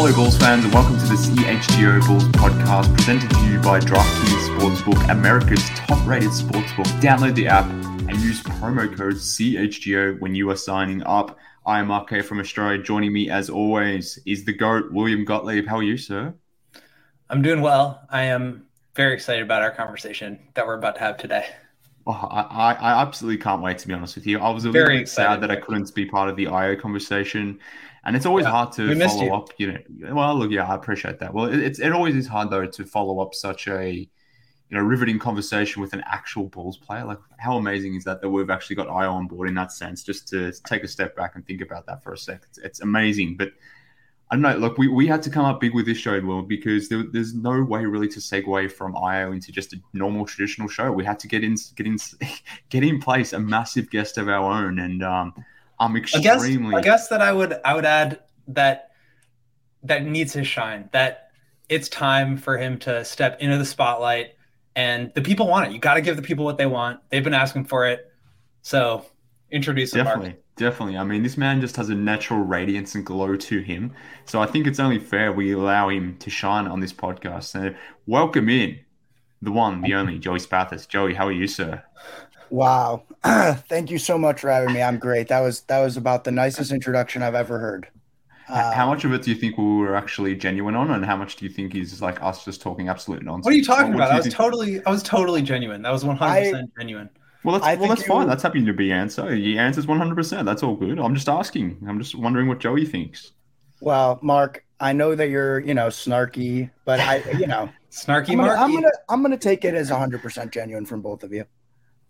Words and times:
Hello, 0.00 0.14
Bulls 0.14 0.38
fans, 0.38 0.64
and 0.64 0.72
welcome 0.72 0.96
to 0.96 1.06
the 1.06 1.16
CHGO 1.16 2.06
Bulls 2.06 2.22
podcast 2.28 2.94
presented 2.94 3.30
to 3.30 3.44
you 3.46 3.58
by 3.58 3.80
DraftKings 3.80 4.56
Sportsbook, 4.56 5.10
America's 5.10 5.68
top 5.70 6.06
rated 6.06 6.30
sportsbook. 6.30 6.86
Download 7.00 7.34
the 7.34 7.48
app 7.48 7.64
and 7.64 8.16
use 8.20 8.40
promo 8.44 8.86
code 8.96 9.16
CHGO 9.16 10.20
when 10.20 10.36
you 10.36 10.48
are 10.50 10.56
signing 10.56 11.02
up. 11.02 11.36
I 11.66 11.80
am 11.80 11.90
RK 11.90 12.24
from 12.24 12.38
Australia. 12.38 12.80
Joining 12.80 13.12
me, 13.12 13.28
as 13.28 13.50
always, 13.50 14.20
is 14.24 14.44
the 14.44 14.52
GOAT, 14.52 14.92
William 14.92 15.24
Gottlieb. 15.24 15.66
How 15.66 15.78
are 15.78 15.82
you, 15.82 15.96
sir? 15.96 16.32
I'm 17.28 17.42
doing 17.42 17.60
well. 17.60 18.00
I 18.08 18.22
am 18.22 18.68
very 18.94 19.14
excited 19.14 19.42
about 19.42 19.62
our 19.62 19.72
conversation 19.72 20.38
that 20.54 20.64
we're 20.64 20.78
about 20.78 20.94
to 20.94 21.00
have 21.00 21.16
today. 21.16 21.44
Oh, 22.06 22.12
I, 22.12 22.74
I 22.74 23.02
absolutely 23.02 23.42
can't 23.42 23.62
wait, 23.62 23.78
to 23.78 23.88
be 23.88 23.94
honest 23.94 24.14
with 24.14 24.28
you. 24.28 24.38
I 24.38 24.50
was 24.50 24.64
a 24.64 24.70
very 24.70 24.84
little 24.84 25.00
bit 25.00 25.08
sad 25.08 25.40
that 25.40 25.50
I 25.50 25.56
couldn't 25.56 25.92
be 25.92 26.06
part 26.06 26.30
of 26.30 26.36
the 26.36 26.44
Ayo 26.44 26.80
conversation. 26.80 27.58
And 28.08 28.16
it's 28.16 28.24
always 28.24 28.44
yeah, 28.44 28.52
hard 28.52 28.72
to 28.72 28.98
follow 29.06 29.22
you. 29.22 29.34
up. 29.34 29.50
You 29.58 29.72
know, 29.72 30.14
well, 30.14 30.34
look, 30.34 30.50
yeah, 30.50 30.66
I 30.66 30.74
appreciate 30.74 31.18
that. 31.18 31.34
Well, 31.34 31.44
it, 31.44 31.58
it's 31.58 31.78
it 31.78 31.92
always 31.92 32.16
is 32.16 32.26
hard 32.26 32.48
though 32.48 32.64
to 32.64 32.86
follow 32.86 33.20
up 33.20 33.34
such 33.34 33.68
a 33.68 33.92
you 33.92 34.08
know 34.70 34.80
riveting 34.80 35.18
conversation 35.18 35.82
with 35.82 35.92
an 35.92 36.02
actual 36.06 36.44
Bulls 36.44 36.78
player. 36.78 37.04
Like, 37.04 37.18
how 37.36 37.58
amazing 37.58 37.96
is 37.96 38.04
that 38.04 38.22
that 38.22 38.30
we've 38.30 38.48
actually 38.48 38.76
got 38.76 38.88
Ayo 38.88 39.12
on 39.12 39.26
board 39.26 39.46
in 39.46 39.54
that 39.56 39.72
sense? 39.72 40.02
Just 40.02 40.26
to 40.28 40.52
take 40.64 40.84
a 40.84 40.88
step 40.88 41.16
back 41.16 41.34
and 41.34 41.46
think 41.46 41.60
about 41.60 41.84
that 41.84 42.02
for 42.02 42.14
a 42.14 42.18
sec. 42.18 42.40
It's, 42.48 42.58
it's 42.58 42.80
amazing, 42.80 43.36
but. 43.36 43.52
I 44.30 44.34
don't 44.34 44.42
know. 44.42 44.58
Look, 44.58 44.76
we, 44.76 44.88
we 44.88 45.06
had 45.06 45.22
to 45.22 45.30
come 45.30 45.46
up 45.46 45.58
big 45.58 45.72
with 45.72 45.86
this 45.86 45.96
show, 45.96 46.20
Will, 46.20 46.42
because 46.42 46.90
there, 46.90 47.02
there's 47.02 47.32
no 47.32 47.62
way 47.62 47.86
really 47.86 48.08
to 48.08 48.20
segue 48.20 48.70
from 48.72 48.92
Ayo 48.92 49.32
into 49.32 49.52
just 49.52 49.72
a 49.72 49.80
normal 49.94 50.26
traditional 50.26 50.68
show. 50.68 50.92
We 50.92 51.02
had 51.02 51.18
to 51.20 51.28
get 51.28 51.42
in, 51.42 51.56
get 51.76 51.86
in, 51.86 51.96
get 52.68 52.84
in 52.84 53.00
place 53.00 53.32
a 53.32 53.40
massive 53.40 53.88
guest 53.88 54.18
of 54.18 54.28
our 54.28 54.52
own, 54.52 54.80
and 54.80 55.02
um, 55.02 55.32
I'm 55.80 55.96
extremely. 55.96 56.74
I 56.74 56.80
guess, 56.80 56.82
I 56.82 56.82
guess 56.82 57.08
that 57.08 57.22
I 57.22 57.32
would 57.32 57.54
I 57.64 57.74
would 57.74 57.84
add 57.84 58.20
that 58.48 58.90
that 59.82 60.04
needs 60.04 60.32
his 60.32 60.46
shine. 60.46 60.88
That 60.92 61.30
it's 61.68 61.88
time 61.88 62.36
for 62.36 62.58
him 62.58 62.78
to 62.80 63.04
step 63.04 63.40
into 63.40 63.58
the 63.58 63.64
spotlight, 63.64 64.34
and 64.74 65.12
the 65.14 65.22
people 65.22 65.46
want 65.46 65.68
it. 65.68 65.72
You 65.72 65.78
got 65.78 65.94
to 65.94 66.00
give 66.00 66.16
the 66.16 66.22
people 66.22 66.44
what 66.44 66.58
they 66.58 66.66
want. 66.66 67.00
They've 67.10 67.24
been 67.24 67.34
asking 67.34 67.66
for 67.66 67.86
it, 67.86 68.10
so 68.62 69.04
introduce 69.50 69.94
him. 69.94 70.04
Definitely, 70.04 70.30
Mark. 70.30 70.42
definitely. 70.56 70.96
I 70.96 71.04
mean, 71.04 71.22
this 71.22 71.36
man 71.36 71.60
just 71.60 71.76
has 71.76 71.90
a 71.90 71.94
natural 71.94 72.40
radiance 72.40 72.94
and 72.94 73.04
glow 73.04 73.36
to 73.36 73.60
him. 73.60 73.92
So 74.24 74.40
I 74.40 74.46
think 74.46 74.66
it's 74.66 74.80
only 74.80 74.98
fair 74.98 75.32
we 75.32 75.52
allow 75.52 75.88
him 75.88 76.16
to 76.18 76.30
shine 76.30 76.66
on 76.66 76.80
this 76.80 76.92
podcast. 76.92 77.44
So 77.44 77.74
welcome 78.06 78.48
in 78.48 78.80
the 79.42 79.52
one, 79.52 79.82
the 79.82 79.94
only 79.94 80.18
Joey 80.18 80.38
Spathis. 80.38 80.88
Joey, 80.88 81.14
how 81.14 81.28
are 81.28 81.32
you, 81.32 81.46
sir? 81.46 81.82
Wow. 82.50 83.04
Thank 83.68 83.90
you 83.90 83.98
so 83.98 84.16
much 84.16 84.40
for 84.40 84.50
having 84.50 84.72
me. 84.72 84.82
I'm 84.82 84.98
great. 84.98 85.28
That 85.28 85.40
was 85.40 85.62
that 85.62 85.80
was 85.80 85.96
about 85.96 86.24
the 86.24 86.30
nicest 86.30 86.72
introduction 86.72 87.22
I've 87.22 87.34
ever 87.34 87.58
heard. 87.58 87.88
how 88.46 88.86
much 88.86 89.04
of 89.04 89.12
it 89.12 89.22
do 89.22 89.30
you 89.30 89.36
think 89.36 89.58
we 89.58 89.64
were 89.64 89.96
actually 89.96 90.36
genuine 90.36 90.74
on, 90.74 90.90
and 90.90 91.04
how 91.04 91.16
much 91.16 91.36
do 91.36 91.44
you 91.44 91.50
think 91.50 91.74
is 91.74 92.00
like 92.00 92.22
us 92.22 92.44
just 92.44 92.62
talking 92.62 92.88
absolute 92.88 93.22
nonsense? 93.22 93.44
What 93.44 93.54
are 93.54 93.56
you 93.56 93.64
talking 93.64 93.92
what, 93.92 94.00
what 94.00 94.04
about? 94.04 94.12
I 94.12 94.16
was 94.16 94.26
think? 94.26 94.36
totally, 94.36 94.84
I 94.86 94.90
was 94.90 95.02
totally 95.02 95.42
genuine. 95.42 95.82
That 95.82 95.90
was 95.90 96.04
100 96.04 96.40
percent 96.40 96.70
genuine. 96.78 97.10
Well, 97.44 97.58
that's 97.58 97.78
well, 97.78 97.88
that's 97.88 98.06
fine. 98.06 98.28
That's 98.28 98.42
happy 98.42 98.64
to 98.64 98.72
be 98.72 98.92
answer. 98.92 99.34
He 99.34 99.58
answers 99.58 99.86
100. 99.86 100.14
percent 100.14 100.44
That's 100.44 100.62
all 100.62 100.76
good. 100.76 100.98
I'm 100.98 101.14
just 101.14 101.28
asking. 101.28 101.78
I'm 101.88 101.98
just 101.98 102.14
wondering 102.14 102.48
what 102.48 102.58
Joey 102.60 102.84
thinks. 102.84 103.32
Well, 103.80 104.18
Mark, 104.22 104.64
I 104.80 104.92
know 104.92 105.14
that 105.14 105.28
you're, 105.28 105.60
you 105.60 105.72
know, 105.72 105.86
snarky, 105.86 106.70
but 106.84 106.98
I, 106.98 107.22
you 107.38 107.46
know, 107.46 107.68
snarky. 107.90 108.30
I'm 108.30 108.38
gonna, 108.38 108.52
I'm 108.52 108.74
gonna, 108.74 108.90
I'm 109.08 109.22
gonna 109.22 109.36
take 109.36 109.64
it 109.64 109.74
as 109.74 109.90
100 109.90 110.20
percent 110.20 110.52
genuine 110.52 110.84
from 110.84 111.00
both 111.00 111.22
of 111.22 111.32
you. 111.32 111.44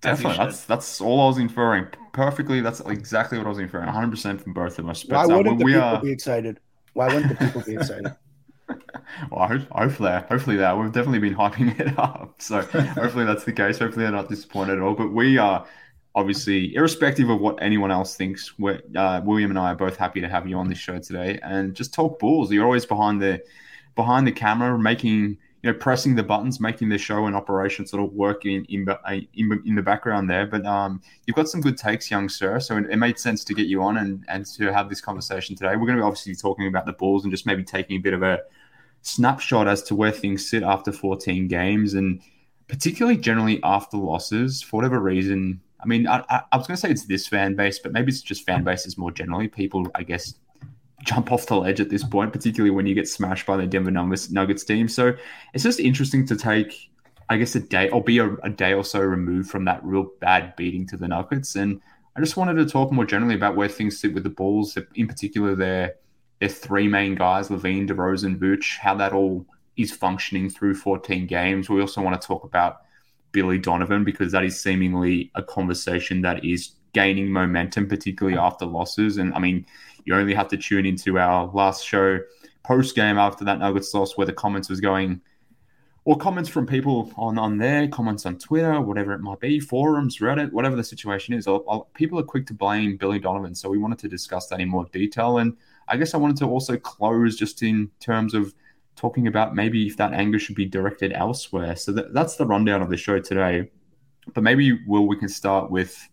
Definitely, 0.01 0.39
that's 0.39 0.65
that's 0.65 1.01
all 1.01 1.21
I 1.21 1.27
was 1.27 1.39
inferring. 1.39 1.87
Perfectly, 2.13 2.61
that's 2.61 2.81
exactly 2.81 3.39
what 3.39 3.47
I 3.47 3.51
was 3.51 3.59
inferring. 3.59 3.87
100 3.87 4.11
percent 4.11 4.41
from 4.41 4.53
both 4.53 4.79
of 4.79 4.89
us. 4.89 5.05
Why 5.05 5.25
uh, 5.25 5.28
wouldn't 5.28 5.59
the 5.59 5.65
people 5.65 5.83
are... 5.83 6.00
be 6.00 6.12
excited? 6.12 6.61
Why 6.93 7.12
wouldn't 7.12 7.39
the 7.39 7.45
people 7.45 7.62
be 7.62 7.75
excited? 7.75 8.15
well, 9.31 9.49
hopefully, 9.72 10.12
hopefully 10.28 10.56
that 10.56 10.78
we've 10.78 10.93
definitely 10.93 11.21
been 11.21 11.34
hyping 11.34 11.78
it 11.81 11.99
up. 11.99 12.34
So 12.39 12.61
hopefully 12.61 13.25
that's 13.25 13.45
the 13.45 13.53
case. 13.53 13.78
Hopefully 13.78 14.05
they're 14.05 14.12
not 14.12 14.28
disappointed 14.28 14.75
at 14.75 14.81
all. 14.81 14.95
But 14.95 15.12
we 15.12 15.39
are 15.39 15.67
obviously, 16.15 16.75
irrespective 16.75 17.31
of 17.31 17.41
what 17.41 17.62
anyone 17.62 17.91
else 17.91 18.17
thinks, 18.17 18.53
uh, 18.61 19.21
William 19.25 19.51
and 19.51 19.59
I 19.59 19.72
are 19.72 19.77
both 19.77 19.97
happy 19.97 20.21
to 20.21 20.28
have 20.28 20.49
you 20.49 20.56
on 20.56 20.69
this 20.69 20.78
show 20.78 20.99
today 20.99 21.39
and 21.43 21.75
just 21.75 21.95
talk 21.95 22.19
Bulls. 22.19 22.51
You're 22.51 22.65
always 22.65 22.84
behind 22.84 23.22
the 23.22 23.43
behind 23.95 24.27
the 24.27 24.33
camera, 24.33 24.78
making 24.78 25.39
know, 25.69 25.79
pressing 25.79 26.15
the 26.15 26.23
buttons, 26.23 26.61
making 26.61 26.89
the 26.89 26.99
show 26.99 27.27
and 27.27 27.37
operation 27.37 27.87
sort 27.87 28.03
of 28.03 28.12
work 28.12 28.45
in 28.45 28.65
in, 28.67 28.87
in, 29.34 29.62
in 29.65 29.75
the 29.75 29.83
background 29.83 30.29
there. 30.29 30.47
But 30.47 30.65
um, 30.67 31.01
you've 31.27 31.37
got 31.37 31.49
some 31.49 31.61
good 31.61 31.79
takes, 31.79 32.11
young 32.11 32.29
sir. 32.29 32.61
So 32.61 32.77
it, 32.77 32.91
it, 32.91 32.97
made 32.97 33.19
sense 33.19 33.45
to 33.45 33.55
get 33.55 33.67
you 33.67 33.83
on 33.83 33.97
and, 33.97 34.25
and 34.28 34.47
to 34.47 34.73
have 34.73 34.89
this 34.89 35.01
conversation 35.01 35.57
today. 35.57 35.71
We're 35.71 35.87
going 35.87 35.97
to 35.97 36.03
be 36.03 36.07
obviously 36.07 36.34
talking 36.34 36.67
about 36.67 36.87
the 36.87 36.93
Bulls 36.93 37.25
and 37.25 37.33
just 37.33 37.47
maybe 37.47 37.65
taking 37.65 37.97
a 37.97 38.01
bit 38.01 38.15
of 38.15 38.23
a 38.23 38.41
snapshot 39.03 39.69
as 39.69 39.83
to 39.84 39.95
where 39.95 40.12
things 40.12 40.49
sit 40.49 40.62
after 40.62 40.93
14 40.93 41.49
games 41.49 41.95
and 41.95 42.21
particularly 42.69 43.17
generally 43.17 43.61
after 43.62 43.97
losses 43.97 44.62
for 44.62 44.77
whatever 44.77 45.01
reason. 45.01 45.61
I 45.81 45.87
mean, 45.87 46.07
I, 46.07 46.25
I, 46.28 46.43
I 46.53 46.57
was 46.57 46.67
going 46.67 46.77
to 46.77 46.81
say 46.81 46.91
it's 46.91 47.07
this 47.07 47.27
fan 47.27 47.55
base, 47.55 47.78
but 47.78 47.93
maybe 47.93 48.11
it's 48.11 48.23
just 48.23 48.45
fan 48.45 48.65
bases 48.65 48.99
more 48.99 49.11
generally. 49.11 49.49
People, 49.49 49.89
I 49.95 50.03
guess, 50.03 50.34
jump 51.09 51.33
off 51.33 51.47
the 51.47 51.57
ledge 51.57 51.81
at 51.81 51.89
this 51.89 52.05
point, 52.05 52.33
particularly 52.33 52.71
when 52.71 52.87
you 52.87 52.95
get 52.95 53.09
smashed 53.09 53.47
by 53.47 53.57
the 53.57 53.67
Denver 53.67 53.91
Nuggets 53.91 54.65
team. 54.65 54.89
So 54.89 55.15
it's 55.55 55.65
just 55.65 55.81
interesting 55.81 56.27
to 56.27 56.37
take, 56.37 56.91
I 57.31 57.39
guess, 57.39 57.55
a 57.55 57.61
day 57.61 57.89
or 57.89 58.05
be 58.05 58.19
a, 58.19 58.35
a, 58.43 58.51
day 58.51 58.75
or 58.75 58.85
so 58.85 59.01
removed 59.01 59.51
from 59.51 59.65
that 59.65 59.83
real 59.83 60.11
bad 60.21 60.55
beating 60.57 60.87
to 60.89 60.99
the 60.99 61.09
Nuggets. 61.09 61.57
And 61.57 61.81
I 62.15 62.21
just 62.21 62.37
wanted 62.37 62.55
to 62.55 62.67
talk 62.67 62.93
more 62.93 63.07
generally 63.07 63.35
about 63.35 63.57
where 63.57 63.69
things 63.69 63.99
sit 63.99 64.13
with 64.13 64.23
the 64.23 64.31
Bulls, 64.31 64.77
in 64.95 65.09
particular 65.09 65.55
their 65.55 65.95
their 66.41 66.49
three 66.49 66.87
main 66.87 67.17
guys, 67.17 67.49
LaVine, 67.49 67.89
DeRozan, 67.89 68.37
Vooch, 68.37 68.79
how 68.79 68.95
that 68.95 69.13
all 69.13 69.45
is 69.77 69.91
functioning 69.91 70.49
through 70.49 70.75
14 70.75 71.27
games. 71.27 71.69
We 71.69 71.81
also 71.81 72.01
want 72.01 72.21
to 72.21 72.25
talk 72.25 72.45
about 72.45 72.83
Billy 73.33 73.59
Donovan 73.59 74.05
because 74.05 74.31
that 74.33 74.45
is 74.45 74.61
seemingly 74.61 75.33
a 75.35 75.43
conversation 75.43 76.23
that 76.23 76.45
is 76.45 76.75
gaining 76.93 77.33
momentum, 77.33 77.89
particularly 77.89 78.39
after 78.39 78.67
losses. 78.67 79.17
And 79.17 79.35
I 79.35 79.41
mean, 79.41 79.67
you 80.09 80.15
only 80.15 80.33
have 80.33 80.49
to 80.49 80.57
tune 80.57 80.87
into 80.87 81.19
our 81.19 81.47
last 81.53 81.85
show 81.85 82.19
post 82.65 82.95
game 82.95 83.19
after 83.19 83.45
that 83.45 83.59
Nuggets 83.59 83.93
loss, 83.93 84.17
where 84.17 84.27
the 84.27 84.33
comments 84.33 84.71
was 84.71 84.81
going, 84.81 85.21
or 86.07 86.17
comments 86.17 86.49
from 86.49 86.67
people 86.67 87.13
on 87.17 87.39
on 87.39 87.59
there, 87.59 87.87
comments 87.89 88.25
on 88.25 88.39
Twitter, 88.39 88.81
whatever 88.81 89.13
it 89.13 89.21
might 89.21 89.39
be, 89.39 89.61
forums, 89.61 90.19
Reddit, 90.19 90.51
whatever 90.51 90.77
the 90.77 90.83
situation 90.83 91.35
is. 91.35 91.47
I'll, 91.47 91.63
I'll, 91.69 91.85
people 91.93 92.19
are 92.19 92.23
quick 92.23 92.47
to 92.47 92.55
blame 92.55 92.97
Billy 92.97 93.19
Donovan, 93.19 93.55
so 93.55 93.69
we 93.69 93.77
wanted 93.77 93.99
to 93.99 94.09
discuss 94.09 94.47
that 94.49 94.61
in 94.61 94.69
more 94.71 94.87
detail. 94.93 95.39
And 95.39 95.55
I 95.89 95.99
guess 95.99 96.15
I 96.15 96.17
wanted 96.17 96.39
to 96.39 96.47
also 96.47 96.79
close 96.79 97.37
just 97.37 97.63
in 97.63 97.91
terms 98.01 98.33
of 98.33 98.55
talking 98.97 99.27
about 99.27 99.55
maybe 99.55 99.87
if 99.87 99.99
that 99.99 100.15
anger 100.15 100.39
should 100.39 100.57
be 100.57 100.65
directed 100.65 101.13
elsewhere. 101.13 101.77
So 101.77 101.93
that, 101.93 102.15
that's 102.15 102.37
the 102.37 102.47
rundown 102.47 102.81
of 102.81 102.89
the 102.89 102.97
show 102.97 103.21
today. 103.21 103.71
But 104.35 104.43
maybe, 104.43 104.79
Will, 104.87 105.07
we 105.07 105.17
can 105.17 105.29
start 105.29 105.71
with 105.71 106.09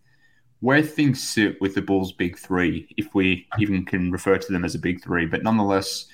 where 0.62 0.82
things 0.82 1.22
sit 1.22 1.60
with 1.62 1.76
the 1.76 1.82
Bulls' 1.82 2.12
big 2.12 2.38
three, 2.38 2.88
if 2.98 3.14
we 3.14 3.48
even 3.60 3.86
can 3.86 4.12
refer 4.12 4.38
to 4.38 4.52
them 4.52 4.66
as 4.66 4.76
a 4.76 4.80
big 4.80 5.04
three. 5.04 5.26
But 5.26 5.44
nonetheless, 5.44 6.06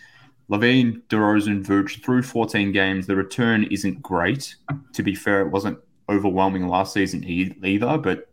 LaVine, 0.49 1.01
DeRozan, 1.09 1.63
Vooch 1.63 2.03
through 2.03 2.23
14 2.23 2.71
games, 2.71 3.07
the 3.07 3.15
return 3.15 3.63
isn't 3.65 4.01
great. 4.01 4.55
To 4.93 5.03
be 5.03 5.15
fair, 5.15 5.41
it 5.41 5.49
wasn't 5.49 5.79
overwhelming 6.09 6.67
last 6.67 6.93
season 6.93 7.23
either, 7.23 7.97
but 7.97 8.29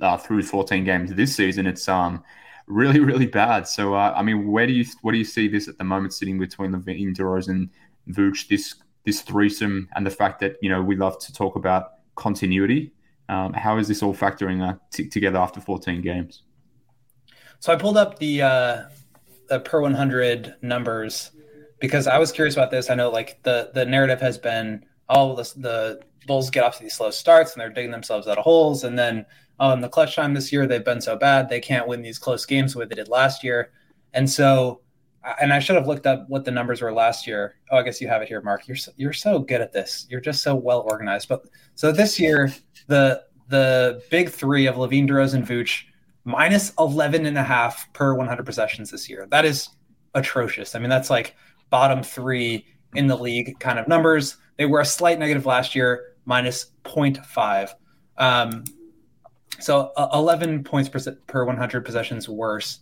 uh, 0.00 0.16
through 0.16 0.42
14 0.42 0.84
games 0.84 1.14
this 1.14 1.34
season, 1.34 1.66
it's 1.66 1.88
um 1.88 2.22
really 2.66 3.00
really 3.00 3.26
bad. 3.26 3.66
So 3.66 3.94
uh, 3.94 4.12
I 4.16 4.22
mean, 4.22 4.50
where 4.50 4.66
do 4.66 4.72
you 4.72 4.84
what 5.02 5.12
do 5.12 5.18
you 5.18 5.24
see 5.24 5.48
this 5.48 5.68
at 5.68 5.78
the 5.78 5.84
moment 5.84 6.12
sitting 6.12 6.38
between 6.38 6.72
LaVine, 6.72 7.16
DeRozan, 7.16 7.68
Vooch, 8.10 8.48
this 8.48 8.74
this 9.04 9.22
threesome, 9.22 9.88
and 9.94 10.04
the 10.06 10.10
fact 10.10 10.40
that 10.40 10.56
you 10.60 10.68
know 10.68 10.82
we 10.82 10.96
love 10.96 11.18
to 11.20 11.32
talk 11.32 11.56
about 11.56 11.94
continuity 12.16 12.92
um, 13.32 13.52
how 13.54 13.78
is 13.78 13.88
this 13.88 14.02
all 14.02 14.14
factoring 14.14 14.62
uh, 14.62 14.76
t- 14.90 15.08
together 15.08 15.38
after 15.38 15.60
14 15.60 16.02
games? 16.02 16.42
So 17.60 17.72
I 17.72 17.76
pulled 17.76 17.96
up 17.96 18.18
the 18.18 18.42
uh, 18.42 18.82
the 19.48 19.60
per 19.60 19.80
100 19.80 20.56
numbers 20.62 21.30
because 21.80 22.06
I 22.06 22.18
was 22.18 22.30
curious 22.30 22.54
about 22.54 22.70
this. 22.70 22.90
I 22.90 22.94
know 22.94 23.10
like 23.10 23.42
the 23.42 23.70
the 23.72 23.86
narrative 23.86 24.20
has 24.20 24.36
been 24.36 24.84
oh 25.08 25.34
the, 25.34 25.50
the 25.56 26.00
Bulls 26.26 26.50
get 26.50 26.62
off 26.62 26.76
to 26.76 26.82
these 26.82 26.94
slow 26.94 27.10
starts 27.10 27.52
and 27.52 27.60
they're 27.60 27.70
digging 27.70 27.90
themselves 27.90 28.28
out 28.28 28.38
of 28.38 28.44
holes, 28.44 28.84
and 28.84 28.98
then 28.98 29.24
oh 29.60 29.72
in 29.72 29.80
the 29.80 29.88
clutch 29.88 30.14
time 30.14 30.34
this 30.34 30.52
year 30.52 30.66
they've 30.66 30.84
been 30.84 31.00
so 31.00 31.16
bad 31.16 31.48
they 31.48 31.60
can't 31.60 31.88
win 31.88 32.02
these 32.02 32.18
close 32.18 32.44
games 32.44 32.74
the 32.74 32.80
way 32.80 32.84
they 32.84 32.94
did 32.94 33.08
last 33.08 33.42
year, 33.42 33.72
and 34.12 34.28
so 34.28 34.82
and 35.40 35.52
I 35.52 35.58
should 35.60 35.76
have 35.76 35.86
looked 35.86 36.06
up 36.06 36.28
what 36.28 36.44
the 36.44 36.50
numbers 36.50 36.82
were 36.82 36.92
last 36.92 37.26
year. 37.26 37.56
Oh, 37.70 37.76
I 37.78 37.82
guess 37.82 38.00
you 38.00 38.08
have 38.08 38.22
it 38.22 38.28
here, 38.28 38.40
Mark. 38.40 38.66
You're 38.66 38.76
so, 38.76 38.92
you're 38.96 39.12
so 39.12 39.38
good 39.38 39.60
at 39.60 39.72
this. 39.72 40.06
You're 40.10 40.20
just 40.20 40.42
so 40.42 40.54
well 40.54 40.80
organized. 40.80 41.28
But 41.28 41.44
so 41.76 41.92
this 41.92 42.18
year, 42.18 42.52
the 42.86 43.24
the 43.48 44.02
big 44.10 44.30
three 44.30 44.66
of 44.66 44.76
LaVine, 44.76 45.08
DeRozan, 45.08 45.46
Vooch, 45.46 45.84
minus 46.24 46.72
11 46.78 47.26
and 47.26 47.36
a 47.36 47.42
half 47.42 47.92
per 47.92 48.14
100 48.14 48.46
possessions 48.46 48.90
this 48.90 49.08
year. 49.08 49.26
That 49.30 49.44
is 49.44 49.68
atrocious. 50.14 50.74
I 50.74 50.78
mean, 50.78 50.88
that's 50.88 51.10
like 51.10 51.36
bottom 51.68 52.02
three 52.02 52.66
in 52.94 53.06
the 53.06 53.16
league 53.16 53.58
kind 53.60 53.78
of 53.78 53.88
numbers. 53.88 54.36
They 54.56 54.66
were 54.66 54.80
a 54.80 54.86
slight 54.86 55.18
negative 55.18 55.46
last 55.46 55.74
year, 55.74 56.14
minus 56.24 56.66
0.5. 56.84 57.74
Um, 58.18 58.64
so 59.58 59.92
uh, 59.96 60.08
11 60.14 60.64
points 60.64 60.88
per, 60.88 60.98
per 61.26 61.44
100 61.44 61.84
possessions 61.84 62.28
worse 62.28 62.80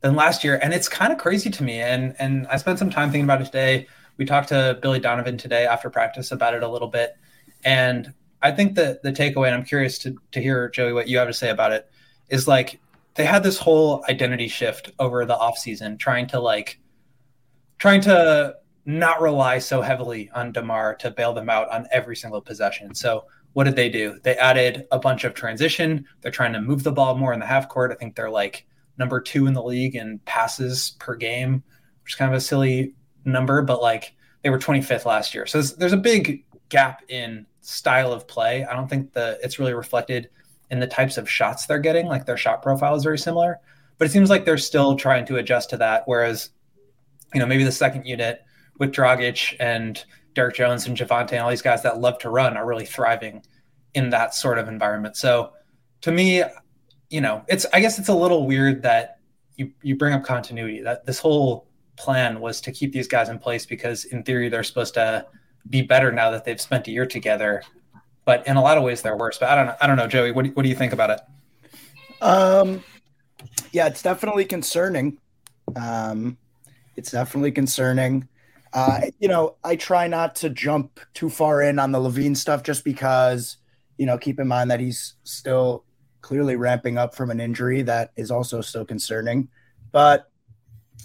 than 0.00 0.14
last 0.14 0.44
year, 0.44 0.58
and 0.62 0.72
it's 0.72 0.88
kind 0.88 1.12
of 1.12 1.18
crazy 1.18 1.50
to 1.50 1.62
me. 1.62 1.80
And 1.80 2.14
and 2.18 2.46
I 2.48 2.56
spent 2.56 2.78
some 2.78 2.90
time 2.90 3.10
thinking 3.10 3.24
about 3.24 3.40
it 3.40 3.46
today. 3.46 3.86
We 4.16 4.24
talked 4.24 4.48
to 4.48 4.78
Billy 4.80 5.00
Donovan 5.00 5.38
today 5.38 5.66
after 5.66 5.90
practice 5.90 6.32
about 6.32 6.54
it 6.54 6.62
a 6.62 6.68
little 6.68 6.88
bit, 6.88 7.16
and 7.64 8.12
I 8.42 8.52
think 8.52 8.74
that 8.76 9.02
the 9.02 9.12
takeaway, 9.12 9.46
and 9.46 9.54
I'm 9.54 9.64
curious 9.64 9.98
to 10.00 10.16
to 10.32 10.40
hear 10.40 10.68
Joey 10.70 10.92
what 10.92 11.08
you 11.08 11.18
have 11.18 11.28
to 11.28 11.34
say 11.34 11.50
about 11.50 11.72
it, 11.72 11.90
is 12.28 12.46
like 12.46 12.80
they 13.14 13.24
had 13.24 13.42
this 13.42 13.58
whole 13.58 14.04
identity 14.08 14.48
shift 14.48 14.92
over 14.98 15.24
the 15.24 15.36
offseason, 15.36 15.98
trying 15.98 16.26
to 16.28 16.40
like 16.40 16.80
trying 17.78 18.00
to 18.02 18.56
not 18.86 19.20
rely 19.20 19.58
so 19.58 19.82
heavily 19.82 20.30
on 20.34 20.52
DeMar 20.52 20.94
to 20.96 21.10
bail 21.10 21.32
them 21.32 21.50
out 21.50 21.70
on 21.70 21.86
every 21.90 22.16
single 22.16 22.40
possession. 22.40 22.94
So 22.94 23.24
what 23.52 23.64
did 23.64 23.76
they 23.76 23.88
do? 23.88 24.18
They 24.22 24.36
added 24.36 24.86
a 24.90 24.98
bunch 24.98 25.24
of 25.24 25.34
transition. 25.34 26.06
They're 26.20 26.32
trying 26.32 26.52
to 26.52 26.60
move 26.60 26.84
the 26.84 26.92
ball 26.92 27.16
more 27.16 27.32
in 27.32 27.40
the 27.40 27.46
half 27.46 27.68
court. 27.68 27.92
I 27.92 27.96
think 27.96 28.14
they're 28.14 28.30
like 28.30 28.66
number 28.98 29.20
two 29.20 29.46
in 29.46 29.52
the 29.52 29.62
league 29.62 29.94
in 29.94 30.20
passes 30.24 30.96
per 30.98 31.14
game, 31.16 31.62
which 32.02 32.12
is 32.12 32.16
kind 32.16 32.30
of 32.32 32.36
a 32.36 32.40
silly 32.40 32.94
number, 33.24 33.62
but 33.62 33.82
like 33.82 34.14
they 34.42 34.50
were 34.50 34.58
25th 34.58 35.04
last 35.04 35.34
year. 35.34 35.44
So 35.46 35.58
there's, 35.58 35.74
there's 35.74 35.92
a 35.92 35.98
big 35.98 36.44
gap 36.68 37.02
in 37.08 37.46
style 37.68 38.14
of 38.14 38.26
play. 38.26 38.64
I 38.64 38.74
don't 38.74 38.88
think 38.88 39.12
that 39.12 39.40
it's 39.42 39.58
really 39.58 39.74
reflected 39.74 40.30
in 40.70 40.80
the 40.80 40.86
types 40.86 41.18
of 41.18 41.28
shots 41.28 41.66
they're 41.66 41.78
getting. 41.78 42.06
Like 42.06 42.24
their 42.24 42.38
shot 42.38 42.62
profile 42.62 42.94
is 42.94 43.04
very 43.04 43.18
similar, 43.18 43.60
but 43.98 44.06
it 44.06 44.10
seems 44.10 44.30
like 44.30 44.46
they're 44.46 44.56
still 44.56 44.96
trying 44.96 45.26
to 45.26 45.36
adjust 45.36 45.68
to 45.70 45.76
that. 45.76 46.04
Whereas, 46.06 46.50
you 47.34 47.40
know, 47.40 47.46
maybe 47.46 47.64
the 47.64 47.72
second 47.72 48.06
unit 48.06 48.42
with 48.78 48.90
Dragic 48.90 49.54
and 49.60 50.02
Derrick 50.34 50.54
Jones 50.54 50.86
and 50.86 50.96
Javonte 50.96 51.32
and 51.32 51.40
all 51.42 51.50
these 51.50 51.60
guys 51.60 51.82
that 51.82 52.00
love 52.00 52.18
to 52.20 52.30
run 52.30 52.56
are 52.56 52.66
really 52.66 52.86
thriving 52.86 53.44
in 53.92 54.08
that 54.10 54.34
sort 54.34 54.58
of 54.58 54.66
environment. 54.66 55.16
So 55.16 55.52
to 56.00 56.10
me, 56.10 56.42
you 57.10 57.20
know, 57.20 57.44
it's 57.48 57.66
I 57.74 57.80
guess 57.80 57.98
it's 57.98 58.08
a 58.08 58.14
little 58.14 58.46
weird 58.46 58.82
that 58.82 59.18
you 59.56 59.72
you 59.82 59.94
bring 59.94 60.14
up 60.14 60.24
continuity. 60.24 60.80
That 60.80 61.04
this 61.04 61.18
whole 61.18 61.68
plan 61.96 62.40
was 62.40 62.62
to 62.62 62.72
keep 62.72 62.94
these 62.94 63.08
guys 63.08 63.28
in 63.28 63.38
place 63.38 63.66
because 63.66 64.06
in 64.06 64.22
theory 64.22 64.48
they're 64.48 64.62
supposed 64.62 64.94
to 64.94 65.26
be 65.68 65.82
better 65.82 66.10
now 66.12 66.30
that 66.30 66.44
they've 66.44 66.60
spent 66.60 66.88
a 66.88 66.90
year 66.90 67.06
together. 67.06 67.62
But 68.24 68.46
in 68.46 68.56
a 68.56 68.62
lot 68.62 68.76
of 68.78 68.84
ways 68.84 69.02
they're 69.02 69.16
worse. 69.16 69.38
But 69.38 69.50
I 69.50 69.54
don't 69.54 69.66
know. 69.66 69.74
I 69.80 69.86
don't 69.86 69.96
know, 69.96 70.06
Joey. 70.06 70.32
What 70.32 70.44
do, 70.44 70.50
what 70.52 70.62
do 70.62 70.68
you 70.68 70.74
think 70.74 70.92
about 70.92 71.10
it? 71.10 71.20
Um, 72.20 72.84
yeah, 73.72 73.86
it's 73.86 74.02
definitely 74.02 74.44
concerning. 74.44 75.18
Um, 75.76 76.36
it's 76.96 77.12
definitely 77.12 77.52
concerning. 77.52 78.28
Uh, 78.72 79.00
you 79.18 79.28
know, 79.28 79.56
I 79.64 79.76
try 79.76 80.08
not 80.08 80.34
to 80.36 80.50
jump 80.50 81.00
too 81.14 81.30
far 81.30 81.62
in 81.62 81.78
on 81.78 81.92
the 81.92 81.98
LaVine 81.98 82.36
stuff 82.36 82.62
just 82.62 82.84
because, 82.84 83.56
you 83.96 84.04
know, 84.04 84.18
keep 84.18 84.38
in 84.38 84.48
mind 84.48 84.70
that 84.70 84.80
he's 84.80 85.14
still 85.24 85.84
clearly 86.20 86.56
ramping 86.56 86.98
up 86.98 87.14
from 87.14 87.30
an 87.30 87.40
injury 87.40 87.82
that 87.82 88.12
is 88.16 88.30
also 88.30 88.60
still 88.60 88.84
concerning. 88.84 89.48
But, 89.90 90.30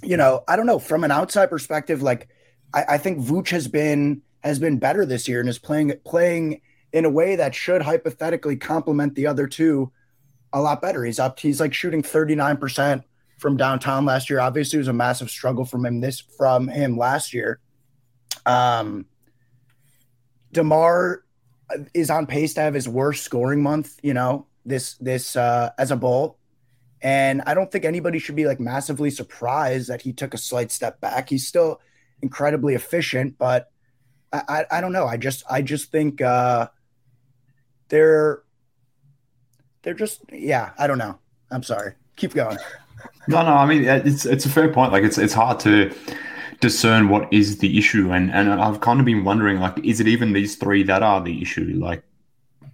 you 0.02 0.18
know, 0.18 0.44
I 0.48 0.58
don't 0.58 0.66
know. 0.66 0.80
From 0.80 1.04
an 1.06 1.12
outside 1.12 1.50
perspective, 1.50 2.02
like 2.02 2.28
I, 2.74 2.84
I 2.90 2.98
think 2.98 3.20
Vooch 3.20 3.50
has 3.50 3.68
been 3.68 4.22
has 4.44 4.60
been 4.60 4.78
better 4.78 5.06
this 5.06 5.28
year 5.28 5.40
and 5.40 5.50
is 5.50 5.60
playing 5.60 5.94
playing 6.06 6.62
in 6.92 7.06
a 7.06 7.10
way 7.10 7.36
that 7.36 7.56
should 7.56 7.82
hypothetically 7.82 8.56
complement 8.56 9.16
the 9.16 9.28
other 9.28 9.48
two 9.48 9.92
a 10.54 10.62
lot 10.62 10.82
better. 10.82 11.04
He's 11.04 11.20
up, 11.20 11.40
he's 11.40 11.60
like 11.60 11.74
shooting 11.74 12.04
39% 12.04 13.04
from 13.40 13.58
downtown 13.58 14.06
last 14.06 14.30
year. 14.30 14.40
Obviously, 14.40 14.78
it 14.78 14.82
was 14.82 14.88
a 14.88 14.94
massive 14.94 15.30
struggle 15.30 15.66
from 15.66 15.86
him 15.86 16.00
this 16.00 16.20
from 16.20 16.68
him 16.68 16.98
last 16.98 17.34
year. 17.34 17.60
Um, 18.46 19.06
DeMar 20.52 21.24
is 21.94 22.12
on 22.12 22.28
pace 22.28 22.54
to 22.54 22.62
have 22.62 22.76
his 22.76 22.88
worst 22.88 23.24
scoring 23.24 23.64
month. 23.64 24.00
You 24.04 24.14
know 24.14 24.46
this 24.66 24.96
this 24.98 25.36
uh, 25.36 25.72
as 25.80 25.90
a 25.90 25.96
bull, 25.96 26.38
and 27.02 27.42
I 27.48 27.56
don't 27.56 27.72
think 27.72 27.86
anybody 27.86 28.20
should 28.20 28.36
be 28.36 28.46
like 28.46 28.60
massively 28.60 29.10
surprised 29.10 29.90
that 29.90 30.04
he 30.04 30.14
took 30.14 30.36
a 30.36 30.38
slight 30.38 30.72
step 30.72 31.02
back. 31.02 31.30
He's 31.30 31.48
still 31.48 31.82
incredibly 32.22 32.76
efficient, 32.76 33.38
but 33.40 33.73
I 34.34 34.66
I, 34.72 34.82
don't 34.82 34.92
know. 34.92 35.06
I 35.06 35.18
just 35.18 35.44
I 35.50 35.62
just 35.62 35.92
think 35.92 36.22
uh, 36.22 36.68
they're 37.90 38.44
they're 39.84 39.94
just 39.94 40.22
yeah. 40.32 40.72
I 40.78 40.88
don't 40.88 40.98
know. 40.98 41.20
I'm 41.52 41.64
sorry. 41.64 41.94
Keep 42.16 42.34
going. 42.34 42.58
No, 43.28 43.42
no. 43.44 43.54
I 43.54 43.66
mean, 43.66 43.84
it's 43.84 44.26
it's 44.26 44.46
a 44.46 44.50
fair 44.50 44.72
point. 44.72 44.92
Like, 44.92 45.04
it's 45.04 45.18
it's 45.18 45.34
hard 45.34 45.60
to 45.62 45.94
discern 46.60 47.10
what 47.10 47.32
is 47.32 47.60
the 47.60 47.78
issue, 47.78 48.12
and 48.12 48.32
and 48.32 48.50
I've 48.52 48.82
kind 48.82 49.00
of 49.00 49.06
been 49.06 49.24
wondering, 49.24 49.60
like, 49.60 49.78
is 49.84 50.00
it 50.00 50.08
even 50.08 50.34
these 50.34 50.56
three 50.56 50.84
that 50.84 51.04
are 51.04 51.22
the 51.22 51.42
issue? 51.42 51.78
Like, 51.78 52.04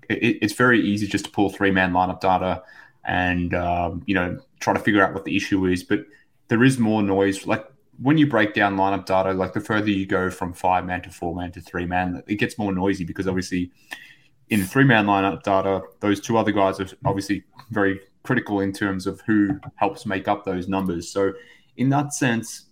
it, 0.10 0.38
it's 0.42 0.54
very 0.54 0.82
easy 0.82 1.08
just 1.08 1.26
to 1.26 1.32
pull 1.32 1.50
three 1.50 1.72
man 1.72 1.92
lineup 1.92 2.22
data 2.22 2.64
and 3.06 3.54
um, 3.54 4.04
you 4.06 4.16
know 4.16 4.40
try 4.60 4.74
to 4.74 4.80
figure 4.80 5.04
out 5.04 5.14
what 5.14 5.26
the 5.26 5.36
issue 5.36 5.66
is, 5.66 5.84
but 5.84 6.06
there 6.48 6.64
is 6.64 6.78
more 6.80 7.02
noise. 7.02 7.46
Like 7.46 7.66
when 8.02 8.18
you 8.18 8.28
break 8.28 8.54
down 8.54 8.78
lineup 8.78 9.06
data, 9.06 9.34
like 9.34 9.54
the 9.54 9.60
further 9.60 9.90
you 9.90 10.06
go 10.06 10.30
from 10.30 10.54
five 10.54 10.86
man 10.86 11.02
to 11.02 11.10
four 11.10 11.36
man 11.36 11.52
to 11.52 11.62
three 11.62 11.86
man, 11.86 12.24
it 12.28 12.36
gets 12.36 12.58
more 12.58 12.72
noisy 12.72 13.04
because 13.04 13.28
obviously 13.28 13.72
in 14.50 14.64
three 14.64 14.84
man 14.84 15.06
lineup 15.06 15.44
data, 15.44 15.82
those 16.00 16.20
two 16.20 16.38
other 16.38 16.52
guys 16.52 16.80
are 16.80 16.88
obviously 17.06 17.44
very 17.72 18.00
critical 18.24 18.62
in 18.62 18.72
terms 18.72 19.06
of 19.06 19.22
who 19.22 19.60
helps 19.76 20.06
make 20.06 20.28
up 20.28 20.46
those 20.46 20.68
numbers. 20.68 21.12
So, 21.12 21.34
in 21.78 21.90
that 21.90 22.14
sense, 22.14 22.66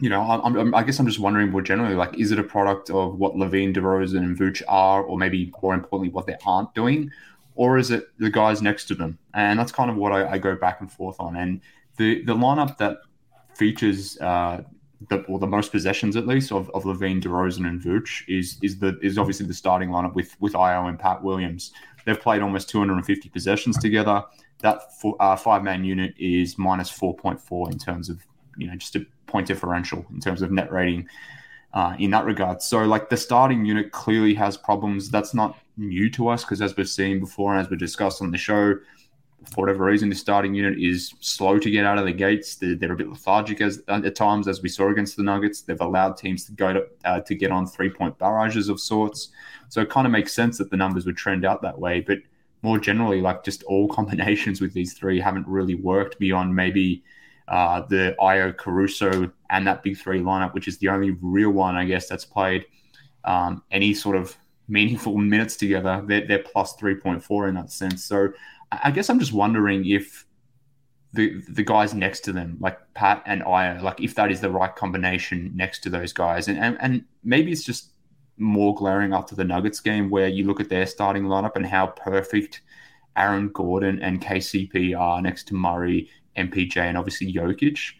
you 0.00 0.08
know, 0.08 0.22
I'm, 0.22 0.56
I'm, 0.56 0.74
i 0.74 0.82
guess 0.82 0.98
I'm 0.98 1.06
just 1.06 1.20
wondering 1.20 1.50
more 1.50 1.62
generally, 1.62 1.94
like, 1.94 2.18
is 2.18 2.32
it 2.32 2.38
a 2.38 2.42
product 2.42 2.90
of 2.90 3.16
what 3.16 3.34
LaVine, 3.34 3.74
DeRozan, 3.74 4.18
and 4.18 4.36
Vooch 4.36 4.62
are, 4.66 5.02
or 5.02 5.16
maybe 5.18 5.52
more 5.62 5.74
importantly, 5.74 6.12
what 6.12 6.26
they 6.26 6.36
aren't 6.44 6.74
doing, 6.74 7.10
or 7.54 7.78
is 7.78 7.90
it 7.90 8.08
the 8.18 8.30
guys 8.30 8.60
next 8.60 8.86
to 8.86 8.94
them? 8.94 9.18
And 9.34 9.58
that's 9.58 9.72
kind 9.72 9.90
of 9.90 9.96
what 9.96 10.12
I, 10.12 10.32
I 10.32 10.38
go 10.38 10.56
back 10.56 10.80
and 10.80 10.90
forth 10.90 11.16
on. 11.20 11.36
And 11.36 11.60
the 11.96 12.24
the 12.24 12.34
lineup 12.34 12.76
that 12.78 12.98
features 13.54 14.18
uh, 14.20 14.62
the, 15.08 15.22
or 15.22 15.38
the 15.38 15.46
most 15.46 15.72
possessions 15.72 16.16
at 16.16 16.26
least 16.26 16.52
of, 16.52 16.70
of 16.70 16.84
LaVine, 16.84 17.22
DeRozan, 17.22 17.68
and 17.68 17.80
Vooch 17.80 18.22
is 18.28 18.58
is 18.62 18.78
the 18.78 18.98
is 19.00 19.18
obviously 19.18 19.46
the 19.46 19.54
starting 19.54 19.90
lineup 19.90 20.14
with 20.14 20.36
with 20.40 20.54
Ayo 20.54 20.88
and 20.88 20.98
Pat 20.98 21.22
Williams. 21.22 21.72
They've 22.04 22.20
played 22.20 22.42
almost 22.42 22.68
250 22.68 23.28
possessions 23.30 23.78
together 23.78 24.22
that 24.60 24.80
uh, 25.20 25.36
five 25.36 25.62
man 25.62 25.84
unit 25.84 26.14
is 26.18 26.58
minus 26.58 26.90
4.4 26.90 27.72
in 27.72 27.78
terms 27.78 28.08
of, 28.08 28.24
you 28.56 28.66
know, 28.66 28.74
just 28.76 28.96
a 28.96 29.06
point 29.26 29.46
differential 29.46 30.04
in 30.12 30.20
terms 30.20 30.42
of 30.42 30.50
net 30.50 30.72
rating 30.72 31.08
uh, 31.74 31.94
in 31.98 32.10
that 32.12 32.24
regard. 32.24 32.62
So, 32.62 32.84
like, 32.84 33.10
the 33.10 33.16
starting 33.16 33.64
unit 33.64 33.92
clearly 33.92 34.32
has 34.34 34.56
problems. 34.56 35.10
That's 35.10 35.34
not 35.34 35.58
new 35.76 36.08
to 36.10 36.28
us 36.28 36.44
because, 36.44 36.62
as 36.62 36.76
we've 36.76 36.88
seen 36.88 37.20
before 37.20 37.52
and 37.52 37.60
as 37.60 37.70
we 37.70 37.76
discussed 37.76 38.22
on 38.22 38.30
the 38.30 38.38
show, 38.38 38.76
for 39.50 39.62
whatever 39.62 39.84
reason, 39.84 40.08
the 40.08 40.14
starting 40.14 40.54
unit 40.54 40.78
is 40.78 41.14
slow 41.20 41.58
to 41.58 41.70
get 41.70 41.84
out 41.84 41.98
of 41.98 42.04
the 42.04 42.12
gates. 42.12 42.56
They're, 42.56 42.74
they're 42.74 42.92
a 42.92 42.96
bit 42.96 43.08
lethargic 43.08 43.60
as, 43.60 43.82
at 43.88 44.14
times, 44.14 44.48
as 44.48 44.62
we 44.62 44.68
saw 44.68 44.90
against 44.90 45.16
the 45.16 45.22
Nuggets. 45.22 45.62
They've 45.62 45.80
allowed 45.80 46.16
teams 46.16 46.44
to 46.46 46.52
go 46.52 46.72
to 46.72 46.86
uh, 47.04 47.20
to 47.20 47.34
get 47.34 47.50
on 47.50 47.66
three 47.66 47.90
point 47.90 48.18
barrages 48.18 48.68
of 48.68 48.80
sorts. 48.80 49.30
So 49.68 49.80
it 49.80 49.90
kind 49.90 50.06
of 50.06 50.12
makes 50.12 50.32
sense 50.32 50.58
that 50.58 50.70
the 50.70 50.76
numbers 50.76 51.06
would 51.06 51.16
trend 51.16 51.44
out 51.44 51.62
that 51.62 51.78
way. 51.78 52.00
But 52.00 52.18
more 52.62 52.78
generally, 52.78 53.20
like 53.20 53.44
just 53.44 53.62
all 53.64 53.88
combinations 53.94 54.60
with 54.60 54.72
these 54.72 54.94
three 54.94 55.20
haven't 55.20 55.46
really 55.46 55.74
worked 55.74 56.18
beyond 56.18 56.54
maybe 56.54 57.02
uh, 57.48 57.82
the 57.82 58.16
Ayo 58.20 58.56
Caruso 58.56 59.30
and 59.50 59.66
that 59.66 59.82
big 59.82 59.98
three 59.98 60.20
lineup, 60.20 60.54
which 60.54 60.68
is 60.68 60.78
the 60.78 60.88
only 60.88 61.10
real 61.20 61.50
one, 61.50 61.76
I 61.76 61.84
guess, 61.84 62.08
that's 62.08 62.24
played 62.24 62.64
um, 63.24 63.62
any 63.70 63.94
sort 63.94 64.16
of 64.16 64.36
meaningful 64.68 65.16
minutes 65.18 65.56
together. 65.56 66.02
They're, 66.06 66.26
they're 66.26 66.42
plus 66.42 66.76
3.4 66.76 67.48
in 67.48 67.54
that 67.54 67.70
sense. 67.70 68.04
So 68.04 68.28
I 68.82 68.90
guess 68.90 69.10
I'm 69.10 69.18
just 69.18 69.32
wondering 69.32 69.86
if 69.86 70.26
the 71.12 71.40
the 71.48 71.62
guys 71.62 71.94
next 71.94 72.20
to 72.20 72.32
them, 72.32 72.56
like 72.60 72.78
Pat 72.94 73.22
and 73.26 73.42
Ayo, 73.42 73.80
like 73.82 74.00
if 74.00 74.14
that 74.16 74.30
is 74.30 74.40
the 74.40 74.50
right 74.50 74.74
combination 74.74 75.52
next 75.54 75.80
to 75.84 75.90
those 75.90 76.12
guys. 76.12 76.48
And, 76.48 76.58
and, 76.58 76.76
and 76.80 77.04
maybe 77.22 77.52
it's 77.52 77.64
just 77.64 77.92
more 78.36 78.74
glaring 78.74 79.12
after 79.12 79.34
the 79.34 79.44
Nuggets 79.44 79.80
game, 79.80 80.10
where 80.10 80.28
you 80.28 80.44
look 80.44 80.60
at 80.60 80.68
their 80.68 80.86
starting 80.86 81.24
lineup 81.24 81.56
and 81.56 81.64
how 81.66 81.86
perfect 81.86 82.62
Aaron 83.16 83.48
Gordon 83.48 84.02
and 84.02 84.20
KCP 84.20 84.98
are 84.98 85.22
next 85.22 85.44
to 85.48 85.54
Murray, 85.54 86.10
MPJ, 86.36 86.76
and 86.78 86.98
obviously 86.98 87.32
Jokic. 87.32 87.92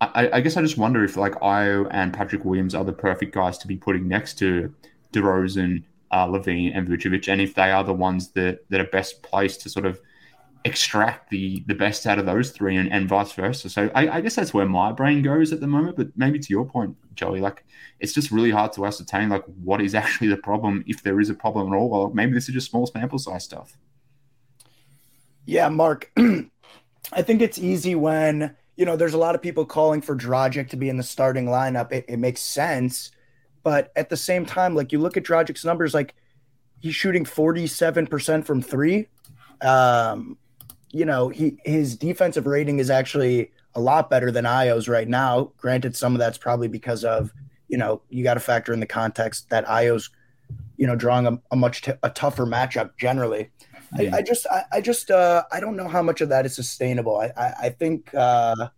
I, 0.00 0.30
I 0.34 0.40
guess 0.40 0.56
I 0.56 0.62
just 0.62 0.78
wonder 0.78 1.04
if 1.04 1.16
like 1.16 1.34
Ayo 1.40 1.88
and 1.90 2.12
Patrick 2.12 2.44
Williams 2.44 2.74
are 2.74 2.84
the 2.84 2.92
perfect 2.92 3.34
guys 3.34 3.58
to 3.58 3.66
be 3.66 3.76
putting 3.76 4.06
next 4.06 4.34
to 4.38 4.72
DeRozan, 5.12 5.82
uh, 6.10 6.26
LaVine, 6.26 6.76
and 6.76 6.88
Vucevic, 6.88 7.28
and 7.28 7.40
if 7.40 7.54
they 7.54 7.70
are 7.70 7.84
the 7.84 7.94
ones 7.94 8.30
that 8.32 8.68
that 8.70 8.80
are 8.80 8.84
best 8.84 9.22
placed 9.22 9.60
to 9.62 9.68
sort 9.68 9.86
of 9.86 10.00
extract 10.64 11.28
the 11.28 11.62
the 11.66 11.74
best 11.74 12.06
out 12.06 12.18
of 12.18 12.24
those 12.24 12.50
three 12.50 12.76
and, 12.76 12.90
and 12.90 13.08
vice 13.08 13.32
versa. 13.32 13.68
So 13.68 13.90
I, 13.94 14.08
I, 14.08 14.20
guess 14.22 14.34
that's 14.34 14.54
where 14.54 14.64
my 14.66 14.92
brain 14.92 15.20
goes 15.20 15.52
at 15.52 15.60
the 15.60 15.66
moment. 15.66 15.96
But 15.96 16.08
maybe 16.16 16.38
to 16.38 16.50
your 16.50 16.64
point, 16.64 16.96
Joey, 17.14 17.40
like 17.40 17.64
it's 18.00 18.12
just 18.12 18.30
really 18.30 18.50
hard 18.50 18.72
to 18.74 18.86
ascertain 18.86 19.28
like 19.28 19.44
what 19.62 19.82
is 19.82 19.94
actually 19.94 20.28
the 20.28 20.38
problem 20.38 20.82
if 20.86 21.02
there 21.02 21.20
is 21.20 21.28
a 21.28 21.34
problem 21.34 21.72
at 21.72 21.76
all. 21.76 21.90
Well, 21.90 22.10
maybe 22.14 22.32
this 22.32 22.48
is 22.48 22.54
just 22.54 22.70
small 22.70 22.86
sample 22.86 23.18
size 23.18 23.44
stuff. 23.44 23.76
Yeah, 25.44 25.68
Mark. 25.68 26.10
I 27.12 27.22
think 27.22 27.42
it's 27.42 27.58
easy 27.58 27.94
when 27.94 28.56
you 28.76 28.86
know 28.86 28.96
there's 28.96 29.14
a 29.14 29.18
lot 29.18 29.34
of 29.34 29.42
people 29.42 29.66
calling 29.66 30.00
for 30.00 30.16
Dragic 30.16 30.70
to 30.70 30.76
be 30.76 30.88
in 30.88 30.96
the 30.96 31.02
starting 31.02 31.46
lineup. 31.46 31.92
It, 31.92 32.06
it 32.08 32.16
makes 32.16 32.40
sense, 32.40 33.10
but 33.64 33.90
at 33.96 34.10
the 34.10 34.16
same 34.16 34.46
time, 34.46 34.76
like 34.76 34.92
you 34.92 35.00
look 35.00 35.16
at 35.16 35.24
Dragic's 35.24 35.64
numbers, 35.64 35.94
like 35.94 36.14
he's 36.78 36.94
shooting 36.94 37.24
47% 37.24 38.44
from 38.44 38.62
three. 38.62 39.08
Um, 39.62 40.36
you 40.92 41.04
know, 41.04 41.30
he 41.30 41.58
his 41.64 41.96
defensive 41.96 42.46
rating 42.46 42.78
is 42.78 42.90
actually 42.90 43.50
a 43.74 43.80
lot 43.80 44.10
better 44.10 44.30
than 44.30 44.44
Ayo's 44.44 44.86
right 44.86 45.08
now. 45.08 45.50
Granted, 45.56 45.96
some 45.96 46.12
of 46.12 46.20
that's 46.20 46.38
probably 46.38 46.68
because 46.68 47.04
of 47.04 47.32
you 47.68 47.78
know 47.78 48.02
you 48.10 48.22
got 48.22 48.34
to 48.34 48.40
factor 48.40 48.72
in 48.72 48.78
the 48.78 48.86
context 48.86 49.50
that 49.50 49.66
Ayo's, 49.66 50.10
you 50.76 50.86
know 50.86 50.94
drawing 50.94 51.26
a, 51.26 51.40
a 51.50 51.56
much 51.56 51.82
t- 51.82 51.92
a 52.02 52.10
tougher 52.10 52.46
matchup 52.46 52.90
generally. 52.96 53.50
I, 53.96 54.10
I, 54.14 54.22
just 54.22 54.46
I, 54.48 54.64
I 54.72 54.80
just 54.80 55.10
uh, 55.10 55.44
I 55.50 55.60
don't 55.60 55.76
know 55.76 55.88
how 55.88 56.02
much 56.02 56.20
of 56.20 56.28
that 56.28 56.46
is 56.46 56.54
sustainable. 56.54 57.16
I 57.16 57.32
I, 57.36 57.54
I 57.62 57.68
think 57.70 58.14
uh, 58.14 58.68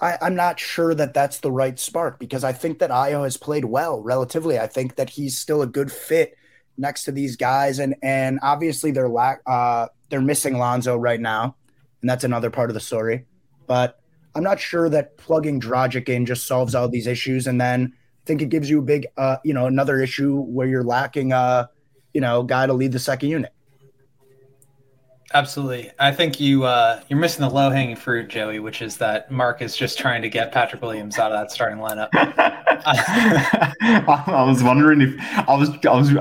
I 0.00 0.18
I'm 0.20 0.34
not 0.34 0.60
sure 0.60 0.94
that 0.94 1.14
that's 1.14 1.40
the 1.40 1.52
right 1.52 1.78
spark 1.78 2.18
because 2.18 2.44
I 2.44 2.52
think 2.52 2.78
that 2.78 2.90
Ayo 2.90 3.24
has 3.24 3.36
played 3.36 3.64
well 3.64 4.02
relatively. 4.02 4.58
I 4.58 4.66
think 4.66 4.96
that 4.96 5.10
he's 5.10 5.38
still 5.38 5.62
a 5.62 5.66
good 5.66 5.90
fit 5.90 6.36
next 6.76 7.04
to 7.04 7.12
these 7.12 7.36
guys, 7.36 7.78
and 7.78 7.94
and 8.02 8.38
obviously 8.42 8.90
they're 8.90 9.08
lack 9.08 9.42
uh, 9.46 9.88
they're 10.10 10.20
missing 10.20 10.58
Lonzo 10.58 10.96
right 10.96 11.20
now, 11.20 11.56
and 12.00 12.08
that's 12.08 12.24
another 12.24 12.50
part 12.50 12.70
of 12.70 12.74
the 12.74 12.80
story. 12.80 13.26
But 13.66 14.00
I'm 14.34 14.44
not 14.44 14.60
sure 14.60 14.88
that 14.88 15.16
plugging 15.16 15.60
Dragic 15.60 16.08
in 16.08 16.26
just 16.26 16.46
solves 16.46 16.74
all 16.74 16.88
these 16.88 17.06
issues, 17.06 17.46
and 17.46 17.60
then 17.60 17.92
I 17.94 18.24
think 18.26 18.42
it 18.42 18.50
gives 18.50 18.70
you 18.70 18.78
a 18.78 18.82
big 18.82 19.06
uh, 19.16 19.36
you 19.44 19.54
know 19.54 19.66
another 19.66 20.00
issue 20.00 20.40
where 20.40 20.66
you're 20.66 20.84
lacking 20.84 21.32
a 21.32 21.70
you 22.18 22.20
know, 22.20 22.42
guy 22.42 22.66
to 22.66 22.72
lead 22.72 22.92
the 22.92 22.98
second 22.98 23.28
unit. 23.28 23.52
Absolutely. 25.34 25.90
I 25.98 26.10
think 26.10 26.40
you 26.40 26.64
uh, 26.64 27.02
you're 27.08 27.18
missing 27.18 27.42
the 27.42 27.50
low 27.50 27.68
hanging 27.70 27.96
fruit, 27.96 28.28
Joey, 28.28 28.60
which 28.60 28.80
is 28.80 28.96
that 28.96 29.30
Mark 29.30 29.60
is 29.60 29.76
just 29.76 29.98
trying 29.98 30.22
to 30.22 30.30
get 30.30 30.52
Patrick 30.52 30.80
Williams 30.80 31.18
out 31.18 31.32
of 31.32 31.38
that 31.38 31.52
starting 31.52 31.78
lineup. 31.78 32.08
I 34.06 34.44
was 34.46 34.62
wondering 34.62 35.02
if 35.02 35.14
I 35.20 35.54
was 35.54 35.68
I 35.84 35.94
was. 35.94 36.12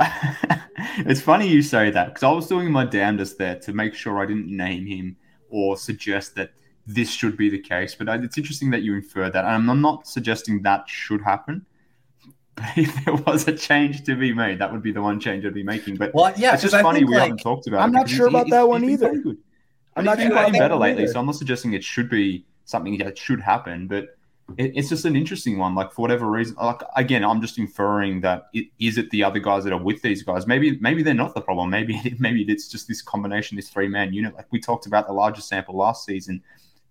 it's 1.09 1.21
funny 1.21 1.47
you 1.47 1.61
say 1.61 1.89
that 1.89 2.07
because 2.07 2.23
I 2.23 2.31
was 2.31 2.47
doing 2.47 2.69
my 2.69 2.83
damnedest 2.83 3.37
there 3.37 3.57
to 3.59 3.71
make 3.71 3.93
sure 3.93 4.19
I 4.19 4.25
didn't 4.25 4.47
name 4.47 4.85
him 4.85 5.15
or 5.49 5.77
suggest 5.77 6.35
that 6.35 6.51
this 6.85 7.09
should 7.09 7.37
be 7.37 7.49
the 7.49 7.59
case. 7.59 7.95
But 7.95 8.09
it's 8.09 8.37
interesting 8.37 8.71
that 8.71 8.81
you 8.81 8.93
infer 8.93 9.29
that, 9.29 9.45
and 9.45 9.71
I'm 9.71 9.81
not 9.81 10.05
suggesting 10.05 10.61
that 10.63 10.89
should 10.89 11.21
happen. 11.21 11.65
if 12.75 13.05
there 13.05 13.13
was 13.13 13.47
a 13.47 13.53
change 13.53 14.03
to 14.05 14.15
be 14.15 14.33
made, 14.33 14.59
that 14.59 14.71
would 14.71 14.81
be 14.81 14.91
the 14.91 15.01
one 15.01 15.19
change 15.19 15.45
I'd 15.45 15.53
be 15.53 15.63
making. 15.63 15.95
But 15.95 16.13
well, 16.13 16.33
yeah, 16.37 16.53
it's 16.53 16.63
just 16.63 16.75
funny 16.75 17.03
we 17.03 17.13
like, 17.13 17.23
haven't 17.23 17.37
talked 17.37 17.67
about. 17.67 17.81
I'm 17.81 17.91
not 17.91 18.09
sure 18.09 18.27
about 18.27 18.49
that 18.49 18.67
one 18.67 18.83
either. 18.83 19.23
I'm 19.95 20.05
not 20.05 20.19
sure 20.19 20.31
about 20.31 20.53
better 20.53 20.75
lately, 20.75 21.03
either. 21.03 21.13
so 21.13 21.19
I'm 21.19 21.25
not 21.25 21.35
suggesting 21.35 21.73
it 21.73 21.83
should 21.83 22.09
be 22.09 22.45
something 22.65 22.97
that 22.99 23.17
should 23.17 23.41
happen, 23.41 23.87
but 23.87 24.17
it, 24.57 24.71
it's 24.75 24.89
just 24.89 25.05
an 25.05 25.15
interesting 25.15 25.57
one. 25.57 25.75
Like 25.75 25.91
for 25.91 26.01
whatever 26.01 26.29
reason, 26.29 26.55
like 26.55 26.81
again, 26.95 27.23
I'm 27.23 27.41
just 27.41 27.57
inferring 27.57 28.21
that 28.21 28.47
it, 28.53 28.67
is 28.79 28.97
it 28.97 29.09
the 29.11 29.23
other 29.23 29.39
guys 29.39 29.63
that 29.65 29.73
are 29.73 29.81
with 29.81 30.01
these 30.01 30.23
guys? 30.23 30.47
Maybe 30.47 30.77
maybe 30.79 31.03
they're 31.03 31.13
not 31.13 31.35
the 31.35 31.41
problem. 31.41 31.69
Maybe 31.69 32.15
maybe 32.19 32.43
it's 32.43 32.67
just 32.67 32.87
this 32.87 33.01
combination, 33.01 33.55
this 33.55 33.69
three 33.69 33.87
man 33.87 34.13
unit. 34.13 34.35
Like 34.35 34.47
we 34.51 34.59
talked 34.59 34.85
about 34.85 35.07
the 35.07 35.13
larger 35.13 35.41
sample 35.41 35.75
last 35.75 36.05
season, 36.05 36.41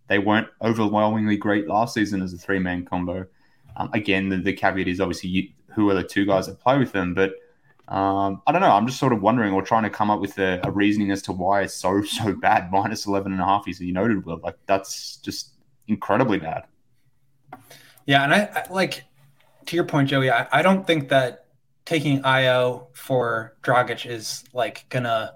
they 0.08 0.18
weren't 0.18 0.48
overwhelmingly 0.62 1.36
great 1.36 1.66
last 1.66 1.94
season 1.94 2.22
as 2.22 2.32
a 2.32 2.38
three 2.38 2.58
man 2.58 2.84
combo. 2.84 3.26
Um, 3.76 3.90
again, 3.92 4.28
the, 4.28 4.38
the, 4.38 4.52
caveat 4.52 4.88
is 4.88 5.00
obviously 5.00 5.30
you, 5.30 5.48
who 5.74 5.90
are 5.90 5.94
the 5.94 6.02
two 6.02 6.24
guys 6.24 6.46
that 6.46 6.58
play 6.60 6.78
with 6.78 6.92
them, 6.92 7.14
but 7.14 7.34
um, 7.88 8.42
I 8.46 8.52
don't 8.52 8.62
know. 8.62 8.70
I'm 8.70 8.86
just 8.86 8.98
sort 8.98 9.12
of 9.12 9.22
wondering 9.22 9.52
or 9.52 9.62
trying 9.62 9.84
to 9.84 9.90
come 9.90 10.10
up 10.10 10.20
with 10.20 10.38
a, 10.38 10.60
a, 10.64 10.70
reasoning 10.70 11.10
as 11.10 11.22
to 11.22 11.32
why 11.32 11.62
it's 11.62 11.74
so, 11.74 12.02
so 12.04 12.32
bad. 12.34 12.72
Minus 12.72 13.06
11 13.06 13.32
and 13.32 13.40
a 13.40 13.44
half, 13.44 13.68
as 13.68 13.80
you 13.80 13.92
noted, 13.92 14.24
Will. 14.24 14.40
Like, 14.42 14.56
that's 14.66 15.18
just 15.18 15.52
incredibly 15.86 16.38
bad. 16.38 16.64
Yeah. 18.06 18.24
And 18.24 18.34
I, 18.34 18.50
I 18.54 18.72
like, 18.72 19.04
to 19.66 19.76
your 19.76 19.84
point, 19.84 20.08
Joey, 20.08 20.30
I, 20.30 20.46
I 20.50 20.62
don't 20.62 20.86
think 20.86 21.08
that 21.10 21.46
taking 21.84 22.20
Ayo 22.22 22.88
for 22.94 23.56
Dragic 23.62 24.04
is 24.10 24.44
like 24.52 24.86
gonna 24.88 25.34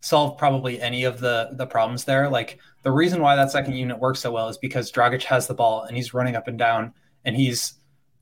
solve 0.00 0.38
probably 0.38 0.80
any 0.80 1.04
of 1.04 1.20
the 1.20 1.50
the 1.52 1.66
problems 1.66 2.04
there. 2.04 2.28
Like 2.28 2.58
the 2.82 2.92
reason 2.92 3.20
why 3.20 3.36
that 3.36 3.50
second 3.50 3.74
unit 3.74 3.98
works 3.98 4.20
so 4.20 4.30
well 4.30 4.48
is 4.48 4.56
because 4.56 4.90
Dragic 4.90 5.24
has 5.24 5.46
the 5.46 5.54
ball 5.54 5.82
and 5.82 5.96
he's 5.96 6.14
running 6.14 6.36
up 6.36 6.48
and 6.48 6.58
down 6.58 6.94
and 7.24 7.36
he's, 7.36 7.74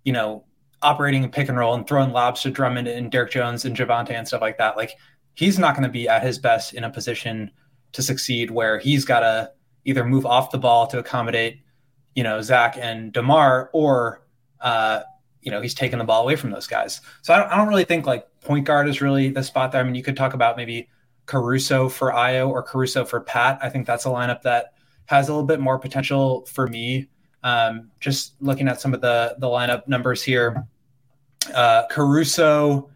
you 0.07 0.13
know, 0.13 0.45
operating 0.83 1.25
in 1.25 1.31
pick 1.31 1.49
and 1.49 1.59
roll 1.59 1.75
and 1.75 1.87
throwing 1.87 2.13
lobs 2.13 2.41
to 2.43 2.51
Drummond 2.51 2.87
and 2.87 3.11
Derrick 3.11 3.33
Jones 3.33 3.65
and 3.65 3.77
Javonte 3.77 4.13
and 4.13 4.27
stuff 4.27 4.41
like 4.41 4.57
that. 4.59 4.77
Like 4.77 4.93
he's 5.35 5.59
not 5.59 5.75
going 5.75 5.83
to 5.83 5.93
be 5.93 6.09
at 6.09 6.23
his 6.23 6.39
best 6.39 6.75
in 6.75 6.85
a 6.85 6.91
position 6.91 7.51
to 7.93 8.03
succeed 8.03 8.53
where 8.53 8.79
he's 8.79 9.05
got 9.05 9.21
to 9.21 9.51
either 9.85 10.05
move 10.05 10.25
off 10.25 10.53
the 10.53 10.59
ball 10.59 10.87
to 10.87 10.99
accommodate, 10.99 11.61
you 12.15 12.23
know, 12.23 12.41
Zach 12.41 12.79
and 12.81 13.13
DeMar, 13.13 13.69
or 13.73 14.23
uh, 14.61 15.01
you 15.43 15.51
know, 15.51 15.61
he's 15.61 15.75
taking 15.75 15.99
the 15.99 16.05
ball 16.05 16.23
away 16.23 16.37
from 16.37 16.51
those 16.51 16.69
guys. 16.69 17.01
So 17.23 17.35
I 17.35 17.39
don't, 17.39 17.49
I 17.49 17.57
don't 17.57 17.69
really 17.69 17.85
think 17.85 18.07
like 18.07 18.27
point 18.43 18.65
guard 18.65 18.89
is 18.89 19.03
really 19.03 19.31
the 19.31 19.43
spot 19.43 19.73
there. 19.73 19.81
I 19.81 19.85
mean, 19.85 19.97
you 19.97 20.05
could 20.05 20.17
talk 20.17 20.35
about 20.35 20.57
maybe 20.57 20.89
Caruso 21.27 21.89
for 21.89 22.13
Ayo 22.13 22.49
or 22.49 22.63
Caruso 22.63 23.05
for 23.05 23.21
Pat. 23.21 23.59
I 23.61 23.69
think 23.71 23.89
that's 23.89 24.07
a 24.07 24.11
lineup 24.11 24.43
that 24.43 24.75
has 25.07 25.29
a 25.29 25.33
little 25.33 25.47
bit 25.47 25.59
more 25.59 25.81
potential 25.81 26.47
for 26.47 26.69
me 26.69 27.09
um, 27.47 27.93
just 28.01 28.35
looking 28.41 28.67
at 28.67 28.81
some 28.81 28.93
of 28.93 29.01
the 29.01 29.37
the 29.39 29.47
lineup 29.47 29.87
numbers 29.87 30.21
here, 30.21 30.67
uh, 31.55 31.85
Caruso, 31.89 32.91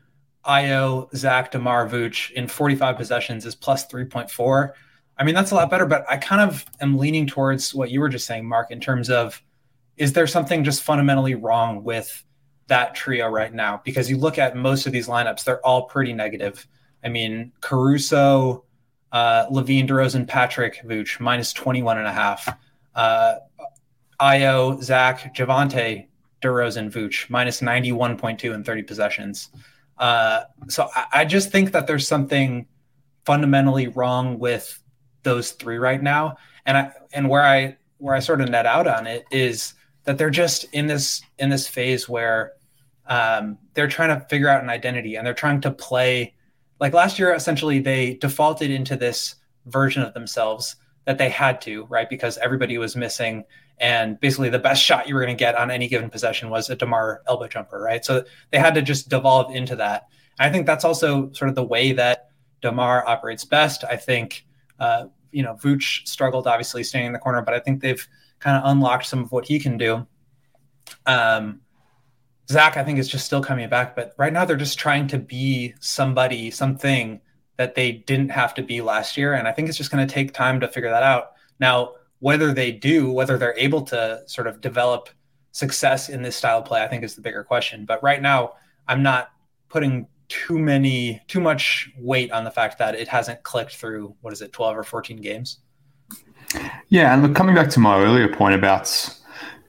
Ayo, 0.45 1.15
Zach, 1.15 1.53
DeMar, 1.53 1.89
Vooch 1.89 2.33
in 2.33 2.49
45 2.49 2.97
possessions 2.97 3.47
is 3.47 3.55
plus 3.55 3.87
3.4. 3.87 4.73
I 5.17 5.23
mean, 5.23 5.37
that's 5.37 5.53
a 5.53 5.55
lot 5.55 5.71
better, 5.71 5.87
but 5.87 6.05
I 6.11 6.17
kind 6.17 6.41
of 6.41 6.65
am 6.81 6.99
leaning 6.99 7.29
towards 7.29 7.73
what 7.73 7.93
you 7.93 8.01
were 8.01 8.09
just 8.09 8.27
saying, 8.27 8.45
Mark, 8.45 8.73
in 8.73 8.81
terms 8.81 9.09
of 9.09 9.41
is 9.97 10.15
there 10.15 10.27
something 10.27 10.65
just 10.65 10.83
fundamentally 10.83 11.37
wrong 11.37 11.85
with 11.85 12.25
that 12.67 12.97
trio 12.97 13.29
right 13.29 13.55
now? 13.55 13.81
Because 13.85 14.11
you 14.11 14.17
look 14.17 14.37
at 14.37 14.57
most 14.57 14.85
of 14.85 14.93
these 14.93 15.07
lineups, 15.07 15.45
they're 15.45 15.65
all 15.65 15.85
pretty 15.85 16.13
negative. 16.13 16.67
I 17.05 17.09
mean, 17.09 17.53
Caruso, 17.61 18.65
uh, 19.13 19.47
LaVine, 19.47 19.87
DeRozan, 19.87 20.27
Patrick, 20.27 20.81
Vooch, 20.85 21.21
minus 21.21 21.53
21 21.53 21.99
and 21.99 22.09
a 22.09 22.13
half. 22.13 22.49
Uh, 22.97 23.35
Ayo, 24.21 24.83
Zach, 24.83 25.35
Javonte, 25.35 26.07
DeRozan, 26.43 26.91
Vooch, 26.91 27.29
minus 27.31 27.61
91.2 27.61 28.55
and 28.55 28.65
30 28.65 28.83
possessions. 28.83 29.51
Uh, 29.99 30.43
so 30.69 30.89
I, 30.95 31.07
I, 31.13 31.25
just 31.25 31.51
think 31.51 31.73
that 31.73 31.87
there's 31.87 32.09
something 32.09 32.67
fundamentally 33.27 33.89
wrong 33.89 34.39
with 34.39 34.83
those 35.23 35.53
three 35.53 35.77
right 35.77 36.03
now. 36.03 36.37
And 36.65 36.79
I 36.79 36.93
and 37.13 37.29
where 37.29 37.43
I 37.43 37.77
where 37.99 38.15
I 38.15 38.21
sort 38.21 38.41
of 38.41 38.49
net 38.49 38.65
out 38.65 38.87
on 38.87 39.07
it 39.07 39.25
is 39.31 39.75
that 40.05 40.19
they're 40.19 40.31
just 40.31 40.65
in 40.73 40.87
this 40.87 41.23
in 41.39 41.51
this 41.51 41.67
phase 41.67 42.09
where 42.09 42.53
um, 43.07 43.59
they're 43.75 43.89
trying 43.89 44.19
to 44.19 44.27
figure 44.27 44.49
out 44.49 44.63
an 44.63 44.71
identity 44.71 45.17
and 45.17 45.27
they're 45.27 45.35
trying 45.35 45.61
to 45.63 45.71
play 45.71 46.35
like 46.81 46.95
last 46.95 47.19
year 47.19 47.35
essentially 47.35 47.81
they 47.81 48.15
defaulted 48.15 48.71
into 48.71 48.97
this 48.97 49.37
version 49.67 50.03
of 50.03 50.15
themselves 50.15 50.77
that 51.05 51.19
they 51.19 51.29
had 51.29 51.61
to 51.61 51.85
right 51.87 52.09
because 52.09 52.39
everybody 52.39 52.79
was 52.79 52.97
missing 52.97 53.45
and 53.81 54.21
basically 54.21 54.51
the 54.51 54.59
best 54.59 54.83
shot 54.83 55.09
you 55.09 55.15
were 55.15 55.23
going 55.23 55.35
to 55.35 55.39
get 55.39 55.57
on 55.57 55.71
any 55.71 55.89
given 55.89 56.11
possession 56.11 56.51
was 56.51 56.69
a 56.69 56.77
DeMar 56.77 57.23
elbow 57.27 57.49
jumper, 57.49 57.81
right? 57.81 58.05
So 58.05 58.25
they 58.51 58.59
had 58.59 58.75
to 58.75 58.83
just 58.83 59.09
devolve 59.09 59.55
into 59.55 59.75
that. 59.77 60.09
And 60.39 60.49
I 60.49 60.53
think 60.53 60.67
that's 60.67 60.85
also 60.85 61.33
sort 61.33 61.49
of 61.49 61.55
the 61.55 61.65
way 61.65 61.93
that 61.93 62.29
DeMar 62.61 63.09
operates 63.09 63.47
best. 63.47 63.83
I 63.85 63.97
think, 63.97 64.47
uh, 64.79 65.07
you 65.33 65.43
know, 65.43 65.55
Vooch 65.55 66.07
struggled 66.07 66.47
obviously 66.47 66.85
staying 66.85 67.07
in 67.07 67.13
the 67.15 67.19
corner, 67.19 67.41
but 67.41 67.55
I 67.55 67.59
think 67.59 67.81
they've 67.81 68.07
kind 68.39 68.57
of 68.57 68.71
unlocked 68.71 69.07
some 69.07 69.21
of 69.21 69.33
what 69.33 69.47
he 69.47 69.59
can 69.59 69.79
do. 69.79 70.07
Um, 71.07 71.61
Zach, 72.51 72.77
I 72.77 72.85
think, 72.85 72.99
is 72.99 73.09
just 73.09 73.25
still 73.25 73.43
coming 73.43 73.69
back, 73.69 73.97
but 73.97 74.13
right 74.19 74.33
now 74.33 74.45
they're 74.45 74.57
just 74.57 74.79
trying 74.79 75.07
to 75.09 75.19
be 75.19 75.73
somebody, 75.81 76.51
something 76.51 77.21
that 77.57 77.75
they 77.75 77.93
didn't 77.93 78.31
have 78.31 78.55
to 78.55 78.63
be 78.63 78.81
last 78.83 79.17
year. 79.17 79.35
And 79.35 79.49
I 79.49 79.53
think 79.53 79.69
it's 79.69 79.79
just 79.79 79.91
going 79.91 80.07
to 80.07 80.13
take 80.13 80.35
time 80.35 80.61
to 80.61 80.69
figure 80.69 80.91
that 80.91 81.03
out. 81.03 81.33
Now, 81.61 81.93
whether 82.21 82.53
they 82.53 82.71
do, 82.71 83.11
whether 83.11 83.37
they're 83.37 83.59
able 83.59 83.83
to 83.83 84.23
sort 84.27 84.47
of 84.47 84.61
develop 84.61 85.09
success 85.53 86.09
in 86.09 86.23
this 86.23 86.37
style 86.37 86.59
of 86.59 86.65
play, 86.65 86.83
I 86.83 86.89
think 86.89 87.03
is 87.03 87.15
the 87.15 87.23
bigger 87.23 87.43
question. 87.43 87.85
But 87.85 88.03
right 88.03 88.23
now, 88.23 88.55
I'm 88.87 89.03
not 89.03 89.31
putting 89.69 90.07
too 90.29 90.59
many, 90.59 91.21
too 91.27 91.41
much 91.41 91.91
weight 91.99 92.31
on 92.31 92.45
the 92.45 92.51
fact 92.51 92.79
that 92.79 92.95
it 92.95 93.09
hasn't 93.09 93.43
clicked 93.43 93.77
through, 93.77 94.15
what 94.21 94.33
is 94.33 94.43
it, 94.43 94.53
12 94.53 94.79
or 94.79 94.85
14 94.85 95.21
games? 95.21 95.59
Yeah. 96.89 97.13
And 97.13 97.23
look, 97.23 97.35
coming 97.35 97.55
back 97.55 97.69
to 97.71 97.81
my 97.81 97.99
earlier 97.99 98.29
point 98.29 98.55
about, 98.55 99.17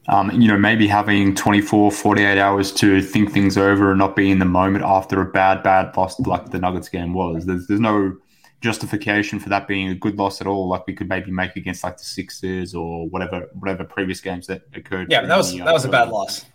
um, 0.07 0.29
you 0.31 0.47
know, 0.47 0.57
maybe 0.57 0.87
having 0.87 1.33
24, 1.33 1.91
48 1.91 2.37
hours 2.37 2.71
to 2.73 3.01
think 3.01 3.31
things 3.31 3.57
over 3.57 3.91
and 3.91 3.99
not 3.99 4.15
be 4.15 4.29
in 4.29 4.39
the 4.39 4.45
moment 4.45 4.83
after 4.85 5.21
a 5.21 5.25
bad, 5.25 5.63
bad 5.63 5.95
loss 5.97 6.19
like 6.19 6.51
the 6.51 6.59
Nuggets 6.59 6.89
game 6.89 7.13
was. 7.13 7.45
There's, 7.45 7.65
there's 7.67 7.79
no 7.79 8.15
justification 8.61 9.39
for 9.39 9.49
that 9.49 9.67
being 9.67 9.89
a 9.89 9.95
good 9.95 10.17
loss 10.17 10.39
at 10.39 10.47
all, 10.47 10.69
like 10.69 10.85
we 10.87 10.93
could 10.93 11.09
maybe 11.09 11.31
make 11.31 11.55
against 11.55 11.83
like 11.83 11.97
the 11.97 12.05
Sixers 12.05 12.73
or 12.73 13.09
whatever 13.09 13.47
whatever 13.59 13.83
previous 13.83 14.21
games 14.21 14.47
that 14.47 14.61
occurred. 14.73 15.11
Yeah, 15.11 15.25
that 15.25 15.35
was 15.35 15.51
the, 15.51 15.61
uh, 15.61 15.65
that 15.65 15.73
was 15.73 15.85
a 15.85 15.89
bad 15.89 16.09
loss. 16.09 16.45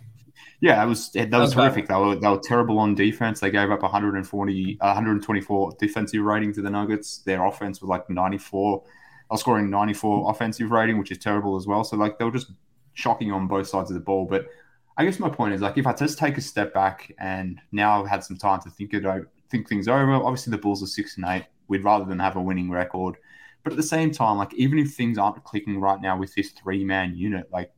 Yeah, 0.61 0.77
that 0.77 0.87
was 0.87 1.11
that, 1.11 1.29
that 1.29 1.37
was, 1.37 1.49
was 1.49 1.53
horrific. 1.53 1.87
They 1.87 1.95
were 1.95 2.15
they 2.15 2.27
were 2.27 2.39
terrible 2.39 2.79
on 2.79 2.95
defense. 2.95 3.41
They 3.41 3.51
gave 3.51 3.69
up 3.69 3.81
140, 3.81 4.77
124 4.79 5.71
defensive 5.77 6.23
rating 6.23 6.53
to 6.53 6.61
the 6.61 6.69
Nuggets. 6.69 7.19
Their 7.19 7.45
offense 7.45 7.81
was 7.81 7.89
like 7.89 8.09
94. 8.09 8.83
I 9.29 9.33
was 9.33 9.41
scoring 9.41 9.69
94 9.69 10.31
offensive 10.31 10.71
rating, 10.71 10.97
which 10.97 11.11
is 11.11 11.17
terrible 11.17 11.57
as 11.57 11.67
well. 11.67 11.83
So 11.83 11.97
like 11.97 12.17
they 12.17 12.25
were 12.25 12.31
just 12.31 12.51
shocking 12.93 13.31
on 13.31 13.47
both 13.47 13.67
sides 13.67 13.91
of 13.91 13.95
the 13.95 13.99
ball. 13.99 14.25
But 14.25 14.47
I 14.95 15.03
guess 15.03 15.19
my 15.19 15.29
point 15.29 15.53
is 15.53 15.61
like 15.61 15.77
if 15.77 15.85
I 15.85 15.93
just 15.93 16.17
take 16.17 16.37
a 16.37 16.41
step 16.41 16.73
back 16.73 17.11
and 17.19 17.59
now 17.73 18.01
I've 18.01 18.09
had 18.09 18.23
some 18.23 18.37
time 18.37 18.61
to 18.61 18.69
think 18.69 18.93
it 18.93 19.03
think 19.49 19.67
things 19.67 19.89
over. 19.89 20.13
Obviously, 20.13 20.51
the 20.51 20.57
Bulls 20.57 20.81
are 20.81 20.87
six 20.87 21.17
and 21.17 21.25
eight 21.27 21.45
We'd 21.67 21.83
rather 21.83 22.05
than 22.05 22.19
have 22.19 22.35
a 22.35 22.41
winning 22.41 22.69
record. 22.69 23.17
But 23.63 23.73
at 23.73 23.77
the 23.77 23.83
same 23.83 24.11
time, 24.11 24.37
like 24.37 24.53
even 24.53 24.79
if 24.79 24.93
things 24.93 25.17
aren't 25.17 25.43
clicking 25.43 25.79
right 25.79 26.01
now 26.01 26.17
with 26.17 26.33
this 26.35 26.51
three 26.51 26.85
man 26.85 27.15
unit, 27.15 27.49
like 27.51 27.71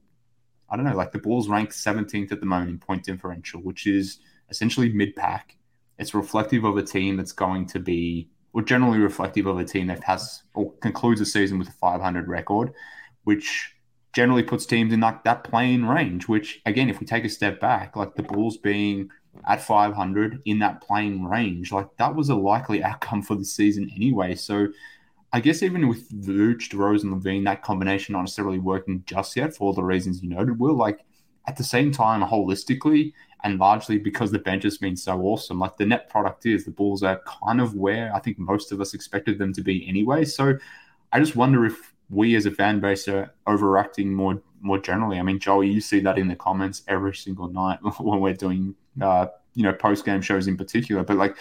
I 0.70 0.76
don't 0.76 0.86
know, 0.86 0.96
like 0.96 1.12
the 1.12 1.20
Bulls 1.20 1.50
rank 1.50 1.72
17th 1.72 2.32
at 2.32 2.40
the 2.40 2.46
moment 2.46 2.70
in 2.70 2.78
point 2.78 3.04
differential, 3.04 3.62
which 3.62 3.88
is 3.88 4.20
essentially 4.50 4.92
mid 4.94 5.16
pack. 5.16 5.58
It's 5.98 6.14
reflective 6.14 6.64
of 6.64 6.78
a 6.78 6.84
team 6.84 7.18
that's 7.18 7.32
going 7.32 7.66
to 7.68 7.80
be, 7.80 8.30
or 8.54 8.62
generally 8.62 9.00
reflective 9.00 9.48
of 9.48 9.58
a 9.58 9.66
team 9.66 9.88
that 9.88 10.04
has 10.04 10.44
or 10.54 10.72
concludes 10.74 11.22
a 11.22 11.26
season 11.26 11.60
with 11.60 11.70
a 11.70 11.74
500 11.74 12.28
record, 12.28 12.72
which 13.24 13.76
generally 14.14 14.44
puts 14.44 14.66
teams 14.66 14.94
in 14.94 15.02
like 15.02 15.24
that 15.24 15.44
play-in 15.44 15.86
range. 15.86 16.28
Which 16.28 16.62
again, 16.66 16.90
if 16.90 17.00
we 17.00 17.06
take 17.06 17.26
a 17.26 17.30
step 17.30 17.60
back, 17.60 17.96
like 17.96 18.16
the 18.16 18.24
Bulls 18.24 18.58
being 18.58 19.10
at 19.48 19.62
500 19.62 20.42
in 20.46 20.60
that 20.60 20.82
play-in 20.82 21.26
range, 21.26 21.72
like 21.72 21.88
that 21.98 22.16
was 22.16 22.30
a 22.30 22.36
likely 22.36 22.84
outcome 22.84 23.22
for 23.22 23.36
the 23.36 23.46
season 23.46 23.90
anyway. 23.96 24.36
So 24.36 24.68
I 25.32 25.40
guess 25.40 25.62
even 25.64 25.88
with 25.88 26.10
Vooch, 26.26 26.70
DeRozan, 26.70 27.04
and 27.04 27.24
LaVine, 27.24 27.46
that 27.46 27.62
combination 27.62 28.14
not 28.14 28.22
necessarily 28.22 28.60
working 28.60 29.04
just 29.06 29.36
yet 29.36 29.56
for 29.56 29.66
all 29.66 29.74
the 29.74 29.84
reasons 29.84 30.24
you 30.24 30.30
noted, 30.30 30.60
will 30.60 30.76
like 30.76 31.06
at 31.48 31.56
the 31.56 31.64
same 31.64 31.92
time, 31.92 32.22
holistically, 32.22 33.14
and 33.44 33.60
largely 33.60 33.98
because 33.98 34.32
the 34.32 34.40
bench 34.40 34.64
has 34.64 34.78
been 34.78 34.98
so 34.98 35.22
awesome, 35.22 35.60
like 35.60 35.78
the 35.78 35.86
net 35.86 36.10
product 36.10 36.46
is 36.46 36.66
the 36.66 36.72
Bulls 36.72 37.04
are 37.04 37.22
kind 37.26 37.62
of 37.62 37.76
where 37.76 38.14
I 38.14 38.20
think 38.20 38.38
most 38.38 38.72
of 38.72 38.82
us 38.82 38.94
expected 38.94 39.40
them 39.40 39.54
to 39.54 39.62
be 39.62 39.88
anyway. 39.88 40.26
So 40.26 40.58
I 41.12 41.20
just 41.20 41.36
wonder 41.36 41.66
if 41.66 41.94
we 42.10 42.36
as 42.36 42.46
a 42.46 42.52
fan 42.52 42.80
base 42.80 43.08
are 43.08 43.34
overreacting 43.48 44.08
more 44.08 44.42
more 44.62 44.78
generally. 44.78 45.18
I 45.20 45.22
mean, 45.22 45.40
Joey, 45.40 45.70
you 45.70 45.80
see 45.80 46.02
that 46.02 46.18
in 46.18 46.28
the 46.28 46.36
comments 46.36 46.84
every 46.88 47.16
single 47.16 47.48
night 47.48 47.80
when 48.00 48.20
we're 48.20 48.34
doing 48.34 48.76
uh, 49.02 49.28
you 49.56 49.64
know 49.64 49.74
post 49.74 50.06
game 50.06 50.22
shows 50.22 50.48
in 50.48 50.58
particular. 50.58 51.04
But 51.04 51.18
like, 51.18 51.36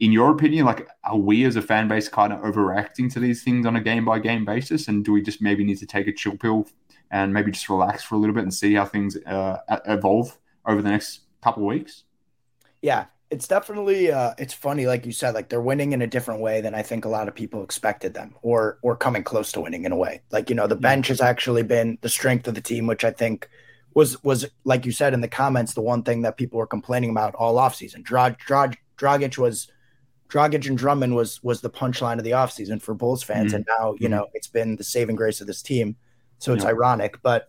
in 0.00 0.12
your 0.12 0.30
opinion, 0.30 0.66
like, 0.66 0.88
are 1.04 1.16
we 1.16 1.44
as 1.44 1.56
a 1.56 1.62
fan 1.62 1.88
base 1.88 2.08
kind 2.08 2.32
of 2.32 2.40
overreacting 2.40 3.12
to 3.12 3.20
these 3.20 3.42
things 3.42 3.66
on 3.66 3.76
a 3.76 3.80
game 3.80 4.04
by 4.04 4.18
game 4.18 4.44
basis, 4.44 4.88
and 4.88 5.04
do 5.04 5.12
we 5.12 5.22
just 5.22 5.40
maybe 5.40 5.64
need 5.64 5.78
to 5.78 5.86
take 5.86 6.06
a 6.06 6.12
chill 6.12 6.36
pill 6.36 6.66
and 7.10 7.32
maybe 7.32 7.50
just 7.50 7.68
relax 7.68 8.02
for 8.02 8.16
a 8.16 8.18
little 8.18 8.34
bit 8.34 8.42
and 8.42 8.52
see 8.52 8.74
how 8.74 8.84
things 8.84 9.16
uh, 9.26 9.58
evolve 9.86 10.36
over 10.66 10.82
the 10.82 10.88
next 10.88 11.20
couple 11.42 11.62
of 11.62 11.68
weeks? 11.68 12.04
Yeah, 12.82 13.06
it's 13.30 13.48
definitely 13.48 14.12
uh, 14.12 14.34
it's 14.38 14.54
funny, 14.54 14.86
like 14.86 15.06
you 15.06 15.12
said, 15.12 15.34
like 15.34 15.48
they're 15.48 15.60
winning 15.60 15.92
in 15.92 16.02
a 16.02 16.06
different 16.06 16.40
way 16.40 16.60
than 16.60 16.74
I 16.74 16.82
think 16.82 17.04
a 17.04 17.08
lot 17.08 17.28
of 17.28 17.34
people 17.34 17.62
expected 17.62 18.14
them, 18.14 18.34
or 18.42 18.78
or 18.82 18.96
coming 18.96 19.24
close 19.24 19.52
to 19.52 19.60
winning 19.60 19.84
in 19.84 19.92
a 19.92 19.96
way. 19.96 20.22
Like 20.30 20.50
you 20.50 20.56
know, 20.56 20.66
the 20.66 20.76
bench 20.76 21.08
has 21.08 21.20
actually 21.20 21.62
been 21.62 21.98
the 22.00 22.08
strength 22.08 22.46
of 22.48 22.54
the 22.54 22.60
team, 22.60 22.86
which 22.86 23.04
I 23.04 23.10
think 23.10 23.48
was 23.94 24.22
was 24.22 24.46
like 24.64 24.84
you 24.84 24.92
said 24.92 25.14
in 25.14 25.20
the 25.20 25.28
comments, 25.28 25.74
the 25.74 25.80
one 25.80 26.02
thing 26.02 26.22
that 26.22 26.36
people 26.36 26.58
were 26.58 26.66
complaining 26.66 27.10
about 27.10 27.34
all 27.34 27.56
offseason. 27.56 28.02
Drag, 28.02 28.38
Drag, 28.38 28.76
Dragic 28.98 29.38
was 29.38 29.68
Dragic 30.28 30.66
and 30.66 30.76
Drummond 30.76 31.14
was 31.14 31.42
was 31.42 31.60
the 31.60 31.70
punchline 31.70 32.18
of 32.18 32.24
the 32.24 32.32
offseason 32.32 32.82
for 32.82 32.94
Bulls 32.94 33.22
fans, 33.22 33.48
mm-hmm. 33.48 33.56
and 33.56 33.66
now 33.78 33.92
you 33.92 34.08
mm-hmm. 34.08 34.16
know 34.16 34.26
it's 34.34 34.48
been 34.48 34.76
the 34.76 34.84
saving 34.84 35.16
grace 35.16 35.40
of 35.40 35.46
this 35.46 35.62
team. 35.62 35.96
So 36.38 36.52
it's 36.52 36.64
yeah. 36.64 36.70
ironic, 36.70 37.22
but 37.22 37.48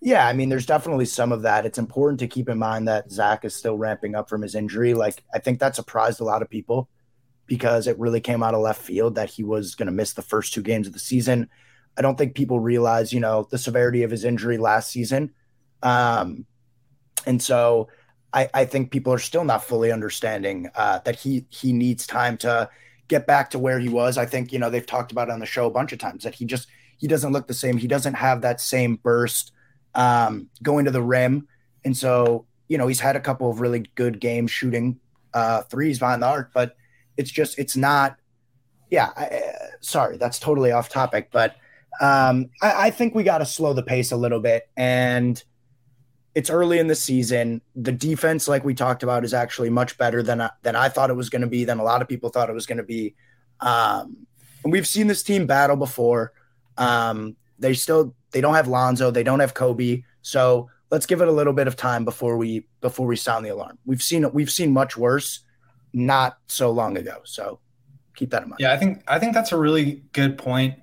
yeah, 0.00 0.26
I 0.26 0.32
mean, 0.34 0.48
there's 0.48 0.66
definitely 0.66 1.06
some 1.06 1.32
of 1.32 1.42
that. 1.42 1.64
It's 1.64 1.78
important 1.78 2.20
to 2.20 2.26
keep 2.26 2.48
in 2.48 2.58
mind 2.58 2.86
that 2.86 3.10
Zach 3.10 3.44
is 3.44 3.54
still 3.54 3.78
ramping 3.78 4.14
up 4.14 4.28
from 4.28 4.42
his 4.42 4.54
injury. 4.54 4.94
Like, 4.94 5.22
I 5.32 5.38
think 5.38 5.58
that 5.60 5.74
surprised 5.74 6.20
a 6.20 6.24
lot 6.24 6.42
of 6.42 6.50
people 6.50 6.88
because 7.46 7.86
it 7.86 7.98
really 7.98 8.20
came 8.20 8.42
out 8.42 8.54
of 8.54 8.60
left 8.60 8.82
field 8.82 9.14
that 9.14 9.30
he 9.30 9.42
was 9.42 9.74
going 9.74 9.86
to 9.86 9.92
miss 9.92 10.12
the 10.12 10.22
first 10.22 10.52
two 10.52 10.62
games 10.62 10.86
of 10.86 10.92
the 10.92 10.98
season. 10.98 11.48
I 11.96 12.02
don't 12.02 12.18
think 12.18 12.34
people 12.34 12.60
realize, 12.60 13.12
you 13.12 13.20
know, 13.20 13.48
the 13.50 13.58
severity 13.58 14.02
of 14.02 14.10
his 14.10 14.24
injury 14.24 14.58
last 14.58 14.90
season. 14.90 15.32
Um, 15.86 16.46
and 17.26 17.40
so 17.40 17.88
I, 18.32 18.48
I 18.52 18.64
think 18.64 18.90
people 18.90 19.12
are 19.12 19.18
still 19.18 19.44
not 19.44 19.64
fully 19.64 19.92
understanding 19.92 20.68
uh, 20.74 20.98
that 21.04 21.16
he 21.16 21.46
he 21.48 21.72
needs 21.72 22.06
time 22.06 22.36
to 22.38 22.68
get 23.08 23.26
back 23.26 23.50
to 23.50 23.58
where 23.58 23.78
he 23.78 23.88
was. 23.88 24.18
I 24.18 24.26
think, 24.26 24.52
you 24.52 24.58
know, 24.58 24.70
they've 24.70 24.84
talked 24.94 25.12
about 25.12 25.28
it 25.28 25.32
on 25.32 25.40
the 25.40 25.46
show 25.46 25.66
a 25.66 25.70
bunch 25.70 25.92
of 25.92 25.98
times 25.98 26.24
that 26.24 26.34
he 26.34 26.44
just 26.44 26.66
he 26.98 27.06
doesn't 27.06 27.32
look 27.32 27.46
the 27.46 27.54
same. 27.54 27.76
He 27.78 27.86
doesn't 27.86 28.14
have 28.14 28.40
that 28.40 28.60
same 28.60 28.96
burst 28.96 29.52
um, 29.94 30.48
going 30.62 30.84
to 30.86 30.90
the 30.90 31.02
rim. 31.02 31.46
And 31.84 31.96
so, 31.96 32.46
you 32.68 32.78
know, 32.78 32.88
he's 32.88 33.00
had 33.00 33.16
a 33.16 33.20
couple 33.20 33.48
of 33.48 33.60
really 33.60 33.86
good 33.94 34.18
games 34.18 34.50
shooting 34.50 34.98
uh, 35.34 35.62
threes 35.62 35.98
behind 36.00 36.22
the 36.22 36.26
arc, 36.26 36.52
but 36.52 36.74
it's 37.16 37.30
just, 37.30 37.58
it's 37.58 37.76
not, 37.76 38.16
yeah, 38.90 39.10
I, 39.16 39.24
uh, 39.26 39.66
sorry, 39.80 40.16
that's 40.16 40.38
totally 40.38 40.72
off 40.72 40.88
topic, 40.88 41.28
but 41.30 41.54
um, 42.00 42.50
I, 42.60 42.86
I 42.86 42.90
think 42.90 43.14
we 43.14 43.22
got 43.22 43.38
to 43.38 43.46
slow 43.46 43.72
the 43.72 43.82
pace 43.82 44.10
a 44.12 44.16
little 44.16 44.40
bit. 44.40 44.68
And 44.76 45.42
it's 46.36 46.50
early 46.50 46.78
in 46.78 46.86
the 46.86 46.94
season. 46.94 47.62
The 47.74 47.90
defense, 47.90 48.46
like 48.46 48.62
we 48.62 48.74
talked 48.74 49.02
about, 49.02 49.24
is 49.24 49.32
actually 49.32 49.70
much 49.70 49.96
better 49.96 50.22
than, 50.22 50.46
than 50.62 50.76
I 50.76 50.90
thought 50.90 51.08
it 51.08 51.14
was 51.14 51.30
going 51.30 51.40
to 51.40 51.48
be, 51.48 51.64
than 51.64 51.78
a 51.78 51.82
lot 51.82 52.02
of 52.02 52.08
people 52.08 52.28
thought 52.28 52.50
it 52.50 52.52
was 52.52 52.66
going 52.66 52.76
to 52.76 52.84
be. 52.84 53.14
Um, 53.60 54.26
and 54.62 54.70
we've 54.70 54.86
seen 54.86 55.06
this 55.06 55.22
team 55.22 55.46
battle 55.46 55.76
before. 55.76 56.34
Um, 56.76 57.36
they 57.58 57.72
still 57.72 58.14
they 58.32 58.42
don't 58.42 58.54
have 58.54 58.68
Lonzo, 58.68 59.10
they 59.10 59.22
don't 59.22 59.40
have 59.40 59.54
Kobe, 59.54 60.02
so 60.20 60.68
let's 60.90 61.06
give 61.06 61.22
it 61.22 61.28
a 61.28 61.32
little 61.32 61.54
bit 61.54 61.68
of 61.68 61.74
time 61.74 62.04
before 62.04 62.36
we 62.36 62.66
before 62.82 63.06
we 63.06 63.16
sound 63.16 63.46
the 63.46 63.48
alarm. 63.48 63.78
We've 63.86 64.02
seen 64.02 64.30
we've 64.34 64.50
seen 64.50 64.74
much 64.74 64.94
worse 64.94 65.40
not 65.94 66.36
so 66.48 66.70
long 66.70 66.98
ago, 66.98 67.22
so 67.24 67.60
keep 68.14 68.28
that 68.32 68.42
in 68.42 68.50
mind. 68.50 68.60
Yeah, 68.60 68.74
I 68.74 68.76
think 68.76 69.02
I 69.08 69.18
think 69.18 69.32
that's 69.32 69.52
a 69.52 69.56
really 69.56 70.02
good 70.12 70.36
point, 70.36 70.74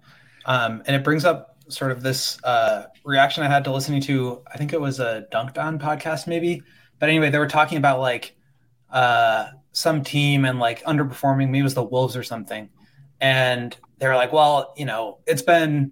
um, 0.46 0.82
and 0.88 0.96
it 0.96 1.04
brings 1.04 1.26
up 1.26 1.53
sort 1.74 1.92
of 1.92 2.02
this 2.02 2.42
uh, 2.44 2.86
reaction 3.04 3.44
I 3.44 3.48
had 3.48 3.64
to 3.66 3.72
listening 3.72 4.02
to. 4.02 4.42
I 4.52 4.58
think 4.58 4.74
it 4.74 4.82
was 4.82 5.00
a 5.00 5.26
Dunked 5.32 5.58
On 5.58 5.80
podcast, 5.80 6.28
maybe. 6.28 6.62
But 7.00 7.10
anyway, 7.10 7.30
they 7.30 7.40
were 7.40 7.48
talking 7.48 7.78
about 7.78 8.00
like 8.00 8.36
uh, 8.92 9.48
some 9.72 10.04
team 10.04 10.46
and 10.46 10.60
like 10.60 10.84
underperforming. 10.84 11.50
Maybe 11.50 11.64
was 11.64 11.74
the 11.74 11.84
Wolves 11.84 12.16
or 12.16 12.24
something, 12.24 12.70
and 13.20 13.76
they 13.98 14.08
were 14.08 14.16
like, 14.16 14.32
"Well, 14.32 14.74
you 14.78 14.86
know, 14.86 15.20
it's 15.26 15.42
been 15.42 15.92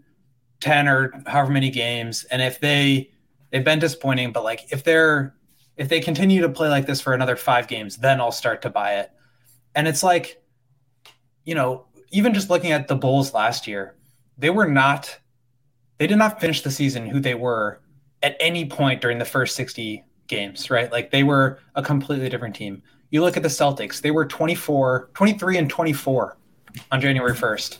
10 0.62 0.88
or 0.88 1.12
however 1.28 1.52
many 1.52 1.70
games 1.70 2.24
and 2.26 2.42
if 2.42 2.60
they 2.60 3.12
they've 3.50 3.66
been 3.66 3.80
disappointing 3.80 4.32
but 4.32 4.44
like 4.44 4.72
if 4.72 4.84
they're 4.84 5.36
if 5.76 5.90
they 5.90 6.00
continue 6.00 6.42
to 6.42 6.50
play 6.50 6.70
like 6.70 6.86
this 6.86 7.02
for 7.02 7.14
another 7.14 7.36
5 7.36 7.68
games 7.68 7.98
then 7.98 8.22
I'll 8.22 8.32
start 8.32 8.62
to 8.62 8.70
buy 8.70 9.00
it 9.00 9.12
and 9.76 9.88
it's 9.88 10.04
like 10.04 10.42
you 11.44 11.56
know 11.56 11.88
even 12.12 12.34
just 12.34 12.50
looking 12.50 12.72
at 12.72 12.88
the 12.88 12.96
Bulls 12.96 13.34
last 13.34 13.68
year 13.68 13.96
they 14.38 14.50
were 14.50 14.68
not 14.68 15.20
they 16.02 16.08
did 16.08 16.18
not 16.18 16.42
finish 16.42 16.62
the 16.64 16.72
season 16.72 17.06
who 17.06 17.20
they 17.20 17.36
were 17.36 17.80
at 18.24 18.36
any 18.40 18.66
point 18.66 19.02
during 19.02 19.20
the 19.20 19.26
first 19.26 19.56
60 19.56 20.04
games 20.26 20.72
right 20.72 20.92
like 20.92 21.12
they 21.12 21.22
were 21.22 21.60
a 21.76 21.84
completely 21.84 22.28
different 22.28 22.56
team 22.56 22.82
you 23.12 23.22
look 23.22 23.38
at 23.38 23.44
the 23.44 23.50
Celtics 23.50 24.02
they 24.02 24.10
were 24.10 24.26
24 24.26 25.12
23 25.14 25.58
and 25.60 25.70
24 25.70 26.38
on 26.92 27.02
January 27.02 27.34
1st 27.34 27.78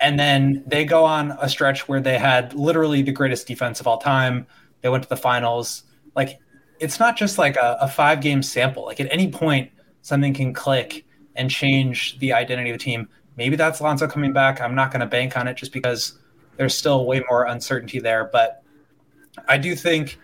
and 0.00 0.18
then 0.18 0.62
they 0.66 0.84
go 0.84 1.04
on 1.04 1.32
a 1.40 1.48
stretch 1.48 1.88
where 1.88 2.00
they 2.00 2.18
had 2.18 2.52
literally 2.54 3.02
the 3.02 3.12
greatest 3.12 3.46
defense 3.46 3.80
of 3.80 3.86
all 3.86 3.98
time. 3.98 4.46
They 4.82 4.88
went 4.88 5.02
to 5.04 5.08
the 5.08 5.16
finals. 5.16 5.84
Like 6.14 6.38
it's 6.80 7.00
not 7.00 7.16
just 7.16 7.38
like 7.38 7.56
a, 7.56 7.78
a 7.80 7.88
five 7.88 8.20
game 8.20 8.42
sample. 8.42 8.84
Like 8.84 9.00
at 9.00 9.10
any 9.10 9.30
point, 9.30 9.70
something 10.02 10.34
can 10.34 10.52
click 10.52 11.06
and 11.34 11.50
change 11.50 12.18
the 12.18 12.32
identity 12.32 12.70
of 12.70 12.78
the 12.78 12.84
team. 12.84 13.08
Maybe 13.36 13.56
that's 13.56 13.80
Lonzo 13.80 14.06
coming 14.06 14.32
back. 14.32 14.60
I'm 14.60 14.74
not 14.74 14.90
going 14.90 15.00
to 15.00 15.06
bank 15.06 15.36
on 15.36 15.48
it 15.48 15.56
just 15.56 15.72
because 15.72 16.18
there's 16.56 16.74
still 16.74 17.06
way 17.06 17.22
more 17.28 17.44
uncertainty 17.44 17.98
there. 17.98 18.28
But 18.32 18.62
I 19.48 19.58
do 19.58 19.74
think 19.74 20.18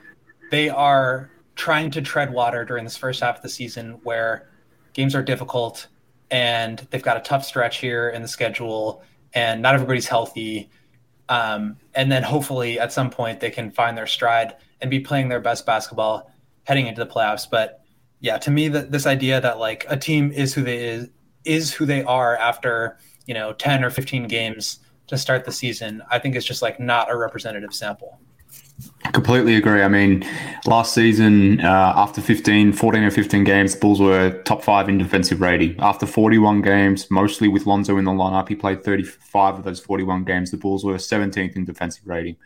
they 0.50 0.68
are 0.68 1.30
trying 1.54 1.90
to 1.92 2.02
tread 2.02 2.32
water 2.32 2.64
during 2.64 2.84
this 2.84 2.96
first 2.96 3.20
half 3.20 3.36
of 3.36 3.42
the 3.42 3.48
season 3.48 4.00
where 4.02 4.48
games 4.92 5.14
are 5.14 5.22
difficult 5.22 5.88
and 6.30 6.86
they've 6.90 7.02
got 7.02 7.16
a 7.16 7.20
tough 7.20 7.44
stretch 7.44 7.78
here 7.78 8.08
in 8.08 8.22
the 8.22 8.28
schedule 8.28 9.02
and 9.34 9.62
not 9.62 9.74
everybody's 9.74 10.06
healthy. 10.06 10.70
Um, 11.28 11.76
and 11.94 12.10
then 12.10 12.22
hopefully 12.22 12.78
at 12.80 12.92
some 12.92 13.10
point 13.10 13.40
they 13.40 13.50
can 13.50 13.70
find 13.70 13.96
their 13.96 14.06
stride 14.06 14.56
and 14.80 14.90
be 14.90 15.00
playing 15.00 15.28
their 15.28 15.40
best 15.40 15.64
basketball 15.66 16.30
heading 16.64 16.86
into 16.86 17.04
the 17.04 17.10
playoffs. 17.10 17.48
But 17.48 17.82
yeah, 18.20 18.38
to 18.38 18.50
me, 18.50 18.68
that 18.68 18.92
this 18.92 19.06
idea 19.06 19.40
that 19.40 19.58
like 19.58 19.84
a 19.88 19.96
team 19.96 20.32
is 20.32 20.54
who 20.54 20.62
they 20.62 20.84
is 20.84 21.08
is 21.44 21.72
who 21.72 21.84
they 21.84 22.02
are 22.04 22.36
after 22.36 22.96
you 23.26 23.34
know 23.34 23.52
ten 23.52 23.84
or 23.84 23.90
fifteen 23.90 24.28
games 24.28 24.78
to 25.12 25.18
start 25.18 25.44
the 25.44 25.52
season, 25.52 26.02
I 26.10 26.18
think 26.18 26.34
it's 26.34 26.46
just 26.46 26.62
like 26.62 26.80
not 26.80 27.10
a 27.10 27.16
representative 27.16 27.74
sample. 27.74 28.18
Completely 29.12 29.56
agree. 29.56 29.82
I 29.82 29.88
mean, 29.88 30.24
last 30.66 30.94
season, 30.94 31.60
uh, 31.60 31.92
after 31.94 32.20
15, 32.20 32.72
14 32.72 33.02
or 33.02 33.10
15 33.10 33.44
games, 33.44 33.74
the 33.74 33.80
Bulls 33.80 34.00
were 34.00 34.42
top 34.44 34.64
five 34.64 34.88
in 34.88 34.96
defensive 34.96 35.40
rating. 35.40 35.76
After 35.78 36.06
41 36.06 36.62
games, 36.62 37.10
mostly 37.10 37.46
with 37.46 37.66
Lonzo 37.66 37.98
in 37.98 38.04
the 38.04 38.10
lineup, 38.10 38.48
he 38.48 38.54
played 38.54 38.82
35 38.82 39.58
of 39.58 39.64
those 39.64 39.80
41 39.80 40.24
games. 40.24 40.50
The 40.50 40.56
Bulls 40.56 40.84
were 40.84 40.94
17th 40.94 41.56
in 41.56 41.64
defensive 41.64 42.06
rating. 42.06 42.36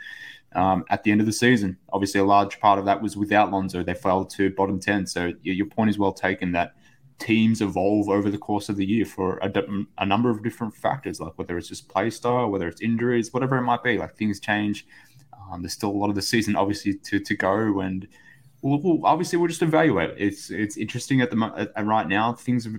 Um, 0.54 0.84
at 0.90 1.04
the 1.04 1.12
end 1.12 1.20
of 1.20 1.26
the 1.26 1.32
season, 1.32 1.76
obviously, 1.92 2.20
a 2.20 2.24
large 2.24 2.58
part 2.58 2.78
of 2.78 2.84
that 2.86 3.00
was 3.00 3.16
without 3.16 3.52
Lonzo. 3.52 3.84
They 3.84 3.94
fell 3.94 4.24
to 4.24 4.50
bottom 4.50 4.80
10. 4.80 5.06
So 5.06 5.32
your 5.42 5.66
point 5.66 5.90
is 5.90 5.98
well 5.98 6.12
taken 6.12 6.52
that 6.52 6.74
teams 7.18 7.62
evolve 7.62 8.08
over 8.08 8.30
the 8.30 8.38
course 8.38 8.68
of 8.68 8.76
the 8.76 8.84
year 8.84 9.04
for 9.04 9.38
a, 9.38 9.50
a 9.98 10.06
number 10.06 10.30
of 10.30 10.42
different 10.42 10.74
factors, 10.74 11.20
like 11.20 11.32
whether 11.36 11.56
it's 11.56 11.68
just 11.68 11.88
play 11.88 12.10
style, 12.10 12.50
whether 12.50 12.68
it's 12.68 12.80
injuries, 12.80 13.32
whatever 13.32 13.56
it 13.56 13.62
might 13.62 13.82
be. 13.82 13.96
Like 13.98 14.16
things 14.16 14.38
change 14.38 14.86
um, 15.50 15.62
there's 15.62 15.72
still 15.72 15.90
a 15.90 15.92
lot 15.92 16.08
of 16.08 16.14
the 16.14 16.22
season, 16.22 16.56
obviously, 16.56 16.94
to, 16.94 17.20
to 17.20 17.36
go, 17.36 17.80
and 17.80 18.06
we'll, 18.62 18.80
we'll 18.80 19.06
obviously 19.06 19.38
we'll 19.38 19.48
just 19.48 19.62
evaluate. 19.62 20.14
It's 20.18 20.50
it's 20.50 20.76
interesting 20.76 21.20
at 21.20 21.30
the 21.30 21.70
at, 21.76 21.86
right 21.86 22.08
now. 22.08 22.32
Things 22.32 22.64
have, 22.64 22.74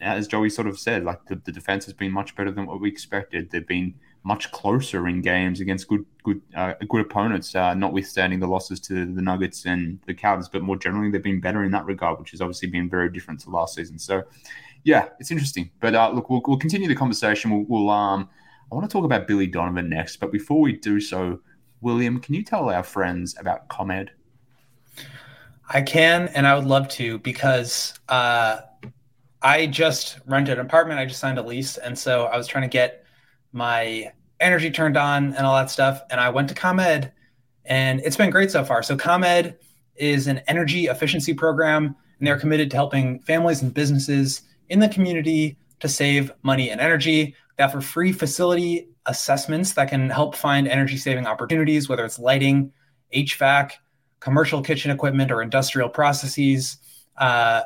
as 0.00 0.26
Joey 0.26 0.50
sort 0.50 0.66
of 0.66 0.78
said, 0.78 1.04
like 1.04 1.26
the, 1.26 1.36
the 1.36 1.52
defense 1.52 1.84
has 1.84 1.94
been 1.94 2.12
much 2.12 2.34
better 2.34 2.50
than 2.50 2.66
what 2.66 2.80
we 2.80 2.88
expected. 2.88 3.50
They've 3.50 3.66
been 3.66 3.94
much 4.26 4.50
closer 4.50 5.06
in 5.06 5.22
games 5.22 5.60
against 5.60 5.86
good 5.86 6.04
good 6.24 6.42
uh, 6.56 6.74
good 6.88 7.00
opponents, 7.00 7.54
uh, 7.54 7.74
notwithstanding 7.74 8.40
the 8.40 8.46
losses 8.46 8.80
to 8.80 9.06
the 9.06 9.22
Nuggets 9.22 9.66
and 9.66 10.00
the 10.06 10.14
Cavs. 10.14 10.50
But 10.50 10.62
more 10.62 10.76
generally, 10.76 11.12
they've 11.12 11.22
been 11.22 11.40
better 11.40 11.62
in 11.62 11.70
that 11.70 11.86
regard, 11.86 12.18
which 12.18 12.32
has 12.32 12.40
obviously 12.40 12.68
been 12.68 12.90
very 12.90 13.08
different 13.08 13.38
to 13.40 13.50
last 13.50 13.76
season. 13.76 14.00
So, 14.00 14.24
yeah, 14.82 15.10
it's 15.20 15.30
interesting. 15.30 15.70
But 15.78 15.94
uh, 15.94 16.10
look, 16.10 16.28
we'll, 16.28 16.42
we'll 16.44 16.58
continue 16.58 16.88
the 16.88 16.96
conversation. 16.96 17.52
We'll, 17.52 17.66
we'll 17.68 17.88
um, 17.88 18.28
I 18.70 18.74
want 18.74 18.90
to 18.90 18.92
talk 18.92 19.04
about 19.04 19.28
Billy 19.28 19.46
Donovan 19.46 19.88
next, 19.88 20.16
but 20.16 20.32
before 20.32 20.60
we 20.60 20.72
do 20.72 20.98
so, 20.98 21.38
William, 21.80 22.18
can 22.18 22.34
you 22.34 22.42
tell 22.42 22.68
our 22.68 22.82
friends 22.82 23.36
about 23.38 23.68
ComEd? 23.68 24.10
I 25.68 25.82
can, 25.82 26.28
and 26.34 26.48
I 26.48 26.56
would 26.56 26.64
love 26.66 26.88
to 26.88 27.18
because 27.18 27.94
uh, 28.08 28.62
I 29.40 29.66
just 29.66 30.18
rented 30.26 30.58
an 30.58 30.66
apartment. 30.66 30.98
I 30.98 31.06
just 31.06 31.20
signed 31.20 31.38
a 31.38 31.42
lease, 31.42 31.76
and 31.76 31.96
so 31.96 32.24
I 32.24 32.36
was 32.36 32.48
trying 32.48 32.62
to 32.62 32.68
get 32.68 33.04
my 33.52 34.12
energy 34.40 34.70
turned 34.70 34.96
on 34.96 35.34
and 35.34 35.46
all 35.46 35.56
that 35.56 35.70
stuff. 35.70 36.02
And 36.10 36.20
I 36.20 36.30
went 36.30 36.48
to 36.48 36.54
ComEd, 36.54 37.12
and 37.64 38.00
it's 38.00 38.16
been 38.16 38.30
great 38.30 38.50
so 38.50 38.64
far. 38.64 38.82
So 38.82 38.96
ComEd 38.96 39.56
is 39.96 40.26
an 40.26 40.40
energy 40.46 40.86
efficiency 40.86 41.34
program, 41.34 41.96
and 42.18 42.26
they're 42.26 42.38
committed 42.38 42.70
to 42.70 42.76
helping 42.76 43.20
families 43.20 43.62
and 43.62 43.72
businesses 43.72 44.42
in 44.68 44.80
the 44.80 44.88
community 44.88 45.58
to 45.80 45.88
save 45.88 46.32
money 46.42 46.70
and 46.70 46.80
energy. 46.80 47.34
They 47.56 47.64
offer 47.64 47.80
free 47.80 48.12
facility 48.12 48.88
assessments 49.06 49.72
that 49.74 49.88
can 49.88 50.10
help 50.10 50.34
find 50.34 50.68
energy 50.68 50.96
saving 50.96 51.26
opportunities, 51.26 51.88
whether 51.88 52.04
it's 52.04 52.18
lighting, 52.18 52.72
HVAC, 53.14 53.72
commercial 54.20 54.62
kitchen 54.62 54.90
equipment, 54.90 55.30
or 55.30 55.42
industrial 55.42 55.88
processes. 55.88 56.78
Uh, 57.16 57.62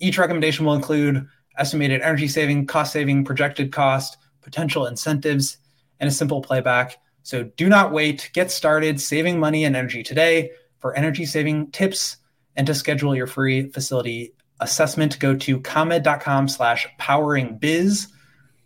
each 0.00 0.18
recommendation 0.18 0.64
will 0.64 0.74
include 0.74 1.26
estimated 1.58 2.00
energy 2.00 2.28
saving, 2.28 2.66
cost 2.66 2.92
saving, 2.92 3.24
projected 3.24 3.72
cost, 3.72 4.16
potential 4.42 4.86
incentives, 4.86 5.58
and 6.00 6.08
a 6.08 6.12
simple 6.12 6.40
playback. 6.40 6.98
So 7.22 7.44
do 7.44 7.68
not 7.68 7.92
wait. 7.92 8.30
Get 8.34 8.50
started 8.50 9.00
saving 9.00 9.40
money 9.40 9.64
and 9.64 9.74
energy 9.74 10.02
today. 10.02 10.50
For 10.80 10.94
energy 10.94 11.24
saving 11.24 11.70
tips 11.70 12.18
and 12.56 12.66
to 12.66 12.74
schedule 12.74 13.16
your 13.16 13.26
free 13.26 13.70
facility 13.70 14.34
assessment, 14.60 15.18
go 15.18 15.34
to 15.34 15.60
comed.com 15.60 16.48
slash 16.48 16.86
powering 16.98 17.56
biz. 17.56 18.08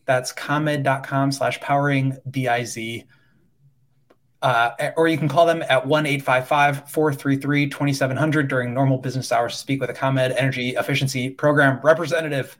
That's 0.04 0.32
comed.com 0.32 1.30
slash 1.30 1.60
powering 1.60 2.16
biz. 2.28 2.76
Uh, 4.42 4.70
or 4.96 5.06
you 5.08 5.18
can 5.18 5.28
call 5.28 5.46
them 5.46 5.62
at 5.68 5.86
1 5.86 6.06
855 6.06 6.90
433 6.90 7.68
2700 7.68 8.48
during 8.48 8.74
normal 8.74 8.98
business 8.98 9.30
hours 9.30 9.52
to 9.52 9.58
speak 9.58 9.80
with 9.80 9.90
a 9.90 9.94
ComEd 9.94 10.32
Energy 10.36 10.70
Efficiency 10.70 11.30
Program 11.30 11.80
representative 11.82 12.56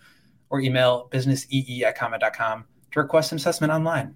or 0.50 0.61
email 0.61 1.09
businessee 1.11 1.85
at 1.85 1.96
comed.com 1.96 2.64
to 2.92 3.00
request 3.00 3.33
an 3.33 3.37
assessment 3.37 3.72
online. 3.72 4.14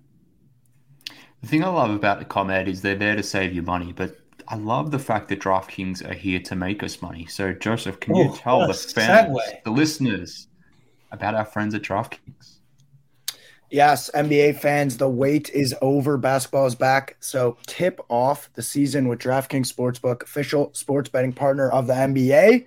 The 1.43 1.49
thing 1.49 1.65
I 1.65 1.69
love 1.69 1.91
about 1.91 2.21
the 2.21 2.25
ComEd 2.25 2.69
is 2.69 2.83
they're 2.83 2.95
there 2.95 3.17
to 3.17 3.23
save 3.23 3.53
you 3.53 3.63
money, 3.63 3.93
but 3.93 4.17
I 4.49 4.57
love 4.57 4.91
the 4.91 4.99
fact 4.99 5.29
that 5.29 5.41
DraftKings 5.41 6.09
are 6.09 6.15
here 6.15 6.39
to 6.41 6.55
make 6.55 6.83
us 6.83 7.03
money. 7.03 7.27
So, 7.27 7.53
Joseph, 7.53 8.01
can 8.01 8.15
you 8.15 8.31
oh, 8.31 8.37
tell 8.37 8.67
the 8.67 8.75
fans, 8.75 9.37
segue. 9.37 9.65
the 9.65 9.71
listeners, 9.71 10.47
about 11.11 11.35
our 11.35 11.45
friends 11.45 11.75
at 11.75 11.83
DraftKings? 11.83 12.59
Yes, 13.71 14.11
NBA 14.15 14.59
fans, 14.61 14.99
the 14.99 15.09
wait 15.09 15.49
is 15.51 15.75
over. 15.81 16.19
Basketball 16.19 16.67
is 16.67 16.75
back. 16.75 17.17
So 17.21 17.57
tip 17.67 18.01
off 18.11 18.51
the 18.53 18.63
season 18.63 19.09
with 19.09 19.19
DraftKings 19.19 19.73
Sportsbook, 19.73 20.23
official 20.23 20.71
sports 20.75 21.09
betting 21.09 21.33
partner 21.33 21.71
of 21.71 21.87
the 21.87 21.95
NBA. 21.95 22.67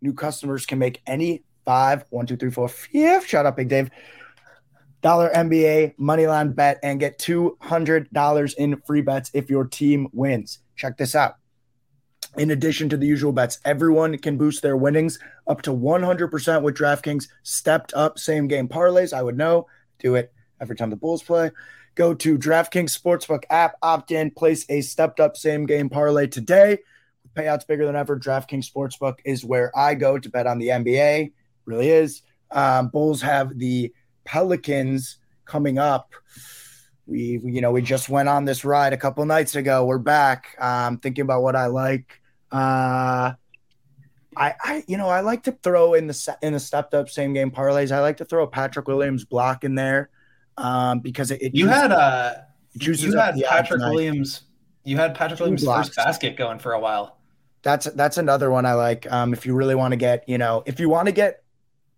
New 0.00 0.14
customers 0.14 0.64
can 0.64 0.78
make 0.78 1.02
any 1.06 1.42
five, 1.66 2.06
one, 2.08 2.24
two, 2.24 2.38
three, 2.38 2.50
four, 2.50 2.66
fifth. 2.66 3.26
Shut 3.26 3.44
up, 3.44 3.56
Big 3.56 3.68
Dave. 3.68 3.90
Dollar 5.00 5.30
NBA 5.30 5.96
moneyline 5.96 6.54
bet 6.54 6.78
and 6.82 6.98
get 6.98 7.18
$200 7.18 8.54
in 8.54 8.80
free 8.82 9.00
bets 9.00 9.30
if 9.32 9.48
your 9.48 9.64
team 9.64 10.08
wins. 10.12 10.58
Check 10.76 10.96
this 10.96 11.14
out. 11.14 11.34
In 12.36 12.50
addition 12.50 12.88
to 12.90 12.96
the 12.96 13.06
usual 13.06 13.32
bets, 13.32 13.58
everyone 13.64 14.18
can 14.18 14.36
boost 14.36 14.62
their 14.62 14.76
winnings 14.76 15.18
up 15.46 15.62
to 15.62 15.70
100% 15.70 16.62
with 16.62 16.76
DraftKings 16.76 17.28
stepped 17.42 17.94
up 17.94 18.18
same 18.18 18.48
game 18.48 18.68
parlays. 18.68 19.12
I 19.12 19.22
would 19.22 19.36
know. 19.36 19.66
Do 19.98 20.14
it 20.14 20.32
every 20.60 20.76
time 20.76 20.90
the 20.90 20.96
Bulls 20.96 21.22
play. 21.22 21.50
Go 21.94 22.14
to 22.14 22.38
DraftKings 22.38 22.96
Sportsbook 22.96 23.42
app, 23.50 23.74
opt 23.82 24.12
in, 24.12 24.30
place 24.30 24.64
a 24.68 24.82
stepped 24.82 25.20
up 25.20 25.36
same 25.36 25.66
game 25.66 25.88
parlay 25.88 26.26
today. 26.26 26.78
Payouts 27.34 27.66
bigger 27.66 27.86
than 27.86 27.96
ever. 27.96 28.18
DraftKings 28.18 28.70
Sportsbook 28.70 29.16
is 29.24 29.44
where 29.44 29.76
I 29.76 29.94
go 29.94 30.18
to 30.18 30.28
bet 30.28 30.46
on 30.46 30.58
the 30.58 30.68
NBA. 30.68 31.32
Really 31.64 31.88
is. 31.88 32.22
Um, 32.50 32.88
Bulls 32.88 33.22
have 33.22 33.58
the 33.58 33.92
Pelicans 34.28 35.16
coming 35.46 35.78
up. 35.78 36.12
We, 37.06 37.40
you 37.42 37.62
know, 37.62 37.72
we 37.72 37.80
just 37.80 38.10
went 38.10 38.28
on 38.28 38.44
this 38.44 38.62
ride 38.62 38.92
a 38.92 38.98
couple 38.98 39.24
nights 39.24 39.54
ago. 39.54 39.86
We're 39.86 39.96
back. 39.96 40.54
Um, 40.58 40.98
thinking 40.98 41.22
about 41.22 41.42
what 41.42 41.56
I 41.56 41.66
like. 41.66 42.20
Uh, 42.52 43.32
I, 44.36 44.54
I, 44.62 44.84
you 44.86 44.98
know, 44.98 45.08
I 45.08 45.20
like 45.20 45.44
to 45.44 45.52
throw 45.52 45.94
in 45.94 46.06
the 46.06 46.36
in 46.42 46.52
the 46.52 46.60
stepped 46.60 46.92
up 46.92 47.08
same 47.08 47.32
game 47.32 47.50
parlays. 47.50 47.90
I 47.90 48.00
like 48.00 48.18
to 48.18 48.26
throw 48.26 48.44
a 48.44 48.46
Patrick 48.46 48.86
Williams 48.86 49.24
block 49.24 49.64
in 49.64 49.74
there 49.74 50.10
um, 50.58 51.00
because 51.00 51.30
it, 51.30 51.40
it 51.40 51.54
you 51.54 51.66
had 51.66 51.90
uh 51.90 52.34
you 52.74 53.16
had 53.16 53.34
Patrick 53.42 53.80
Williams 53.80 54.42
you 54.84 54.98
had 54.98 55.14
Patrick 55.14 55.40
Williams 55.40 55.64
first 55.64 55.96
basket 55.96 56.36
going 56.36 56.58
for 56.58 56.72
a 56.72 56.80
while. 56.80 57.16
That's 57.62 57.86
that's 57.86 58.18
another 58.18 58.50
one 58.50 58.66
I 58.66 58.74
like. 58.74 59.10
Um, 59.10 59.32
if 59.32 59.46
you 59.46 59.54
really 59.54 59.74
want 59.74 59.92
to 59.92 59.96
get 59.96 60.28
you 60.28 60.36
know 60.36 60.62
if 60.66 60.78
you 60.78 60.90
want 60.90 61.06
to 61.06 61.12
get 61.12 61.42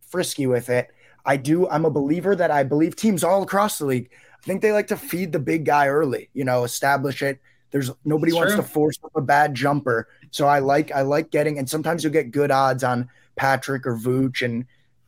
frisky 0.08 0.46
with 0.46 0.70
it, 0.70 0.90
I 1.24 1.36
do. 1.36 1.68
I'm 1.68 1.84
a 1.84 1.90
believer 1.90 2.34
that 2.36 2.50
I 2.50 2.62
believe 2.62 2.96
teams 2.96 3.24
all 3.24 3.42
across 3.42 3.78
the 3.78 3.86
league. 3.86 4.10
I 4.42 4.46
think 4.46 4.62
they 4.62 4.72
like 4.72 4.88
to 4.88 4.96
feed 4.96 5.32
the 5.32 5.38
big 5.38 5.64
guy 5.64 5.88
early. 5.88 6.30
You 6.32 6.44
know, 6.44 6.64
establish 6.64 7.22
it. 7.22 7.40
There's 7.70 7.90
nobody 8.04 8.32
That's 8.32 8.38
wants 8.38 8.54
true. 8.54 8.62
to 8.62 8.68
force 8.68 8.98
up 9.04 9.12
a 9.14 9.20
bad 9.20 9.54
jumper. 9.54 10.08
So 10.30 10.46
I 10.46 10.58
like 10.58 10.90
I 10.92 11.02
like 11.02 11.30
getting 11.30 11.58
and 11.58 11.68
sometimes 11.68 12.02
you'll 12.02 12.12
get 12.12 12.30
good 12.30 12.50
odds 12.50 12.82
on 12.82 13.08
Patrick 13.36 13.86
or 13.86 13.96
Vooch 13.96 14.44
and 14.44 14.64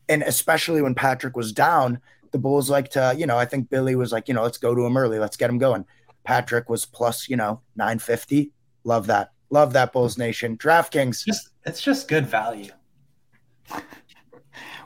and 0.09 0.23
especially 0.23 0.81
when 0.81 0.95
Patrick 0.95 1.35
was 1.35 1.51
down, 1.51 1.99
the 2.31 2.37
Bulls 2.37 2.69
like 2.69 2.89
to, 2.91 3.15
you 3.17 3.25
know, 3.25 3.37
I 3.37 3.45
think 3.45 3.69
Billy 3.69 3.95
was 3.95 4.11
like, 4.11 4.27
you 4.27 4.33
know, 4.33 4.43
let's 4.43 4.57
go 4.57 4.75
to 4.75 4.85
him 4.85 4.97
early. 4.97 5.19
Let's 5.19 5.37
get 5.37 5.49
him 5.49 5.57
going. 5.57 5.85
Patrick 6.23 6.69
was 6.69 6.85
plus, 6.85 7.29
you 7.29 7.37
know, 7.37 7.61
950. 7.75 8.51
Love 8.83 9.07
that. 9.07 9.31
Love 9.49 9.73
that 9.73 9.93
Bulls 9.93 10.17
Nation. 10.17 10.57
DraftKings. 10.57 11.25
Just, 11.25 11.49
it's 11.65 11.81
just 11.81 12.07
good 12.07 12.25
value. 12.25 12.71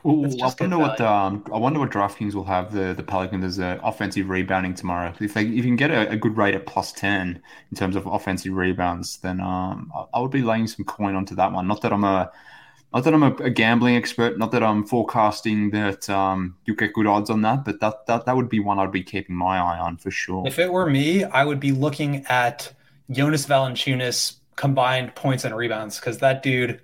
Well, 0.02 0.26
I 0.42 0.54
wonder 0.60 0.78
what 0.78 1.00
um, 1.00 1.44
I 1.52 1.58
wonder 1.58 1.80
what 1.80 1.90
DraftKings 1.90 2.34
will 2.34 2.44
have 2.44 2.72
the 2.72 2.94
the 2.94 3.02
Pelicans 3.02 3.44
as 3.44 3.58
a 3.58 3.80
offensive 3.82 4.28
rebounding 4.28 4.74
tomorrow. 4.74 5.12
If 5.20 5.34
they 5.34 5.42
if 5.42 5.48
you 5.48 5.62
can 5.62 5.76
get 5.76 5.90
a, 5.90 6.10
a, 6.10 6.16
good 6.16 6.36
rate 6.36 6.54
at 6.54 6.66
plus 6.66 6.92
ten 6.92 7.42
in 7.70 7.76
terms 7.76 7.96
of 7.96 8.06
offensive 8.06 8.52
rebounds, 8.52 9.18
then 9.18 9.40
um, 9.40 9.92
I, 9.94 10.04
I 10.14 10.20
would 10.20 10.30
be 10.30 10.42
laying 10.42 10.66
some 10.66 10.84
coin 10.84 11.14
onto 11.14 11.34
that 11.36 11.52
one. 11.52 11.66
Not 11.66 11.82
that 11.82 11.92
I'm 11.92 12.04
a 12.04 12.30
not 12.92 13.04
that 13.04 13.12
I'm 13.12 13.22
a, 13.22 13.34
a, 13.36 13.50
gambling 13.50 13.96
expert, 13.96 14.38
not 14.38 14.50
that 14.52 14.62
I'm 14.62 14.86
forecasting 14.86 15.70
that 15.70 16.08
um, 16.08 16.56
you 16.64 16.74
get 16.74 16.94
good 16.94 17.06
odds 17.06 17.28
on 17.28 17.42
that, 17.42 17.64
but 17.64 17.80
that, 17.80 18.06
that 18.06 18.24
that 18.24 18.36
would 18.36 18.48
be 18.48 18.60
one 18.60 18.78
I'd 18.78 18.92
be 18.92 19.02
keeping 19.02 19.36
my 19.36 19.58
eye 19.58 19.78
on 19.78 19.98
for 19.98 20.10
sure. 20.10 20.46
If 20.46 20.58
it 20.58 20.72
were 20.72 20.88
me, 20.88 21.24
I 21.24 21.44
would 21.44 21.60
be 21.60 21.72
looking 21.72 22.24
at 22.26 22.72
Jonas 23.10 23.46
Valanciunas 23.46 24.36
combined 24.56 25.14
points 25.14 25.44
and 25.44 25.54
rebounds 25.54 26.00
because 26.00 26.18
that 26.18 26.42
dude 26.42 26.80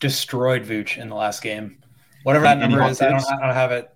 destroyed 0.00 0.64
Vooch 0.64 0.98
in 0.98 1.08
the 1.08 1.14
last 1.14 1.42
game. 1.42 1.78
Whatever 2.24 2.44
that 2.44 2.58
number 2.58 2.82
is, 2.84 3.00
I 3.00 3.10
don't, 3.10 3.24
I 3.24 3.46
don't 3.46 3.54
have 3.54 3.72
it 3.72 3.90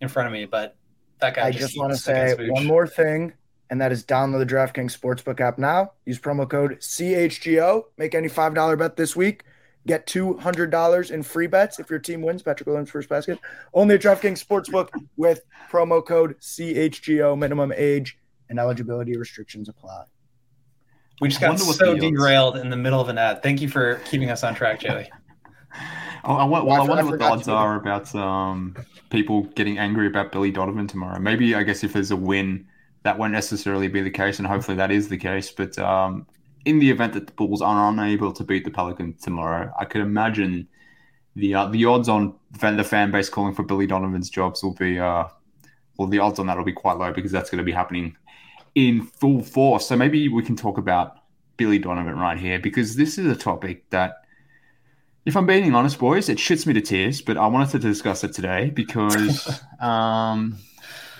in 0.00 0.08
front 0.08 0.26
of 0.26 0.32
me, 0.32 0.44
but 0.44 0.76
that 1.20 1.34
guy. 1.34 1.46
I 1.46 1.50
just, 1.50 1.68
just 1.68 1.78
want 1.78 1.92
to 1.92 1.98
say 1.98 2.34
one 2.50 2.66
more 2.66 2.86
thing, 2.86 3.32
and 3.70 3.80
that 3.80 3.90
is 3.90 4.04
download 4.04 4.46
the 4.46 4.54
DraftKings 4.54 4.96
Sportsbook 4.96 5.40
app 5.40 5.58
now. 5.58 5.92
Use 6.04 6.18
promo 6.18 6.48
code 6.48 6.78
CHGO. 6.80 7.84
Make 7.96 8.14
any 8.14 8.28
five 8.28 8.54
dollar 8.54 8.76
bet 8.76 8.96
this 8.96 9.16
week 9.16 9.44
Get 9.88 10.06
$200 10.06 11.10
in 11.10 11.22
free 11.22 11.46
bets 11.46 11.78
if 11.78 11.88
your 11.88 11.98
team 11.98 12.20
wins. 12.20 12.42
Patrick 12.42 12.66
Williams 12.66 12.90
first 12.90 13.08
basket. 13.08 13.38
Only 13.72 13.94
at 13.94 14.02
DraftKings 14.02 14.44
Sportsbook 14.44 14.90
with 15.16 15.40
promo 15.70 16.04
code 16.04 16.38
CHGO. 16.40 17.38
Minimum 17.38 17.72
age 17.74 18.18
and 18.50 18.58
eligibility 18.58 19.16
restrictions 19.16 19.70
apply. 19.70 20.04
We 21.22 21.28
just 21.30 21.40
got 21.40 21.58
so 21.58 21.96
derailed 21.96 22.58
in 22.58 22.68
the 22.68 22.76
middle 22.76 23.00
of 23.00 23.08
an 23.08 23.16
ad. 23.16 23.42
Thank 23.42 23.62
you 23.62 23.68
for 23.68 23.94
keeping 24.04 24.30
us 24.30 24.44
on 24.44 24.54
track, 24.54 24.80
Joey. 24.80 25.08
I, 26.24 26.44
well, 26.44 26.70
I, 26.70 26.76
I 26.76 26.84
wonder 26.84 27.04
what 27.04 27.18
the 27.18 27.24
odds 27.24 27.48
are 27.48 27.76
about 27.76 28.14
um, 28.14 28.76
people 29.10 29.42
getting 29.54 29.78
angry 29.78 30.06
about 30.06 30.32
Billy 30.32 30.50
Donovan 30.50 30.86
tomorrow. 30.86 31.18
Maybe, 31.18 31.54
I 31.54 31.62
guess, 31.62 31.84
if 31.84 31.92
there's 31.92 32.10
a 32.10 32.16
win, 32.16 32.66
that 33.02 33.18
won't 33.18 33.32
necessarily 33.32 33.88
be 33.88 34.02
the 34.02 34.10
case, 34.10 34.38
and 34.38 34.46
hopefully 34.46 34.76
that 34.76 34.90
is 34.90 35.08
the 35.08 35.16
case. 35.16 35.50
But 35.50 35.78
um, 35.78 36.26
in 36.64 36.78
the 36.78 36.90
event 36.90 37.14
that 37.14 37.26
the 37.26 37.32
Bulls 37.32 37.62
are 37.62 37.90
unable 37.90 38.32
to 38.32 38.44
beat 38.44 38.64
the 38.64 38.70
Pelicans 38.70 39.22
tomorrow, 39.22 39.72
I 39.78 39.84
could 39.84 40.00
imagine 40.00 40.68
the 41.36 41.54
uh, 41.54 41.66
the 41.68 41.84
odds 41.84 42.08
on 42.08 42.34
the 42.60 42.84
fan 42.84 43.10
base 43.10 43.28
calling 43.28 43.54
for 43.54 43.62
Billy 43.62 43.86
Donovan's 43.86 44.28
jobs 44.28 44.62
will 44.62 44.74
be 44.74 44.98
uh, 44.98 45.24
well, 45.96 46.08
the 46.08 46.18
odds 46.18 46.38
on 46.38 46.46
that 46.46 46.56
will 46.56 46.64
be 46.64 46.72
quite 46.72 46.96
low 46.96 47.12
because 47.12 47.32
that's 47.32 47.50
going 47.50 47.58
to 47.58 47.64
be 47.64 47.72
happening 47.72 48.16
in 48.74 49.02
full 49.02 49.42
force. 49.42 49.86
So 49.86 49.96
maybe 49.96 50.28
we 50.28 50.42
can 50.42 50.56
talk 50.56 50.78
about 50.78 51.16
Billy 51.56 51.78
Donovan 51.78 52.18
right 52.18 52.38
here 52.38 52.58
because 52.58 52.96
this 52.96 53.18
is 53.18 53.26
a 53.26 53.36
topic 53.36 53.88
that 53.90 54.22
If 55.24 55.36
I'm 55.36 55.46
being 55.46 55.74
honest, 55.74 55.98
boys, 55.98 56.28
it 56.28 56.38
shits 56.38 56.66
me 56.66 56.72
to 56.74 56.80
tears. 56.80 57.20
But 57.20 57.36
I 57.36 57.46
wanted 57.46 57.70
to 57.70 57.78
discuss 57.78 58.24
it 58.24 58.32
today 58.32 58.70
because 58.70 59.62
um, 59.80 60.58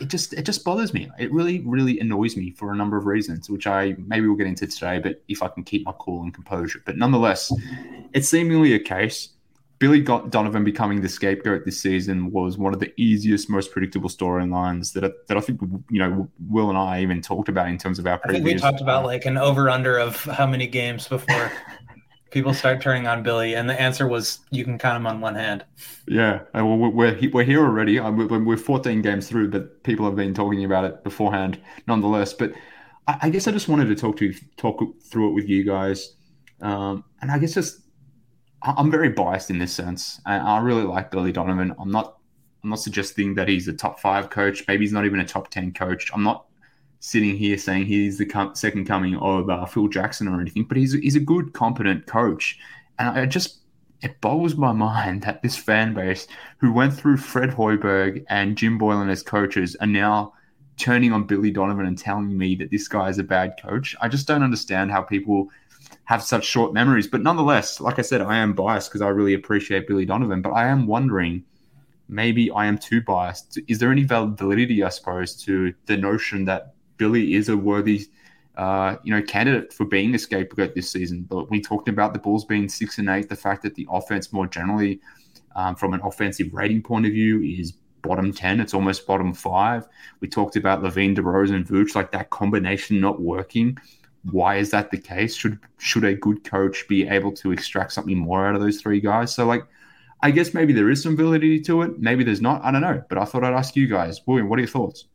it 0.01 0.09
just 0.09 0.33
it 0.33 0.43
just 0.43 0.65
bothers 0.65 0.95
me. 0.95 1.11
It 1.19 1.33
really 1.33 1.61
really 1.61 2.01
annoys 2.01 2.37
me 2.37 2.51
for 2.51 2.73
a 2.73 2.77
number 2.77 2.97
of 2.97 3.07
reasons, 3.07 3.51
which 3.51 3.67
I 3.67 3.97
maybe 3.99 4.27
we'll 4.27 4.37
get 4.37 4.47
into 4.47 4.67
today. 4.67 4.99
But 4.99 5.23
if 5.29 5.43
I 5.43 5.49
can 5.49 5.65
keep 5.65 5.85
my 5.85 5.93
cool 5.99 6.23
and 6.23 6.33
composure, 6.33 6.83
but 6.85 6.97
nonetheless, 6.97 7.53
it's 8.13 8.29
seemingly 8.29 8.75
a 8.75 8.79
case. 8.79 9.31
Billy 9.79 10.01
Donovan 10.01 10.65
becoming 10.65 11.03
the 11.03 11.09
scapegoat 11.09 11.65
this 11.65 11.81
season 11.81 12.33
was 12.33 12.59
one 12.59 12.75
of 12.75 12.81
the 12.81 12.93
easiest, 13.01 13.49
most 13.49 13.71
predictable 13.71 14.11
storylines 14.11 14.93
that 14.95 15.05
I, 15.05 15.11
that 15.29 15.37
I 15.37 15.41
think 15.41 15.61
you 15.89 16.01
know 16.01 16.29
Will 16.49 16.69
and 16.69 16.77
I 16.77 17.01
even 17.03 17.23
talked 17.23 17.49
about 17.49 17.69
in 17.69 17.79
terms 17.79 18.01
of 18.01 18.07
our. 18.07 18.21
I 18.25 18.33
think 18.33 18.45
we 18.45 18.55
talked 18.55 18.81
about 18.81 19.05
like 19.05 19.25
an 19.25 19.37
over 19.37 19.71
under 19.71 19.97
of 19.97 20.21
how 20.25 20.47
many 20.47 20.67
games 20.67 21.07
before 21.07 21.53
people 22.31 22.53
start 22.55 22.81
turning 22.81 23.07
on 23.07 23.23
Billy, 23.23 23.55
and 23.55 23.69
the 23.69 23.81
answer 23.81 24.07
was 24.07 24.41
you 24.51 24.65
can 24.65 24.79
count 24.79 24.97
them 24.97 25.07
on 25.07 25.21
one 25.21 25.35
hand. 25.35 25.65
Yeah, 26.07 26.43
well, 26.55 26.77
we're 26.77 27.19
we're 27.33 27.45
here 27.45 27.61
already. 27.65 27.99
We're 28.01 28.57
14 28.57 29.03
games 29.03 29.29
through, 29.29 29.51
but 29.51 29.83
people 29.83 30.07
have 30.07 30.17
been 30.17 30.35
talking 30.35 30.65
about 30.65 30.85
it 30.85 31.05
beforehand, 31.05 31.61
nonetheless. 31.87 32.33
But 32.33 32.53
I 33.07 33.31
guess 33.31 33.47
I 33.47 33.53
just 33.53 33.69
wanted 33.69 33.87
to 33.87 33.95
talk 33.95 34.17
to 34.19 34.35
talk 34.57 34.83
through 35.03 35.31
it 35.31 35.35
with 35.35 35.49
you 35.49 35.65
guys, 35.65 36.15
um, 36.61 37.05
and 37.23 37.31
I 37.31 37.39
guess 37.39 37.55
just 37.55 37.81
I'm 38.63 38.91
very 38.91 39.11
biased 39.11 39.51
in 39.51 39.59
this 39.59 39.73
sense. 39.73 40.21
I, 40.27 40.37
I 40.37 40.59
really 40.61 40.83
like 40.83 41.11
Billy 41.11 41.33
Donovan. 41.33 41.75
I'm 41.79 41.91
not 41.91 42.19
I'm 42.63 42.71
not 42.71 42.81
suggesting 42.81 43.35
that 43.37 43.49
he's 43.49 43.69
a 43.69 43.73
top 43.73 44.01
five 44.01 44.31
coach. 44.31 44.65
Maybe 44.69 44.85
he's 44.85 44.93
not 44.93 45.05
even 45.07 45.21
a 45.21 45.25
top 45.25 45.49
ten 45.51 45.73
coach. 45.73 46.11
I'm 46.13 46.23
not 46.23 46.47
sitting 47.01 47.37
here 47.37 47.57
saying 47.59 47.87
he's 47.87 48.19
the 48.19 48.51
second 48.55 48.87
coming 48.87 49.17
of 49.17 49.49
uh, 49.49 49.65
Phil 49.67 49.89
Jackson 49.89 50.29
or 50.29 50.41
anything, 50.41 50.65
but 50.65 50.77
he's 50.77 50.93
he's 50.93 51.17
a 51.17 51.21
good, 51.21 51.53
competent 51.53 52.07
coach, 52.07 52.59
and 52.99 53.09
I 53.09 53.27
just 53.27 53.59
it 54.01 54.21
boggles 54.21 54.55
my 54.55 54.73
mind 54.73 55.23
that 55.23 55.43
this 55.43 55.57
fan 55.57 55.93
base 55.93 56.29
who 56.59 56.73
went 56.73 56.95
through 56.95 57.17
Fred 57.17 57.51
Hoiberg 57.51 58.25
and 58.29 58.57
Jim 58.57 58.79
Boylen 58.79 59.11
as 59.11 59.23
coaches 59.23 59.77
are 59.81 59.89
now 59.89 60.33
turning 60.77 61.13
on 61.13 61.25
Billy 61.25 61.51
Donovan 61.51 61.87
and 61.87 61.99
telling 61.99 62.37
me 62.39 62.55
that 62.55 62.71
this 62.71 62.87
guy 62.87 63.09
is 63.09 63.19
a 63.19 63.25
bad 63.25 63.55
coach. 63.61 63.97
I 64.01 64.07
just 64.07 64.29
don't 64.29 64.45
understand 64.45 64.93
how 64.93 65.03
people 65.03 65.49
have 66.05 66.23
such 66.23 66.45
short 66.45 66.73
memories. 66.73 67.07
But 67.07 67.23
nonetheless, 67.23 67.81
like 67.81 67.99
I 67.99 68.03
said, 68.03 68.21
I 68.21 68.39
am 68.39 68.53
biased 68.53 68.91
because 68.91 69.03
I 69.03 69.09
really 69.09 69.35
appreciate 69.35 69.89
Billy 69.89 70.05
Donovan, 70.05 70.43
but 70.43 70.51
I 70.51 70.69
am 70.69 70.87
wondering 70.87 71.45
maybe 72.09 72.51
I 72.51 72.67
am 72.67 72.79
too 72.79 73.03
biased. 73.03 73.59
Is 73.69 73.79
there 73.79 73.91
any 73.91 74.05
validity, 74.05 74.83
I 74.83 74.89
suppose, 74.89 75.35
to 75.45 75.75
the 75.87 75.97
notion 75.97 76.45
that 76.45 76.75
Billy 76.99 77.35
is 77.35 77.49
a 77.49 77.57
worthy, 77.57 78.07
uh, 78.57 78.97
you 79.03 79.15
know, 79.15 79.23
candidate 79.23 79.73
for 79.73 79.87
being 79.87 80.15
a 80.15 80.19
scapegoat 80.19 80.75
this 80.75 80.91
season. 80.91 81.23
But 81.23 81.51
we 81.51 81.61
talked 81.61 81.89
about 81.89 82.13
the 82.13 82.19
Bulls 82.19 82.45
being 82.45 82.69
six 82.69 82.99
and 82.99 83.09
eight, 83.09 83.29
the 83.29 83.37
fact 83.37 83.63
that 83.63 83.75
the 83.75 83.87
offense 83.91 84.33
more 84.33 84.47
generally, 84.47 85.01
um, 85.57 85.75
from 85.75 85.95
an 85.95 86.01
offensive 86.03 86.53
rating 86.53 86.83
point 86.83 87.07
of 87.07 87.13
view, 87.13 87.41
is 87.41 87.73
bottom 88.03 88.33
10. 88.33 88.61
It's 88.61 88.75
almost 88.75 89.07
bottom 89.07 89.33
five. 89.33 89.89
We 90.21 90.29
talked 90.29 90.57
about 90.57 90.83
LaVine, 90.83 91.17
DeRozan, 91.17 91.55
and 91.55 91.67
Vooch, 91.67 91.95
like 91.95 92.11
that 92.13 92.31
combination 92.31 93.01
not 93.01 93.21
working. 93.21 93.79
Why 94.31 94.57
is 94.57 94.71
that 94.71 94.91
the 94.91 94.99
case? 94.99 95.35
Should 95.35 95.59
should 95.79 96.05
a 96.05 96.15
good 96.15 96.45
coach 96.45 96.87
be 96.89 97.09
able 97.09 97.33
to 97.33 97.53
extract 97.53 97.93
something 97.93 98.19
more 98.19 98.47
out 98.47 98.55
of 98.55 98.61
those 98.61 98.81
three 98.81 99.01
guys? 99.01 99.35
So 99.35 99.47
like 99.47 99.65
I 100.21 100.31
guess 100.33 100.53
maybe 100.53 100.73
there 100.73 100.91
is 100.91 101.03
some 101.03 101.17
validity 101.17 101.61
to 101.61 101.83
it. 101.83 101.99
Maybe 102.01 102.25
there's 102.25 102.41
not. 102.41 102.63
I 102.65 102.73
don't 102.73 102.81
know. 102.81 103.03
But 103.09 103.19
I 103.19 103.25
thought 103.25 103.45
I'd 103.45 103.55
ask 103.55 103.77
you 103.77 103.87
guys. 103.87 104.21
William, 104.27 104.49
what 104.49 104.59
are 104.59 104.63
your 104.63 104.69
thoughts? 104.69 105.07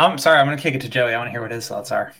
I'm 0.00 0.16
sorry. 0.16 0.38
I'm 0.38 0.46
going 0.46 0.56
to 0.56 0.62
kick 0.62 0.74
it 0.74 0.80
to 0.80 0.88
Joey. 0.88 1.12
I 1.12 1.18
want 1.18 1.28
to 1.28 1.30
hear 1.30 1.42
what 1.42 1.50
his 1.50 1.68
thoughts 1.68 1.92
are. 1.92 2.14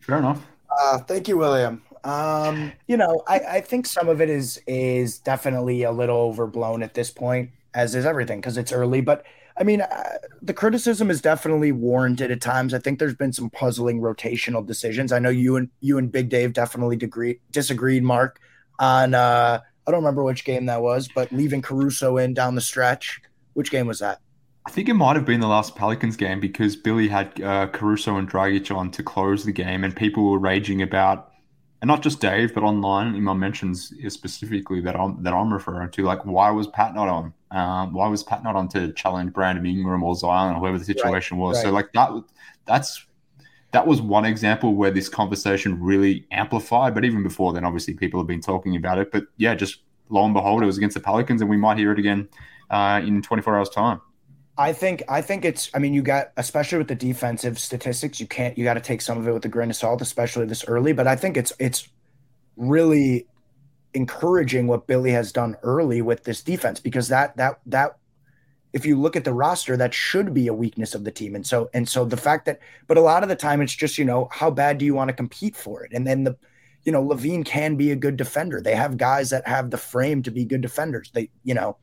Fair 0.00 0.18
enough. 0.18 0.46
Uh, 0.70 0.98
thank 0.98 1.26
you, 1.26 1.36
William. 1.36 1.82
Um, 2.04 2.72
you 2.86 2.96
know, 2.96 3.24
I, 3.26 3.40
I 3.40 3.60
think 3.60 3.86
some 3.86 4.08
of 4.08 4.20
it 4.20 4.30
is 4.30 4.60
is 4.66 5.18
definitely 5.18 5.82
a 5.82 5.90
little 5.90 6.16
overblown 6.16 6.82
at 6.82 6.94
this 6.94 7.10
point, 7.10 7.50
as 7.74 7.94
is 7.96 8.06
everything, 8.06 8.40
because 8.40 8.56
it's 8.56 8.72
early. 8.72 9.00
But 9.00 9.24
I 9.58 9.64
mean, 9.64 9.80
uh, 9.80 10.18
the 10.42 10.54
criticism 10.54 11.10
is 11.10 11.20
definitely 11.20 11.72
warranted 11.72 12.30
at 12.30 12.40
times. 12.40 12.72
I 12.72 12.78
think 12.78 13.00
there's 13.00 13.16
been 13.16 13.32
some 13.32 13.50
puzzling 13.50 14.00
rotational 14.00 14.64
decisions. 14.64 15.10
I 15.10 15.18
know 15.18 15.30
you 15.30 15.56
and 15.56 15.70
you 15.80 15.98
and 15.98 16.12
Big 16.12 16.28
Dave 16.28 16.52
definitely 16.52 16.96
degree, 16.96 17.40
disagreed, 17.50 18.04
Mark, 18.04 18.38
on 18.78 19.14
uh, 19.14 19.60
I 19.86 19.90
don't 19.90 20.00
remember 20.00 20.22
which 20.22 20.44
game 20.44 20.66
that 20.66 20.82
was, 20.82 21.08
but 21.12 21.32
leaving 21.32 21.62
Caruso 21.62 22.18
in 22.18 22.32
down 22.32 22.54
the 22.54 22.60
stretch. 22.60 23.20
Which 23.54 23.72
game 23.72 23.86
was 23.88 23.98
that? 24.00 24.20
I 24.66 24.70
think 24.70 24.88
it 24.88 24.94
might 24.94 25.14
have 25.16 25.26
been 25.26 25.40
the 25.40 25.46
last 25.46 25.76
Pelicans 25.76 26.16
game 26.16 26.40
because 26.40 26.74
Billy 26.74 27.08
had 27.08 27.40
uh, 27.42 27.66
Caruso 27.68 28.16
and 28.16 28.30
Dragic 28.30 28.74
on 28.74 28.90
to 28.92 29.02
close 29.02 29.44
the 29.44 29.52
game, 29.52 29.84
and 29.84 29.94
people 29.94 30.30
were 30.30 30.38
raging 30.38 30.80
about, 30.80 31.32
and 31.82 31.88
not 31.88 32.02
just 32.02 32.18
Dave, 32.18 32.54
but 32.54 32.62
online 32.62 33.14
in 33.14 33.22
my 33.22 33.34
mentions 33.34 33.92
specifically 34.08 34.80
that 34.80 34.96
I'm 34.96 35.22
that 35.22 35.34
I'm 35.34 35.52
referring 35.52 35.90
to, 35.90 36.02
like 36.04 36.24
why 36.24 36.50
was 36.50 36.66
Pat 36.68 36.94
not 36.94 37.08
on? 37.08 37.34
Um, 37.50 37.92
why 37.92 38.08
was 38.08 38.22
Pat 38.22 38.42
not 38.42 38.56
on 38.56 38.68
to 38.70 38.92
challenge 38.94 39.34
Brandon 39.34 39.66
Ingram 39.66 40.02
or 40.02 40.14
Zion 40.14 40.56
or 40.56 40.60
whoever 40.60 40.78
the 40.78 40.84
situation 40.84 41.36
right, 41.36 41.44
was? 41.44 41.56
Right. 41.58 41.64
So 41.64 41.70
like 41.70 41.92
that, 41.92 42.10
that's 42.64 43.04
that 43.72 43.86
was 43.86 44.00
one 44.00 44.24
example 44.24 44.74
where 44.74 44.90
this 44.90 45.10
conversation 45.10 45.82
really 45.82 46.26
amplified. 46.30 46.94
But 46.94 47.04
even 47.04 47.22
before 47.22 47.52
then, 47.52 47.66
obviously 47.66 47.94
people 47.94 48.18
have 48.18 48.26
been 48.26 48.40
talking 48.40 48.76
about 48.76 48.98
it. 48.98 49.12
But 49.12 49.24
yeah, 49.36 49.54
just 49.54 49.80
lo 50.08 50.24
and 50.24 50.32
behold, 50.32 50.62
it 50.62 50.66
was 50.66 50.78
against 50.78 50.94
the 50.94 51.00
Pelicans, 51.00 51.42
and 51.42 51.50
we 51.50 51.58
might 51.58 51.76
hear 51.76 51.92
it 51.92 51.98
again 51.98 52.28
uh, 52.70 53.02
in 53.04 53.20
24 53.20 53.58
hours 53.58 53.68
time. 53.68 54.00
I 54.56 54.72
think 54.72 55.02
I 55.08 55.20
think 55.20 55.44
it's 55.44 55.70
I 55.74 55.78
mean 55.78 55.94
you 55.94 56.02
got 56.02 56.30
especially 56.36 56.78
with 56.78 56.88
the 56.88 56.94
defensive 56.94 57.58
statistics 57.58 58.20
you 58.20 58.26
can't 58.26 58.56
you 58.56 58.64
got 58.64 58.74
to 58.74 58.80
take 58.80 59.00
some 59.00 59.18
of 59.18 59.26
it 59.26 59.32
with 59.32 59.44
a 59.44 59.48
grain 59.48 59.70
of 59.70 59.76
salt 59.76 60.00
especially 60.00 60.46
this 60.46 60.64
early 60.66 60.92
but 60.92 61.08
I 61.08 61.16
think 61.16 61.36
it's 61.36 61.52
it's 61.58 61.88
really 62.56 63.26
encouraging 63.94 64.66
what 64.66 64.86
Billy 64.86 65.10
has 65.10 65.32
done 65.32 65.56
early 65.62 66.02
with 66.02 66.24
this 66.24 66.42
defense 66.42 66.80
because 66.80 67.08
that 67.08 67.36
that 67.36 67.60
that 67.66 67.96
if 68.72 68.84
you 68.84 69.00
look 69.00 69.14
at 69.16 69.24
the 69.24 69.32
roster 69.32 69.76
that 69.76 69.94
should 69.94 70.34
be 70.34 70.48
a 70.48 70.54
weakness 70.54 70.94
of 70.94 71.04
the 71.04 71.10
team. 71.10 71.34
And 71.34 71.46
so 71.46 71.70
and 71.72 71.88
so 71.88 72.04
the 72.04 72.16
fact 72.16 72.44
that 72.46 72.60
but 72.86 72.98
a 72.98 73.00
lot 73.00 73.22
of 73.22 73.28
the 73.28 73.36
time 73.36 73.60
it's 73.60 73.74
just 73.74 73.98
you 73.98 74.04
know 74.04 74.28
how 74.30 74.50
bad 74.50 74.78
do 74.78 74.84
you 74.84 74.94
want 74.94 75.08
to 75.08 75.14
compete 75.14 75.56
for 75.56 75.84
it? 75.84 75.92
And 75.92 76.06
then 76.06 76.24
the 76.24 76.36
you 76.84 76.92
know 76.92 77.02
LaVine 77.02 77.44
can 77.44 77.76
be 77.76 77.92
a 77.92 77.96
good 77.96 78.16
defender. 78.16 78.60
They 78.60 78.74
have 78.74 78.98
guys 78.98 79.30
that 79.30 79.46
have 79.48 79.70
the 79.70 79.78
frame 79.78 80.22
to 80.24 80.30
be 80.30 80.44
good 80.44 80.60
defenders. 80.60 81.10
They 81.14 81.30
you 81.44 81.54
know 81.54 81.76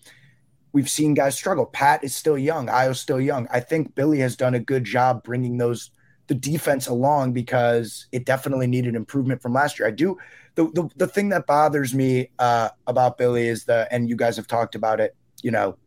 we've 0.74 0.90
seen 0.90 1.14
guys 1.14 1.36
struggle. 1.36 1.66
Pat 1.66 2.04
is 2.04 2.16
still 2.16 2.38
young. 2.38 2.68
Ayo's 2.68 3.00
still 3.00 3.20
young. 3.20 3.48
I 3.52 3.60
think 3.60 3.96
Billy 3.96 4.20
has 4.20 4.36
done 4.36 4.56
a 4.56 4.60
good 4.60 4.84
job 4.84 5.24
bringing 5.24 5.58
those 5.58 5.92
the 6.28 6.36
defense 6.36 6.88
along 6.88 7.34
because 7.34 8.08
it 8.12 8.26
definitely 8.26 8.68
needed 8.68 8.96
improvement 8.96 9.42
from 9.42 9.54
last 9.54 9.78
year. 9.78 9.88
I 9.88 9.92
do 9.92 10.18
the 10.56 10.66
the, 10.72 10.90
the 10.96 11.08
thing 11.08 11.30
that 11.30 11.48
bothers 11.48 11.94
me 11.94 12.30
uh, 12.40 12.70
about 12.88 13.18
Billy 13.18 13.48
is 13.48 13.66
the 13.66 13.88
and 13.92 14.10
you 14.10 14.16
guys 14.16 14.38
have 14.38 14.48
talked 14.48 14.76
about 14.76 15.00
it, 15.00 15.16
you 15.42 15.52
know, 15.52 15.78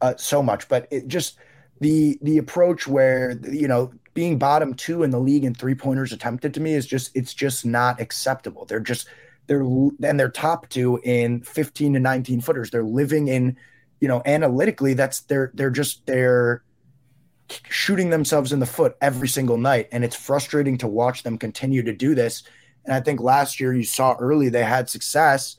uh, 0.00 0.14
so 0.16 0.42
much, 0.42 0.68
but 0.68 0.88
it 0.90 1.06
just 1.06 1.38
the 1.80 2.18
the 2.22 2.38
approach 2.38 2.86
where 2.86 3.38
you 3.50 3.68
know 3.68 3.92
being 4.14 4.38
bottom 4.38 4.74
two 4.74 5.02
in 5.02 5.10
the 5.10 5.20
league 5.20 5.44
and 5.44 5.56
three 5.56 5.74
pointers 5.74 6.12
attempted 6.12 6.52
to 6.54 6.60
me 6.60 6.74
is 6.74 6.86
just 6.86 7.10
it's 7.14 7.34
just 7.34 7.64
not 7.64 8.00
acceptable. 8.00 8.64
They're 8.64 8.80
just 8.80 9.06
they're 9.50 9.62
and 9.62 10.20
they're 10.20 10.30
top 10.30 10.68
two 10.68 11.00
in 11.02 11.40
15 11.42 11.94
to 11.94 11.98
19 11.98 12.40
footers. 12.40 12.70
They're 12.70 12.84
living 12.84 13.26
in, 13.26 13.56
you 13.98 14.06
know, 14.06 14.22
analytically, 14.24 14.94
that's 14.94 15.22
they're 15.22 15.50
they're 15.54 15.70
just 15.70 16.06
they're 16.06 16.62
shooting 17.68 18.10
themselves 18.10 18.52
in 18.52 18.60
the 18.60 18.66
foot 18.66 18.96
every 19.00 19.26
single 19.26 19.58
night. 19.58 19.88
And 19.90 20.04
it's 20.04 20.14
frustrating 20.14 20.78
to 20.78 20.86
watch 20.86 21.24
them 21.24 21.36
continue 21.36 21.82
to 21.82 21.92
do 21.92 22.14
this. 22.14 22.44
And 22.84 22.94
I 22.94 23.00
think 23.00 23.20
last 23.20 23.58
year 23.58 23.74
you 23.74 23.82
saw 23.82 24.14
early 24.20 24.50
they 24.50 24.62
had 24.62 24.88
success. 24.88 25.56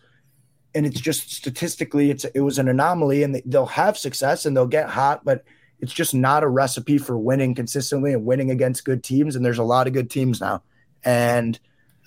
And 0.73 0.86
it's 0.86 1.01
just 1.01 1.30
statistically, 1.30 2.12
it's 2.12 2.23
it 2.23 2.39
was 2.39 2.60
an 2.60 2.69
anomaly, 2.69 3.23
and 3.23 3.41
they'll 3.45 3.65
have 3.65 3.97
success 3.97 4.45
and 4.45 4.56
they'll 4.56 4.67
get 4.67 4.88
hot, 4.88 5.25
but 5.25 5.43
it's 5.82 5.91
just 5.91 6.13
not 6.13 6.43
a 6.43 6.47
recipe 6.47 6.97
for 6.97 7.17
winning 7.17 7.56
consistently 7.56 8.13
and 8.13 8.25
winning 8.25 8.51
against 8.51 8.86
good 8.86 9.04
teams. 9.04 9.36
And 9.36 9.43
there's 9.43 9.58
a 9.58 9.63
lot 9.63 9.88
of 9.88 9.91
good 9.91 10.10
teams 10.10 10.39
now. 10.39 10.63
And 11.04 11.60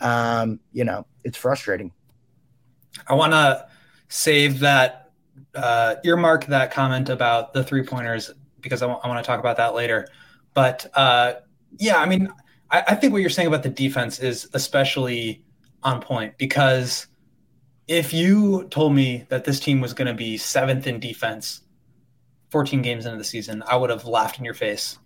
um, 0.05 0.61
you 0.73 0.85
know, 0.85 1.07
it's 1.25 1.37
frustrating. 1.37 1.90
I 3.09 3.14
want 3.14 3.33
to 3.33 3.67
save 4.09 4.61
that, 4.61 5.11
uh, 5.55 5.97
earmark 6.05 6.47
that 6.47 6.73
comment 6.73 7.09
about 7.09 7.55
the 7.55 7.64
three 7.64 7.83
pointers 7.83 8.31
because 8.61 8.83
I, 8.83 8.87
w- 8.87 9.01
I 9.03 9.09
want 9.09 9.25
to 9.25 9.27
talk 9.27 9.40
about 9.40 9.57
that 9.57 9.75
later. 9.75 10.07
But 10.53 10.87
uh, 10.95 11.35
yeah, 11.79 11.97
I 11.97 12.07
mean, 12.07 12.29
I, 12.71 12.85
I 12.88 12.95
think 12.95 13.12
what 13.12 13.23
you're 13.23 13.31
saying 13.31 13.49
about 13.49 13.62
the 13.62 13.71
defense 13.71 14.21
is 14.21 14.49
especially 14.53 15.43
on 15.83 16.01
point 16.01 16.38
because 16.38 17.07
if 17.88 18.12
you 18.12 18.69
told 18.71 18.95
me 18.95 19.27
that 19.31 19.45
this 19.45 19.59
team 19.59 19.81
was 19.81 19.93
going 19.95 20.09
to 20.09 20.14
be 20.14 20.37
seventh 20.37 20.87
in 20.87 21.01
defense 21.01 21.62
14 22.51 22.83
games 22.83 23.05
into 23.05 23.19
the 23.19 23.25
season, 23.25 23.62
I 23.67 23.77
would 23.77 23.90
have 23.90 24.07
laughed 24.07 24.38
in 24.38 24.45
your 24.45 24.55
face. 24.55 24.99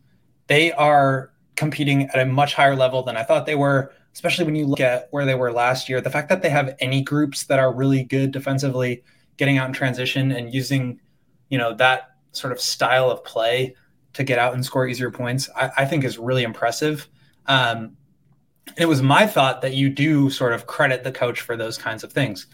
They 0.48 0.72
are 0.72 1.32
competing 1.56 2.04
at 2.11 2.18
a 2.18 2.26
much 2.26 2.54
higher 2.54 2.76
level 2.76 3.02
than 3.02 3.16
I 3.16 3.22
thought 3.22 3.46
they 3.46 3.54
were 3.54 3.92
especially 4.14 4.44
when 4.44 4.56
you 4.56 4.66
look 4.66 4.80
at 4.80 5.08
where 5.10 5.24
they 5.24 5.34
were 5.34 5.52
last 5.52 5.88
year. 5.88 6.00
The 6.00 6.10
fact 6.10 6.28
that 6.28 6.42
they 6.42 6.50
have 6.50 6.76
any 6.80 7.02
groups 7.02 7.44
that 7.44 7.58
are 7.58 7.72
really 7.72 8.04
good 8.04 8.32
defensively, 8.32 9.04
getting 9.36 9.58
out 9.58 9.68
in 9.68 9.72
transition 9.72 10.32
and 10.32 10.52
using, 10.52 11.00
you 11.48 11.58
know, 11.58 11.74
that 11.74 12.16
sort 12.32 12.52
of 12.52 12.60
style 12.60 13.10
of 13.10 13.24
play 13.24 13.74
to 14.14 14.24
get 14.24 14.38
out 14.38 14.54
and 14.54 14.64
score 14.64 14.86
easier 14.86 15.10
points, 15.10 15.48
I, 15.54 15.70
I 15.78 15.84
think 15.84 16.04
is 16.04 16.18
really 16.18 16.42
impressive. 16.42 17.08
Um, 17.46 17.96
it 18.76 18.86
was 18.86 19.02
my 19.02 19.26
thought 19.26 19.62
that 19.62 19.74
you 19.74 19.88
do 19.88 20.30
sort 20.30 20.52
of 20.52 20.66
credit 20.66 21.04
the 21.04 21.12
coach 21.12 21.40
for 21.40 21.56
those 21.56 21.78
kinds 21.78 22.04
of 22.04 22.12
things. 22.12 22.46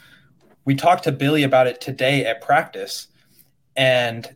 we 0.64 0.74
talked 0.74 1.04
to 1.04 1.12
Billy 1.12 1.42
about 1.42 1.66
it 1.66 1.80
today 1.80 2.24
at 2.24 2.40
practice, 2.40 3.08
and 3.76 4.34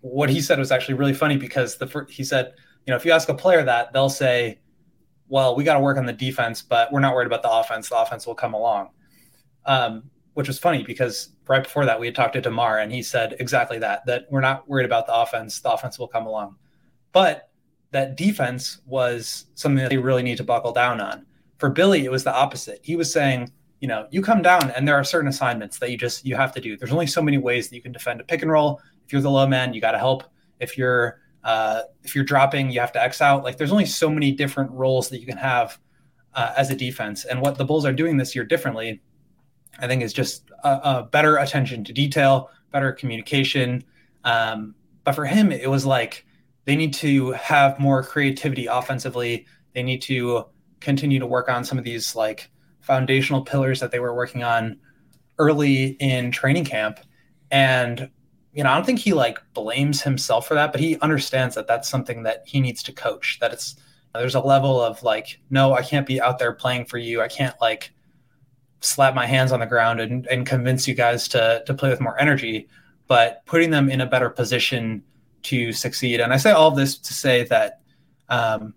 what 0.00 0.30
he 0.30 0.40
said 0.40 0.58
was 0.58 0.70
actually 0.70 0.94
really 0.94 1.14
funny 1.14 1.36
because 1.36 1.76
the 1.76 2.06
he 2.08 2.24
said, 2.24 2.52
you 2.86 2.90
know, 2.90 2.96
if 2.96 3.04
you 3.04 3.12
ask 3.12 3.28
a 3.28 3.34
player 3.34 3.62
that, 3.64 3.92
they'll 3.92 4.08
say, 4.08 4.58
"Well, 5.28 5.56
we 5.56 5.64
got 5.64 5.74
to 5.74 5.80
work 5.80 5.98
on 5.98 6.06
the 6.06 6.12
defense, 6.12 6.62
but 6.62 6.92
we're 6.92 7.00
not 7.00 7.14
worried 7.14 7.26
about 7.26 7.42
the 7.42 7.50
offense. 7.50 7.88
The 7.88 7.98
offense 7.98 8.26
will 8.26 8.34
come 8.34 8.54
along." 8.54 8.90
Um, 9.64 10.10
which 10.34 10.48
was 10.48 10.58
funny 10.58 10.82
because 10.82 11.30
right 11.48 11.62
before 11.62 11.86
that 11.86 11.98
we 11.98 12.06
had 12.06 12.14
talked 12.14 12.34
to 12.34 12.42
DeMar 12.42 12.78
and 12.80 12.92
he 12.92 13.02
said 13.02 13.36
exactly 13.40 13.78
that 13.78 14.04
that 14.04 14.26
we're 14.30 14.42
not 14.42 14.68
worried 14.68 14.84
about 14.84 15.06
the 15.06 15.14
offense. 15.14 15.60
The 15.60 15.72
offense 15.72 15.98
will 15.98 16.08
come 16.08 16.26
along, 16.26 16.56
but 17.12 17.48
that 17.92 18.18
defense 18.18 18.82
was 18.84 19.46
something 19.54 19.82
that 19.82 19.88
they 19.88 19.96
really 19.96 20.22
need 20.22 20.36
to 20.36 20.44
buckle 20.44 20.72
down 20.72 21.00
on. 21.00 21.24
For 21.56 21.70
Billy, 21.70 22.04
it 22.04 22.10
was 22.10 22.22
the 22.22 22.34
opposite. 22.34 22.80
He 22.82 22.96
was 22.96 23.10
saying, 23.10 23.50
you 23.80 23.88
know, 23.88 24.06
you 24.10 24.20
come 24.20 24.42
down 24.42 24.70
and 24.72 24.86
there 24.86 24.94
are 24.94 25.04
certain 25.04 25.28
assignments 25.28 25.78
that 25.78 25.90
you 25.90 25.96
just 25.96 26.26
you 26.26 26.36
have 26.36 26.52
to 26.52 26.60
do. 26.60 26.76
There's 26.76 26.92
only 26.92 27.06
so 27.06 27.22
many 27.22 27.38
ways 27.38 27.70
that 27.70 27.76
you 27.76 27.80
can 27.80 27.92
defend 27.92 28.20
a 28.20 28.24
pick 28.24 28.42
and 28.42 28.50
roll. 28.50 28.78
If 29.06 29.14
you're 29.14 29.22
the 29.22 29.30
low 29.30 29.46
man, 29.46 29.72
you 29.72 29.80
got 29.80 29.92
to 29.92 29.98
help. 29.98 30.24
If 30.60 30.76
you're 30.76 31.20
uh, 31.46 31.82
if 32.02 32.16
you're 32.16 32.24
dropping, 32.24 32.72
you 32.72 32.80
have 32.80 32.90
to 32.90 33.00
X 33.00 33.22
out. 33.22 33.44
Like 33.44 33.56
there's 33.56 33.70
only 33.70 33.86
so 33.86 34.10
many 34.10 34.32
different 34.32 34.72
roles 34.72 35.08
that 35.10 35.20
you 35.20 35.26
can 35.26 35.36
have 35.36 35.78
uh, 36.34 36.52
as 36.56 36.70
a 36.70 36.74
defense. 36.74 37.24
And 37.24 37.40
what 37.40 37.56
the 37.56 37.64
Bulls 37.64 37.86
are 37.86 37.92
doing 37.92 38.16
this 38.16 38.34
year 38.34 38.44
differently, 38.44 39.00
I 39.78 39.86
think, 39.86 40.02
is 40.02 40.12
just 40.12 40.50
a, 40.64 40.68
a 40.98 41.02
better 41.04 41.36
attention 41.36 41.84
to 41.84 41.92
detail, 41.92 42.50
better 42.72 42.90
communication. 42.90 43.84
Um, 44.24 44.74
but 45.04 45.14
for 45.14 45.24
him, 45.24 45.52
it 45.52 45.70
was 45.70 45.86
like 45.86 46.26
they 46.64 46.74
need 46.74 46.92
to 46.94 47.30
have 47.30 47.78
more 47.78 48.02
creativity 48.02 48.66
offensively. 48.66 49.46
They 49.72 49.84
need 49.84 50.02
to 50.02 50.46
continue 50.80 51.20
to 51.20 51.26
work 51.26 51.48
on 51.48 51.62
some 51.62 51.78
of 51.78 51.84
these 51.84 52.16
like 52.16 52.50
foundational 52.80 53.42
pillars 53.42 53.78
that 53.78 53.92
they 53.92 54.00
were 54.00 54.16
working 54.16 54.42
on 54.42 54.80
early 55.38 55.90
in 56.00 56.32
training 56.32 56.64
camp. 56.64 56.98
And 57.52 58.10
you 58.56 58.64
know, 58.64 58.70
I 58.70 58.74
don't 58.74 58.86
think 58.86 59.00
he 59.00 59.12
like 59.12 59.38
blames 59.52 60.00
himself 60.00 60.48
for 60.48 60.54
that, 60.54 60.72
but 60.72 60.80
he 60.80 60.98
understands 61.00 61.54
that 61.56 61.66
that's 61.66 61.90
something 61.90 62.22
that 62.22 62.42
he 62.46 62.58
needs 62.58 62.82
to 62.84 62.92
coach. 62.92 63.36
That 63.38 63.52
it's 63.52 63.76
there's 64.14 64.34
a 64.34 64.40
level 64.40 64.80
of 64.80 65.02
like, 65.02 65.38
no, 65.50 65.74
I 65.74 65.82
can't 65.82 66.06
be 66.06 66.22
out 66.22 66.38
there 66.38 66.54
playing 66.54 66.86
for 66.86 66.96
you. 66.96 67.20
I 67.20 67.28
can't 67.28 67.54
like 67.60 67.92
slap 68.80 69.14
my 69.14 69.26
hands 69.26 69.52
on 69.52 69.60
the 69.60 69.66
ground 69.66 70.00
and, 70.00 70.26
and 70.28 70.46
convince 70.46 70.88
you 70.88 70.94
guys 70.94 71.28
to 71.28 71.62
to 71.66 71.74
play 71.74 71.90
with 71.90 72.00
more 72.00 72.18
energy, 72.18 72.66
but 73.08 73.44
putting 73.44 73.70
them 73.70 73.90
in 73.90 74.00
a 74.00 74.06
better 74.06 74.30
position 74.30 75.02
to 75.42 75.70
succeed. 75.74 76.20
And 76.20 76.32
I 76.32 76.38
say 76.38 76.52
all 76.52 76.70
this 76.70 76.96
to 76.96 77.12
say 77.12 77.44
that, 77.44 77.82
um, 78.30 78.72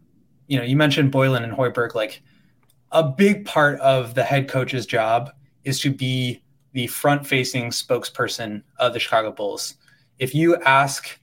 you 0.48 0.58
know, 0.58 0.66
you 0.66 0.76
mentioned 0.76 1.10
Boylan 1.14 1.46
and 1.46 1.54
Hoiberg. 1.54 1.96
Like 1.96 2.22
a 2.92 3.02
big 3.02 3.46
part 3.46 3.80
of 3.80 4.14
the 4.14 4.26
head 4.26 4.50
coach's 4.50 4.86
job 4.86 5.32
is 5.64 5.80
to 5.80 5.90
be 5.90 6.44
the 6.74 6.88
front 6.88 7.26
facing 7.26 7.72
spokesperson 7.72 8.64
of 8.78 8.94
the 8.94 9.00
Chicago 9.00 9.32
Bulls. 9.32 9.76
If 10.20 10.36
you 10.36 10.58
ask 10.58 11.20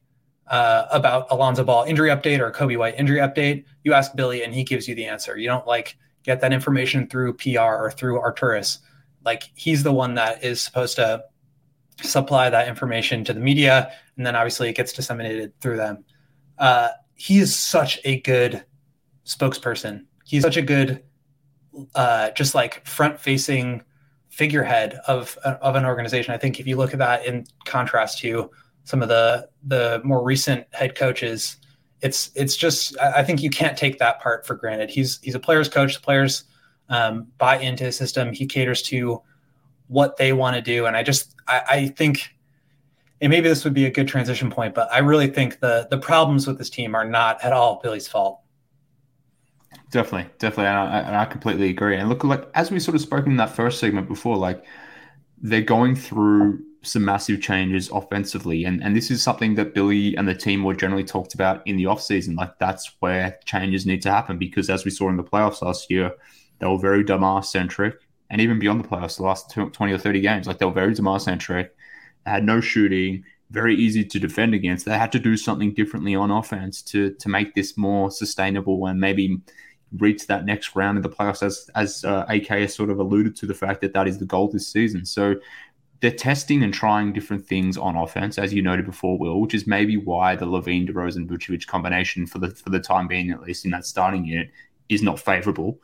uh, 0.49 0.87
about 0.91 1.37
Lonzo 1.37 1.65
Ball 1.65 1.85
injury 1.85 2.11
update 2.11 2.41
or 2.41 2.51
Coby 2.51 2.79
White 2.79 2.95
injury 2.99 3.19
update, 3.19 3.65
you 3.85 3.93
ask 3.93 4.15
Billy 4.15 4.43
and 4.43 4.55
he 4.55 4.65
gives 4.65 4.89
you 4.89 4.95
the 4.95 5.07
answer. 5.07 5.37
You 5.37 5.49
don't 5.49 5.67
like 5.67 5.97
get 6.23 6.41
that 6.41 6.53
information 6.53 7.07
through 7.07 7.35
PR 7.35 7.61
or 7.61 7.91
through 7.91 8.21
Arturas. 8.21 8.79
Like 9.25 9.45
he's 9.55 9.83
the 9.83 9.93
one 9.93 10.15
that 10.15 10.45
is 10.45 10.61
supposed 10.61 10.97
to 10.97 11.25
supply 12.03 12.51
that 12.51 12.69
information 12.69 13.25
to 13.25 13.33
the 13.33 13.41
media, 13.41 13.91
and 14.17 14.27
then 14.27 14.37
obviously 14.37 14.69
it 14.69 14.75
gets 14.75 14.93
disseminated 14.93 15.59
through 15.61 15.77
them. 15.77 16.05
Uh, 16.59 16.89
he 17.15 17.39
is 17.39 17.57
such 17.57 17.99
a 18.05 18.21
good 18.21 18.65
spokesperson. 19.25 20.05
He's 20.25 20.43
such 20.43 20.57
a 20.57 20.63
good, 20.63 21.03
uh, 21.95 22.31
just 22.31 22.55
like 22.55 22.87
front 22.87 23.19
facing 23.19 23.83
figurehead 24.37 25.01
of 25.07 25.39
of 25.45 25.77
an 25.77 25.87
organization. 25.87 26.35
I 26.35 26.37
think 26.37 26.61
if 26.61 26.67
you 26.67 26.77
look 26.77 26.93
at 26.93 26.99
that 26.99 27.25
in 27.25 27.47
contrast 27.65 28.19
to 28.19 28.51
some 28.85 29.01
of 29.01 29.09
the 29.09 29.49
the 29.67 30.03
more 30.05 30.23
recent 30.23 30.67
head 30.73 30.95
coaches, 30.95 31.57
it's 32.03 32.31
it's 32.35 32.55
just 32.55 32.99
I 33.01 33.25
think 33.25 33.43
you 33.43 33.49
can't 33.49 33.79
take 33.79 33.99
that 33.99 34.21
part 34.21 34.47
for 34.47 34.55
granted. 34.55 34.91
He's 34.91 35.19
he's 35.23 35.35
a 35.35 35.41
player's 35.41 35.71
coach. 35.71 35.95
The 35.95 36.03
players 36.03 36.45
um, 36.91 37.29
buy 37.39 37.57
into 37.57 37.85
his 37.85 37.97
system. 37.97 38.31
He 38.35 38.45
caters 38.47 38.83
to 38.83 39.23
what 39.89 40.19
they 40.19 40.35
want 40.35 40.55
to 40.57 40.63
do, 40.63 40.85
and 40.85 40.97
I 40.97 41.03
just 41.03 41.35
I, 41.49 41.63
I 41.69 41.89
think. 41.89 42.33
And 43.23 43.31
maybe 43.31 43.49
this 43.49 43.65
would 43.65 43.73
be 43.73 43.87
a 43.87 43.91
good 43.91 44.07
transition 44.07 44.51
point, 44.51 44.75
but 44.75 44.93
I 44.93 44.99
really 44.99 45.29
think 45.29 45.61
the 45.61 45.89
the 45.91 45.97
problems 45.97 46.47
with 46.47 46.59
this 46.59 46.69
team 46.69 46.95
are 46.95 47.09
not 47.09 47.43
at 47.43 47.55
all 47.55 47.81
Billy's 47.83 48.07
fault. 48.07 48.41
Definitely, 49.93 50.31
definitely, 50.39 50.67
and 50.67 50.77
I, 50.79 50.99
and 51.01 51.17
I 51.17 51.25
completely 51.27 51.71
agree. 51.71 51.97
And 51.97 52.09
look, 52.09 52.25
like 52.25 52.45
as 52.55 52.71
we 52.73 52.81
sort 52.81 52.97
of 52.97 53.01
spoken 53.01 53.31
in 53.33 53.37
that 53.37 53.51
first 53.55 53.79
segment 53.79 54.09
before, 54.09 54.37
like 54.37 54.65
they're 55.39 55.63
going 55.63 55.97
through 55.97 56.65
some 56.83 57.05
massive 57.05 57.41
changes 57.43 57.91
offensively, 57.91 58.65
and 58.65 58.83
and 58.83 58.97
this 58.97 59.11
is 59.11 59.23
something 59.23 59.55
that 59.57 59.75
Billy 59.75 60.17
and 60.17 60.29
the 60.29 60.35
team 60.35 60.65
were 60.65 60.75
generally 60.75 61.05
talked 61.05 61.35
about 61.35 61.67
in 61.67 61.77
the 61.77 61.85
offseason. 61.85 62.37
Like 62.37 62.59
that's 62.59 62.97
where 63.01 63.39
changes 63.47 63.87
need 63.87 64.03
to 64.03 64.11
happen 64.11 64.39
because 64.39 64.71
as 64.71 64.85
we 64.85 64.91
saw 64.91 65.09
in 65.09 65.17
the 65.19 65.25
playoffs 65.25 65.63
last 65.63 65.91
year, 65.91 66.13
they 66.59 66.67
were 66.67 66.79
very 66.79 67.05
DeMar 67.05 67.43
centric, 67.45 67.95
and 68.31 68.41
even 68.41 68.59
beyond 68.59 68.83
the 68.85 68.89
playoffs, 68.89 69.19
the 69.19 69.25
last 69.25 69.51
twenty 69.53 69.93
or 69.93 69.99
thirty 69.99 70.21
games, 70.21 70.47
like 70.49 70.59
they 70.59 70.67
were 70.67 70.73
very 70.73 70.95
DeMar 70.95 71.21
centric. 71.21 71.75
Had 72.27 72.45
no 72.45 72.61
shooting, 72.61 73.25
very 73.51 73.77
easy 73.77 74.05
to 74.05 74.19
defend 74.19 74.55
against. 74.55 74.85
They 74.87 74.99
had 74.99 75.13
to 75.13 75.21
do 75.21 75.37
something 75.37 75.75
differently 75.75 76.15
on 76.17 76.31
offense 76.33 76.83
to 76.85 77.13
to 77.15 77.29
make 77.29 77.55
this 77.55 77.77
more 77.79 78.11
sustainable 78.11 78.87
and 78.87 79.01
maybe 79.01 79.41
reach 79.99 80.27
that 80.27 80.45
next 80.45 80.77
round 80.77 80.97
of 80.97 81.03
the 81.03 81.11
playoffs, 81.11 81.43
as 81.43 81.71
as 81.75 82.05
uh, 82.05 82.25
AK 82.29 82.47
has 82.49 82.75
sort 82.75 82.91
of 82.91 82.99
alluded 82.99 83.37
to 83.37 83.47
the 83.47 83.55
fact 83.55 83.81
that 83.81 83.93
that 83.95 84.09
is 84.09 84.19
the 84.19 84.25
goal 84.25 84.49
this 84.49 84.69
season. 84.69 85.05
So 85.05 85.37
they're 86.01 86.11
testing 86.11 86.63
and 86.63 86.75
trying 86.75 87.13
different 87.13 87.47
things 87.47 87.79
on 87.79 87.97
offense, 87.97 88.39
as 88.39 88.53
you 88.53 88.63
noted 88.63 88.85
before, 88.85 89.19
Will, 89.19 89.41
which 89.41 89.55
is 89.55 89.67
maybe 89.67 89.97
why 89.97 90.37
the 90.37 90.47
LaVine, 90.47 90.89
DeRozan, 90.89 91.27
Vucevic 91.27 91.67
combination 91.67 92.27
for 92.27 92.39
the 92.39 92.51
for 92.51 92.71
the 92.71 92.81
time 92.81 93.09
being, 93.09 93.31
at 93.31 93.41
least 93.41 93.65
in 93.65 93.71
that 93.71 93.87
starting 93.87 94.25
unit, 94.25 94.51
is 94.89 95.03
not 95.03 95.19
favorable. 95.19 95.81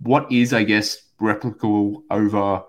What 0.00 0.30
is, 0.30 0.52
I 0.52 0.64
guess, 0.64 1.02
replicable 1.20 2.02
over 2.10 2.62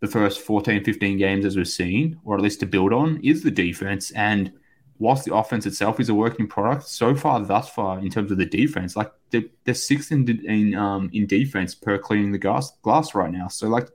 the 0.00 0.08
first 0.08 0.40
14, 0.40 0.84
15 0.84 1.18
games 1.18 1.44
as 1.44 1.56
we've 1.56 1.68
seen, 1.68 2.18
or 2.24 2.34
at 2.34 2.42
least 2.42 2.60
to 2.60 2.66
build 2.66 2.92
on, 2.92 3.20
is 3.22 3.42
the 3.42 3.50
defense. 3.50 4.10
And 4.12 4.52
whilst 5.02 5.24
the 5.24 5.34
offense 5.34 5.66
itself 5.66 5.98
is 5.98 6.08
a 6.08 6.14
working 6.14 6.46
product, 6.46 6.86
so 6.86 7.12
far 7.14 7.40
thus 7.40 7.68
far 7.68 7.98
in 7.98 8.08
terms 8.08 8.30
of 8.30 8.38
the 8.38 8.46
defense, 8.46 8.94
like 8.94 9.10
they're, 9.30 9.42
they're 9.64 9.74
sixth 9.74 10.12
in 10.12 10.28
in 10.46 10.76
um, 10.76 11.10
in 11.12 11.26
defense 11.26 11.74
per 11.74 11.98
cleaning 11.98 12.30
the 12.30 12.38
glass 12.38 12.70
glass 12.82 13.12
right 13.12 13.32
now. 13.32 13.48
So 13.48 13.66
like 13.66 13.88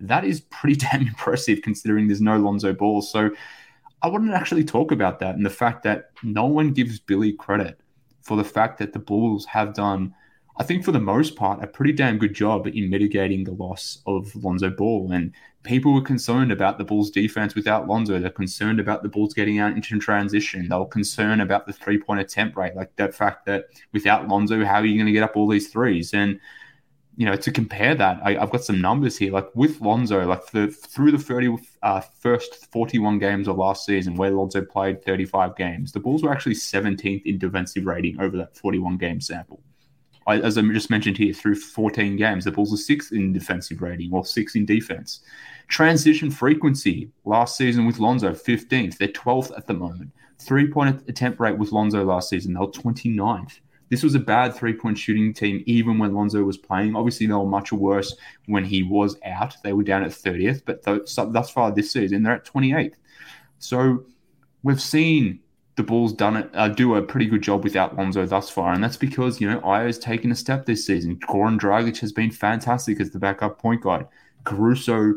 that 0.00 0.24
is 0.24 0.40
pretty 0.40 0.76
damn 0.86 1.02
impressive 1.02 1.60
considering 1.62 2.06
there's 2.06 2.22
no 2.22 2.38
Lonzo 2.38 2.72
Ball. 2.72 3.02
So 3.02 3.30
I 4.02 4.08
to 4.08 4.34
actually 4.34 4.64
talk 4.64 4.90
about 4.90 5.18
that 5.20 5.34
and 5.34 5.44
the 5.44 5.50
fact 5.50 5.82
that 5.82 6.10
no 6.22 6.46
one 6.46 6.72
gives 6.72 6.98
Billy 6.98 7.32
credit 7.32 7.78
for 8.22 8.36
the 8.36 8.44
fact 8.44 8.78
that 8.78 8.94
the 8.94 8.98
Bulls 8.98 9.44
have 9.44 9.74
done 9.74 10.14
I 10.56 10.62
think 10.62 10.84
for 10.84 10.92
the 10.92 11.00
most 11.00 11.34
part, 11.34 11.64
a 11.64 11.66
pretty 11.66 11.92
damn 11.92 12.16
good 12.16 12.32
job 12.32 12.68
in 12.68 12.88
mitigating 12.88 13.42
the 13.42 13.52
loss 13.52 13.98
of 14.06 14.32
Lonzo 14.36 14.70
Ball. 14.70 15.10
And 15.10 15.32
people 15.64 15.92
were 15.92 16.00
concerned 16.00 16.52
about 16.52 16.78
the 16.78 16.84
Bulls' 16.84 17.10
defense 17.10 17.56
without 17.56 17.88
Lonzo. 17.88 18.20
They're 18.20 18.30
concerned 18.30 18.78
about 18.78 19.02
the 19.02 19.08
Bulls 19.08 19.34
getting 19.34 19.58
out 19.58 19.72
into 19.72 19.98
transition. 19.98 20.68
They 20.68 20.76
were 20.76 20.86
concerned 20.86 21.42
about 21.42 21.66
the 21.66 21.72
three 21.72 21.98
point 21.98 22.20
attempt 22.20 22.56
rate, 22.56 22.76
like 22.76 22.94
that 22.96 23.14
fact 23.14 23.46
that 23.46 23.66
without 23.92 24.28
Lonzo, 24.28 24.64
how 24.64 24.76
are 24.76 24.84
you 24.84 24.96
going 24.96 25.06
to 25.06 25.12
get 25.12 25.24
up 25.24 25.36
all 25.36 25.48
these 25.48 25.68
threes? 25.68 26.14
And 26.14 26.38
you 27.16 27.26
know, 27.26 27.36
to 27.36 27.52
compare 27.52 27.94
that, 27.94 28.20
I, 28.24 28.34
have 28.34 28.50
got 28.50 28.64
some 28.64 28.80
numbers 28.80 29.16
here. 29.16 29.32
Like 29.32 29.48
with 29.54 29.80
Lonzo, 29.80 30.24
like 30.24 30.46
the 30.50 30.68
through 30.68 31.12
the 31.12 31.18
30, 31.18 31.56
uh, 31.82 32.00
first 32.00 32.66
41 32.72 33.18
games 33.18 33.48
of 33.48 33.56
last 33.56 33.86
season, 33.86 34.14
where 34.16 34.30
Lonzo 34.30 34.64
played 34.64 35.04
35 35.04 35.56
games, 35.56 35.92
the 35.92 36.00
Bulls 36.00 36.22
were 36.22 36.32
actually 36.32 36.54
17th 36.54 37.22
in 37.24 37.38
defensive 37.38 37.86
rating 37.86 38.20
over 38.20 38.36
that 38.36 38.56
41 38.56 38.98
game 38.98 39.20
sample 39.20 39.60
as 40.26 40.58
I 40.58 40.62
just 40.62 40.90
mentioned 40.90 41.18
here, 41.18 41.32
through 41.32 41.56
14 41.56 42.16
games, 42.16 42.44
the 42.44 42.52
Bulls 42.52 42.72
are 42.72 42.78
sixth 42.78 43.12
in 43.12 43.32
defensive 43.32 43.82
rating 43.82 44.12
or 44.12 44.24
sixth 44.24 44.56
in 44.56 44.64
defense. 44.64 45.20
Transition 45.68 46.30
frequency 46.30 47.10
last 47.24 47.56
season 47.56 47.86
with 47.86 47.98
Lonzo, 47.98 48.30
15th. 48.32 48.96
They're 48.98 49.08
12th 49.08 49.56
at 49.56 49.66
the 49.66 49.74
moment. 49.74 50.10
Three 50.38 50.68
point 50.68 51.08
attempt 51.08 51.40
rate 51.40 51.58
with 51.58 51.72
Lonzo 51.72 52.04
last 52.04 52.28
season, 52.28 52.54
they 52.54 52.60
were 52.60 52.66
29th. 52.68 53.60
This 53.90 54.02
was 54.02 54.14
a 54.14 54.20
bad 54.20 54.54
three 54.54 54.72
point 54.72 54.98
shooting 54.98 55.32
team, 55.32 55.62
even 55.66 55.98
when 55.98 56.14
Lonzo 56.14 56.42
was 56.42 56.56
playing. 56.56 56.96
Obviously, 56.96 57.26
they 57.26 57.34
were 57.34 57.46
much 57.46 57.72
worse 57.72 58.16
when 58.46 58.64
he 58.64 58.82
was 58.82 59.16
out. 59.24 59.54
They 59.62 59.72
were 59.72 59.84
down 59.84 60.02
at 60.04 60.10
30th, 60.10 60.62
but 60.64 60.82
thus 60.82 61.50
far 61.50 61.70
this 61.70 61.92
season, 61.92 62.22
they're 62.22 62.34
at 62.34 62.46
28th. 62.46 62.94
So 63.58 64.04
we've 64.62 64.80
seen 64.80 65.40
the 65.76 65.82
Bulls 65.82 66.12
done 66.12 66.36
it 66.36 66.50
uh, 66.54 66.68
do 66.68 66.94
a 66.94 67.02
pretty 67.02 67.26
good 67.26 67.42
job 67.42 67.64
without 67.64 67.96
Lonzo 67.96 68.26
thus 68.26 68.48
far, 68.48 68.72
and 68.72 68.82
that's 68.82 68.96
because 68.96 69.40
you 69.40 69.50
know 69.50 69.60
Ayo's 69.60 69.98
taken 69.98 70.30
a 70.30 70.36
step 70.36 70.66
this 70.66 70.86
season. 70.86 71.16
Goran 71.16 71.58
Dragic 71.58 71.98
has 72.00 72.12
been 72.12 72.30
fantastic 72.30 73.00
as 73.00 73.10
the 73.10 73.18
backup 73.18 73.58
point 73.58 73.82
guard. 73.82 74.06
Caruso, 74.44 75.14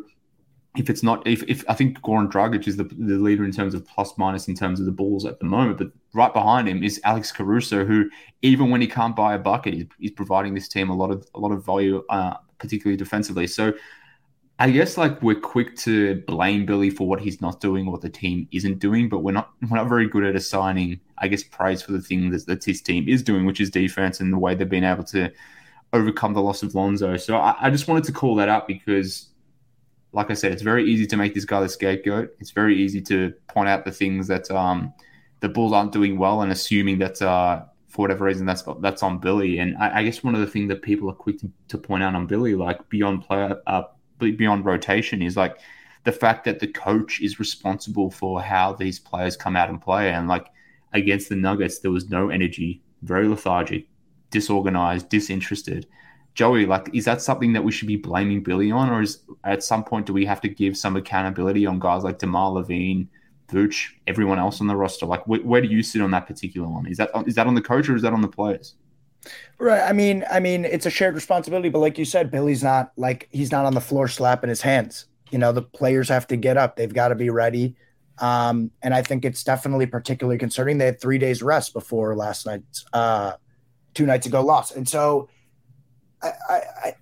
if 0.75 0.89
it's 0.89 1.03
not, 1.03 1.25
if, 1.27 1.43
if 1.43 1.63
I 1.69 1.73
think 1.73 1.99
Goran 2.01 2.31
Dragic 2.31 2.67
is 2.67 2.77
the, 2.77 2.85
the 2.85 3.17
leader 3.17 3.45
in 3.45 3.51
terms 3.51 3.75
of 3.75 3.85
plus 3.85 4.17
minus 4.17 4.47
in 4.47 4.55
terms 4.55 4.79
of 4.79 4.87
the 4.87 4.91
Bulls 4.91 5.25
at 5.25 5.39
the 5.39 5.45
moment, 5.45 5.77
but 5.77 5.91
right 6.13 6.33
behind 6.33 6.67
him 6.67 6.83
is 6.83 6.99
Alex 7.03 7.31
Caruso, 7.31 7.85
who 7.85 8.09
even 8.41 8.71
when 8.71 8.81
he 8.81 8.87
can't 8.87 9.15
buy 9.15 9.35
a 9.35 9.39
bucket, 9.39 9.75
he's, 9.75 9.85
he's 9.99 10.11
providing 10.11 10.55
this 10.55 10.67
team 10.67 10.89
a 10.89 10.95
lot 10.95 11.11
of 11.11 11.27
a 11.35 11.39
lot 11.39 11.51
of 11.51 11.63
value, 11.63 12.03
uh, 12.09 12.35
particularly 12.57 12.97
defensively. 12.97 13.45
So 13.45 13.73
I 14.59 14.71
guess 14.71 14.97
like 14.97 15.21
we're 15.21 15.39
quick 15.39 15.75
to 15.77 16.23
blame 16.25 16.65
Billy 16.65 16.89
for 16.89 17.07
what 17.07 17.21
he's 17.21 17.41
not 17.41 17.61
doing, 17.61 17.85
what 17.85 18.01
the 18.01 18.09
team 18.09 18.47
isn't 18.51 18.79
doing, 18.79 19.07
but 19.07 19.19
we're 19.19 19.31
not 19.31 19.51
we're 19.69 19.77
not 19.77 19.87
very 19.87 20.09
good 20.09 20.23
at 20.23 20.35
assigning, 20.35 20.99
I 21.19 21.27
guess, 21.27 21.43
praise 21.43 21.83
for 21.83 21.91
the 21.91 22.01
thing 22.01 22.31
that, 22.31 22.47
that 22.47 22.63
his 22.63 22.81
team 22.81 23.07
is 23.07 23.21
doing, 23.21 23.45
which 23.45 23.61
is 23.61 23.69
defense 23.69 24.19
and 24.19 24.33
the 24.33 24.39
way 24.39 24.55
they've 24.55 24.67
been 24.67 24.83
able 24.83 25.03
to 25.05 25.31
overcome 25.93 26.33
the 26.33 26.41
loss 26.41 26.63
of 26.63 26.73
Lonzo. 26.73 27.17
So 27.17 27.37
I, 27.37 27.55
I 27.61 27.69
just 27.69 27.87
wanted 27.87 28.05
to 28.05 28.11
call 28.11 28.35
that 28.35 28.49
out 28.49 28.67
because, 28.67 29.29
like 30.11 30.31
I 30.31 30.33
said, 30.33 30.51
it's 30.51 30.63
very 30.63 30.89
easy 30.89 31.05
to 31.05 31.17
make 31.17 31.35
this 31.35 31.45
guy 31.45 31.61
the 31.61 31.69
scapegoat. 31.69 32.35
It's 32.39 32.51
very 32.51 32.81
easy 32.81 33.01
to 33.03 33.33
point 33.47 33.69
out 33.69 33.85
the 33.85 33.91
things 33.91 34.27
that 34.27 34.49
um, 34.49 34.91
the 35.39 35.49
Bulls 35.49 35.71
aren't 35.71 35.91
doing 35.91 36.17
well 36.17 36.41
and 36.41 36.51
assuming 36.51 36.97
that 36.97 37.21
uh, 37.21 37.63
for 37.89 38.01
whatever 38.01 38.25
reason 38.25 38.47
that's 38.47 38.63
that's 38.79 39.03
on 39.03 39.19
Billy. 39.19 39.59
And 39.59 39.77
I, 39.77 39.99
I, 39.99 40.03
guess 40.03 40.23
one 40.23 40.33
of 40.33 40.41
the 40.41 40.47
things 40.47 40.69
that 40.69 40.81
people 40.81 41.11
are 41.11 41.15
quick 41.15 41.39
to, 41.41 41.51
to 41.67 41.77
point 41.77 42.01
out 42.01 42.15
on 42.15 42.25
Billy, 42.25 42.55
like 42.55 42.89
beyond 42.89 43.21
player. 43.21 43.61
Uh, 43.67 43.83
beyond 44.19 44.65
rotation 44.65 45.21
is 45.21 45.37
like 45.37 45.57
the 46.03 46.11
fact 46.11 46.45
that 46.45 46.59
the 46.59 46.67
coach 46.67 47.21
is 47.21 47.39
responsible 47.39 48.09
for 48.09 48.41
how 48.41 48.73
these 48.73 48.99
players 48.99 49.35
come 49.35 49.55
out 49.55 49.69
and 49.69 49.81
play. 49.81 50.11
And 50.11 50.27
like 50.27 50.47
against 50.93 51.29
the 51.29 51.35
Nuggets, 51.35 51.79
there 51.79 51.91
was 51.91 52.09
no 52.09 52.29
energy, 52.29 52.81
very 53.01 53.27
lethargic, 53.27 53.87
disorganized, 54.31 55.09
disinterested. 55.09 55.87
Joey, 56.33 56.65
like, 56.65 56.89
is 56.93 57.05
that 57.05 57.21
something 57.21 57.53
that 57.53 57.63
we 57.63 57.71
should 57.71 57.87
be 57.87 57.95
blaming 57.95 58.43
Billy 58.43 58.69
on, 58.71 58.89
or 58.89 59.01
is 59.01 59.23
at 59.43 59.63
some 59.63 59.83
point 59.83 60.05
do 60.05 60.13
we 60.13 60.23
have 60.25 60.39
to 60.41 60.47
give 60.47 60.77
some 60.77 60.95
accountability 60.95 61.65
on 61.65 61.79
guys 61.79 62.03
like 62.03 62.19
DeMar 62.19 62.51
LaVine, 62.51 63.07
Vooch, 63.49 63.87
everyone 64.05 64.37
else 64.37 64.61
on 64.61 64.67
the 64.67 64.75
roster? 64.75 65.07
Like, 65.07 65.23
wh- 65.23 65.43
where 65.43 65.61
do 65.61 65.67
you 65.67 65.81
sit 65.81 66.01
on 66.01 66.11
that 66.11 66.27
particular 66.27 66.67
one? 66.67 66.85
Is 66.85 66.97
that 66.97 67.09
is 67.25 67.35
that 67.35 67.47
on 67.47 67.55
the 67.55 67.61
coach 67.61 67.89
or 67.89 67.95
is 67.95 68.03
that 68.03 68.13
on 68.13 68.21
the 68.21 68.27
players? 68.27 68.75
Right. 69.59 69.81
I 69.81 69.93
mean, 69.93 70.23
I 70.31 70.39
mean, 70.39 70.65
it's 70.65 70.85
a 70.85 70.89
shared 70.89 71.15
responsibility, 71.15 71.69
but 71.69 71.79
like 71.79 71.97
you 71.97 72.05
said, 72.05 72.31
Billy's 72.31 72.63
not 72.63 72.91
like 72.95 73.27
he's 73.31 73.51
not 73.51 73.65
on 73.65 73.73
the 73.73 73.81
floor 73.81 74.07
slapping 74.07 74.49
his 74.49 74.61
hands. 74.61 75.05
You 75.31 75.39
know, 75.39 75.51
the 75.51 75.63
players 75.63 76.09
have 76.09 76.27
to 76.27 76.37
get 76.37 76.57
up. 76.57 76.75
They've 76.75 76.93
got 76.93 77.09
to 77.09 77.15
be 77.15 77.29
ready. 77.29 77.75
Um, 78.19 78.71
and 78.81 78.93
I 78.93 79.01
think 79.01 79.25
it's 79.25 79.43
definitely 79.43 79.85
particularly 79.85 80.37
concerning. 80.37 80.77
They 80.77 80.85
had 80.85 81.01
three 81.01 81.17
days 81.17 81.43
rest 81.43 81.73
before 81.73 82.15
last 82.15 82.45
night's 82.45 82.85
uh, 82.93 83.33
two 83.93 84.05
nights 84.05 84.25
ago 84.25 84.41
loss, 84.41 84.71
and 84.71 84.87
so 84.87 85.29
I, 86.21 86.31
I 86.49 86.93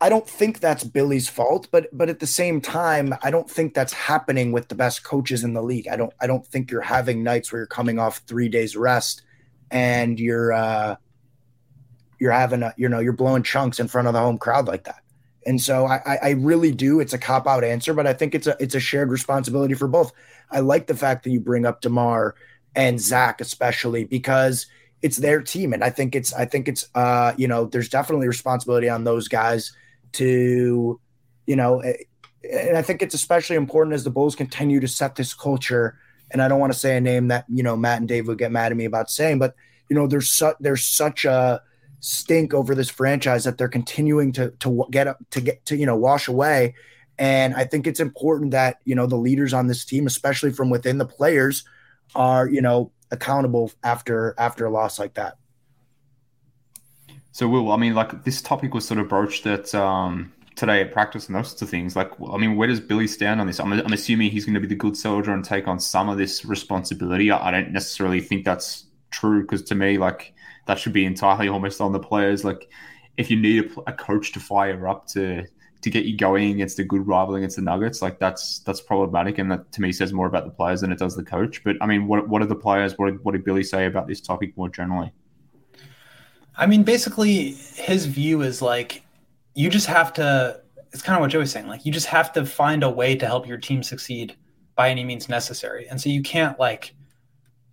I 0.00 0.08
don't 0.08 0.28
think 0.28 0.60
that's 0.60 0.84
Billy's 0.84 1.28
fault. 1.28 1.68
But 1.70 1.88
but 1.96 2.08
at 2.08 2.20
the 2.20 2.26
same 2.26 2.60
time, 2.60 3.14
I 3.22 3.30
don't 3.30 3.50
think 3.50 3.74
that's 3.74 3.92
happening 3.92 4.52
with 4.52 4.68
the 4.68 4.74
best 4.74 5.04
coaches 5.04 5.42
in 5.42 5.54
the 5.54 5.62
league. 5.62 5.88
I 5.88 5.96
don't 5.96 6.12
I 6.20 6.26
don't 6.26 6.46
think 6.46 6.70
you're 6.70 6.82
having 6.82 7.22
nights 7.22 7.50
where 7.50 7.60
you're 7.60 7.66
coming 7.66 7.98
off 7.98 8.18
three 8.26 8.48
days 8.48 8.76
rest 8.76 9.22
and 9.70 10.18
you're 10.20 10.52
uh, 10.52 10.96
you're 12.18 12.32
having 12.32 12.62
a, 12.62 12.74
you 12.76 12.88
know, 12.88 12.98
you're 12.98 13.12
blowing 13.12 13.42
chunks 13.42 13.80
in 13.80 13.88
front 13.88 14.08
of 14.08 14.14
the 14.14 14.20
home 14.20 14.38
crowd 14.38 14.66
like 14.66 14.84
that. 14.84 15.02
And 15.46 15.60
so 15.60 15.86
I, 15.86 16.18
I 16.22 16.30
really 16.30 16.72
do. 16.72 17.00
It's 17.00 17.14
a 17.14 17.18
cop 17.18 17.46
out 17.46 17.64
answer, 17.64 17.94
but 17.94 18.06
I 18.06 18.12
think 18.12 18.34
it's 18.34 18.46
a 18.46 18.56
it's 18.60 18.74
a 18.74 18.80
shared 18.80 19.10
responsibility 19.10 19.74
for 19.74 19.88
both. 19.88 20.12
I 20.50 20.60
like 20.60 20.86
the 20.86 20.96
fact 20.96 21.24
that 21.24 21.30
you 21.30 21.40
bring 21.40 21.64
up 21.64 21.80
DeMar 21.80 22.34
and 22.74 23.00
Zach 23.00 23.40
especially 23.40 24.04
because 24.04 24.66
it's 25.00 25.16
their 25.16 25.40
team, 25.40 25.72
and 25.72 25.82
I 25.82 25.90
think 25.90 26.14
it's 26.14 26.34
I 26.34 26.44
think 26.44 26.68
it's 26.68 26.88
uh 26.94 27.32
you 27.38 27.48
know 27.48 27.64
there's 27.64 27.88
definitely 27.88 28.28
responsibility 28.28 28.90
on 28.90 29.04
those 29.04 29.28
guys 29.28 29.72
to 30.12 31.00
you 31.46 31.56
know, 31.56 31.80
eh, 31.80 31.94
and 32.52 32.76
I 32.76 32.82
think 32.82 33.00
it's 33.00 33.14
especially 33.14 33.56
important 33.56 33.94
as 33.94 34.04
the 34.04 34.10
Bulls 34.10 34.36
continue 34.36 34.80
to 34.80 34.88
set 34.88 35.16
this 35.16 35.32
culture. 35.32 35.98
And 36.30 36.42
I 36.42 36.48
don't 36.48 36.60
want 36.60 36.74
to 36.74 36.78
say 36.78 36.96
a 36.96 37.00
name 37.00 37.28
that 37.28 37.46
you 37.48 37.62
know 37.62 37.76
Matt 37.76 38.00
and 38.00 38.08
Dave 38.08 38.28
would 38.28 38.38
get 38.38 38.52
mad 38.52 38.70
at 38.70 38.76
me 38.76 38.84
about 38.84 39.10
saying, 39.10 39.38
but 39.38 39.54
you 39.88 39.96
know 39.96 40.06
there's 40.06 40.30
su- 40.30 40.54
there's 40.60 40.84
such 40.84 41.24
a 41.24 41.62
stink 42.00 42.54
over 42.54 42.74
this 42.74 42.88
franchise 42.88 43.44
that 43.44 43.58
they're 43.58 43.68
continuing 43.68 44.32
to 44.32 44.50
to 44.60 44.86
get 44.90 45.06
up 45.08 45.18
to 45.30 45.40
get 45.40 45.64
to 45.66 45.76
you 45.76 45.86
know 45.86 45.96
wash 45.96 46.28
away. 46.28 46.74
And 47.20 47.54
i 47.56 47.64
think 47.64 47.88
it's 47.88 47.98
important 47.98 48.52
that 48.52 48.78
you 48.84 48.94
know 48.94 49.06
the 49.06 49.16
leaders 49.16 49.52
on 49.52 49.66
this 49.66 49.84
team 49.84 50.06
especially 50.06 50.52
from 50.52 50.70
within 50.70 50.98
the 50.98 51.06
players 51.06 51.64
are 52.14 52.48
you 52.48 52.62
know 52.62 52.92
accountable 53.10 53.72
after 53.82 54.34
after 54.38 54.66
a 54.66 54.70
loss 54.70 54.98
like 54.98 55.14
that. 55.14 55.36
So 57.32 57.48
will 57.48 57.72
i 57.72 57.76
mean 57.76 57.94
like 57.94 58.24
this 58.24 58.40
topic 58.40 58.74
was 58.74 58.86
sort 58.86 59.00
of 59.00 59.08
broached 59.08 59.46
at 59.46 59.74
um 59.74 60.32
today 60.54 60.80
at 60.80 60.92
practice 60.92 61.28
and 61.28 61.36
those 61.36 61.48
sorts 61.48 61.62
of 61.62 61.70
things. 61.70 61.96
Like 61.96 62.10
i 62.32 62.36
mean 62.36 62.56
where 62.56 62.68
does 62.68 62.80
billy 62.80 63.08
stand 63.08 63.40
on 63.40 63.46
this? 63.46 63.58
I'm, 63.58 63.72
I'm 63.72 63.92
assuming 63.92 64.30
he's 64.30 64.44
going 64.44 64.54
to 64.54 64.60
be 64.60 64.66
the 64.66 64.74
good 64.74 64.96
soldier 64.96 65.32
and 65.32 65.44
take 65.44 65.66
on 65.66 65.80
some 65.80 66.08
of 66.08 66.18
this 66.18 66.44
responsibility. 66.44 67.30
I, 67.30 67.48
I 67.48 67.50
don't 67.50 67.72
necessarily 67.72 68.20
think 68.20 68.44
that's 68.44 68.84
true 69.10 69.42
because 69.42 69.62
to 69.64 69.74
me 69.74 69.98
like 69.98 70.34
that 70.68 70.78
should 70.78 70.92
be 70.92 71.06
entirely 71.06 71.48
almost 71.48 71.80
on 71.80 71.92
the 71.92 71.98
players. 71.98 72.44
Like 72.44 72.70
if 73.16 73.30
you 73.30 73.40
need 73.40 73.64
a, 73.64 73.90
a, 73.90 73.92
coach 73.92 74.32
to 74.32 74.40
fire 74.40 74.86
up 74.86 75.06
to 75.08 75.44
to 75.80 75.90
get 75.90 76.04
you 76.04 76.16
going 76.16 76.50
against 76.52 76.78
a 76.78 76.84
good 76.84 77.06
rival 77.06 77.36
against 77.36 77.56
the 77.56 77.62
Nuggets, 77.62 78.02
like 78.02 78.18
that's 78.18 78.60
that's 78.60 78.80
problematic, 78.80 79.38
and 79.38 79.50
that 79.50 79.72
to 79.72 79.80
me 79.80 79.92
says 79.92 80.12
more 80.12 80.26
about 80.26 80.44
the 80.44 80.50
players 80.50 80.82
than 80.82 80.92
it 80.92 80.98
does 80.98 81.16
the 81.16 81.24
coach. 81.24 81.64
But 81.64 81.76
I 81.80 81.86
mean, 81.86 82.06
what 82.06 82.28
what 82.28 82.42
are 82.42 82.46
the 82.46 82.54
players? 82.54 82.98
What 82.98 83.24
what 83.24 83.32
did 83.32 83.44
Billy 83.44 83.64
say 83.64 83.86
about 83.86 84.06
this 84.06 84.20
topic 84.20 84.56
more 84.56 84.68
generally? 84.68 85.10
I 86.54 86.66
mean, 86.66 86.82
basically, 86.82 87.52
his 87.74 88.04
view 88.04 88.42
is 88.42 88.60
like 88.60 89.02
you 89.54 89.70
just 89.70 89.86
have 89.86 90.12
to. 90.14 90.60
It's 90.92 91.02
kind 91.02 91.16
of 91.16 91.22
what 91.22 91.30
Joey's 91.30 91.50
saying. 91.50 91.66
Like 91.66 91.86
you 91.86 91.92
just 91.92 92.06
have 92.06 92.30
to 92.34 92.44
find 92.44 92.82
a 92.82 92.90
way 92.90 93.16
to 93.16 93.26
help 93.26 93.48
your 93.48 93.58
team 93.58 93.82
succeed 93.82 94.36
by 94.76 94.90
any 94.90 95.02
means 95.02 95.30
necessary, 95.30 95.88
and 95.88 95.98
so 95.98 96.10
you 96.10 96.22
can't 96.22 96.58
like 96.60 96.94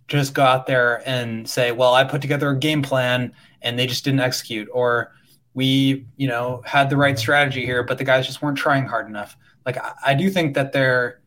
just 0.08 0.34
go 0.34 0.42
out 0.42 0.66
there 0.66 1.02
and 1.08 1.48
say, 1.48 1.72
well, 1.72 1.94
I 1.94 2.04
put 2.04 2.22
together 2.22 2.50
a 2.50 2.58
game 2.58 2.82
plan 2.82 3.32
and 3.62 3.78
they 3.78 3.86
just 3.86 4.04
didn't 4.04 4.20
execute, 4.20 4.68
or 4.72 5.12
we, 5.54 6.06
you 6.16 6.28
know, 6.28 6.62
had 6.64 6.90
the 6.90 6.96
right 6.96 7.18
strategy 7.18 7.64
here, 7.64 7.82
but 7.82 7.98
the 7.98 8.04
guys 8.04 8.26
just 8.26 8.42
weren't 8.42 8.58
trying 8.58 8.86
hard 8.86 9.08
enough. 9.08 9.36
Like, 9.64 9.78
I, 9.78 9.92
I 10.06 10.14
do 10.14 10.30
think 10.30 10.54
that 10.54 10.72
there 10.72 11.20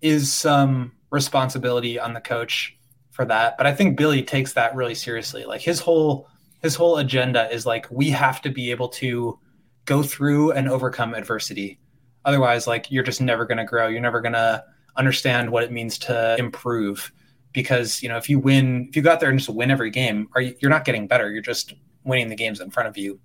is 0.00 0.32
some 0.32 0.92
responsibility 1.10 1.98
on 1.98 2.14
the 2.14 2.20
coach 2.20 2.76
for 3.10 3.24
that, 3.24 3.56
but 3.58 3.66
I 3.66 3.74
think 3.74 3.96
Billy 3.96 4.22
takes 4.22 4.52
that 4.52 4.74
really 4.74 4.94
seriously. 4.94 5.44
Like 5.44 5.60
his 5.60 5.80
whole 5.80 6.28
his 6.62 6.74
whole 6.74 6.98
agenda 6.98 7.50
is 7.50 7.66
like 7.66 7.86
we 7.90 8.10
have 8.10 8.40
to 8.42 8.50
be 8.50 8.70
able 8.70 8.88
to 8.88 9.38
go 9.86 10.02
through 10.02 10.52
and 10.52 10.68
overcome 10.68 11.14
adversity. 11.14 11.78
Otherwise, 12.24 12.66
like 12.66 12.90
you're 12.90 13.02
just 13.02 13.20
never 13.20 13.46
going 13.46 13.58
to 13.58 13.64
grow. 13.64 13.88
You're 13.88 14.00
never 14.00 14.20
going 14.20 14.34
to 14.34 14.62
understand 14.96 15.50
what 15.50 15.62
it 15.62 15.72
means 15.72 15.98
to 15.98 16.36
improve 16.38 17.12
because 17.52 18.02
you 18.02 18.08
know 18.08 18.16
if 18.16 18.28
you 18.28 18.38
win 18.38 18.86
if 18.88 18.96
you 18.96 19.02
go 19.02 19.10
out 19.10 19.20
there 19.20 19.30
and 19.30 19.38
just 19.38 19.50
win 19.50 19.70
every 19.70 19.90
game 19.90 20.28
are 20.34 20.40
you, 20.40 20.54
you're 20.60 20.70
not 20.70 20.84
getting 20.84 21.06
better. 21.06 21.30
You're 21.30 21.42
just 21.42 21.74
winning 22.04 22.28
the 22.28 22.36
games 22.36 22.60
in 22.60 22.70
front 22.70 22.88
of 22.88 22.96
you. 22.96 23.18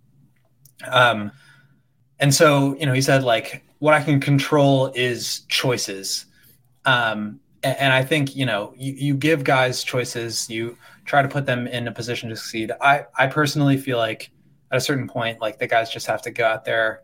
Um 0.88 1.32
and 2.20 2.34
so 2.34 2.76
you 2.78 2.86
know 2.86 2.94
he 2.94 3.02
said 3.02 3.24
like 3.24 3.64
what 3.80 3.94
i 3.94 4.02
can 4.02 4.20
control 4.20 4.92
is 4.96 5.42
choices. 5.48 6.26
Um 6.86 7.40
and, 7.64 7.78
and 7.78 7.94
i 7.94 8.04
think 8.04 8.36
you 8.36 8.46
know 8.46 8.74
you, 8.76 8.94
you 8.94 9.16
give 9.16 9.44
guys 9.44 9.84
choices. 9.84 10.50
You 10.50 10.78
try 11.06 11.22
to 11.22 11.28
put 11.28 11.46
them 11.46 11.68
in 11.68 11.88
a 11.88 11.92
position 11.92 12.30
to 12.30 12.36
succeed. 12.36 12.72
I 12.82 13.06
i 13.18 13.28
personally 13.28 13.78
feel 13.78 13.98
like 13.98 14.32
at 14.72 14.78
a 14.78 14.82
certain 14.82 15.08
point 15.08 15.40
like 15.40 15.60
the 15.60 15.68
guys 15.68 15.92
just 15.92 16.08
have 16.08 16.22
to 16.24 16.32
go 16.32 16.46
out 16.46 16.66
there 16.66 17.04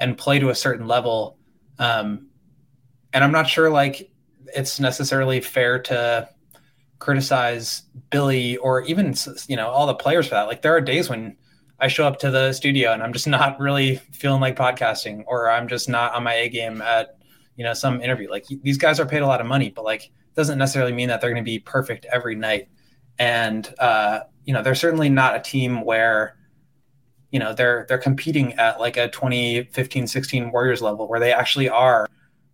and 0.00 0.16
play 0.16 0.38
to 0.38 0.50
a 0.50 0.54
certain 0.54 0.86
level. 0.86 1.38
Um 1.78 2.28
and 3.12 3.24
i'm 3.24 3.32
not 3.32 3.48
sure 3.48 3.70
like 3.70 4.10
it's 4.54 4.80
necessarily 4.80 5.40
fair 5.40 5.78
to 5.78 6.28
criticize 6.98 7.82
Billy 8.10 8.56
or 8.58 8.82
even 8.82 9.14
you 9.48 9.56
know 9.56 9.68
all 9.68 9.86
the 9.86 9.94
players 9.94 10.26
for 10.26 10.34
that. 10.34 10.48
Like 10.48 10.62
there 10.62 10.74
are 10.74 10.80
days 10.80 11.08
when 11.08 11.36
I 11.80 11.88
show 11.88 12.06
up 12.06 12.18
to 12.20 12.30
the 12.30 12.52
studio 12.52 12.92
and 12.92 13.02
I'm 13.02 13.12
just 13.12 13.26
not 13.38 13.58
really 13.60 13.96
feeling 14.12 14.40
like 14.40 14.56
podcasting, 14.56 15.24
or 15.26 15.50
I'm 15.50 15.68
just 15.68 15.88
not 15.88 16.14
on 16.14 16.24
my 16.24 16.34
A 16.34 16.48
game 16.48 16.80
at 16.82 17.18
you 17.56 17.64
know 17.64 17.74
some 17.74 18.00
interview. 18.00 18.30
Like 18.30 18.46
these 18.62 18.78
guys 18.78 19.00
are 19.00 19.06
paid 19.06 19.22
a 19.22 19.26
lot 19.26 19.40
of 19.40 19.46
money, 19.46 19.70
but 19.70 19.84
like 19.84 20.10
doesn't 20.34 20.58
necessarily 20.58 20.92
mean 20.92 21.08
that 21.08 21.20
they're 21.20 21.30
going 21.30 21.42
to 21.42 21.50
be 21.50 21.58
perfect 21.58 22.06
every 22.12 22.36
night. 22.36 22.68
And 23.18 23.72
uh, 23.78 24.20
you 24.44 24.54
know 24.54 24.62
they're 24.62 24.74
certainly 24.74 25.08
not 25.08 25.36
a 25.36 25.40
team 25.40 25.84
where 25.84 26.36
you 27.30 27.38
know 27.38 27.52
they're 27.52 27.84
they're 27.88 27.98
competing 27.98 28.54
at 28.54 28.80
like 28.80 28.96
a 28.96 29.08
2015 29.08 30.06
16 30.06 30.50
warriors 30.50 30.80
level 30.80 31.06
where 31.08 31.20
they 31.20 31.32
actually 31.32 31.68
are 31.68 32.08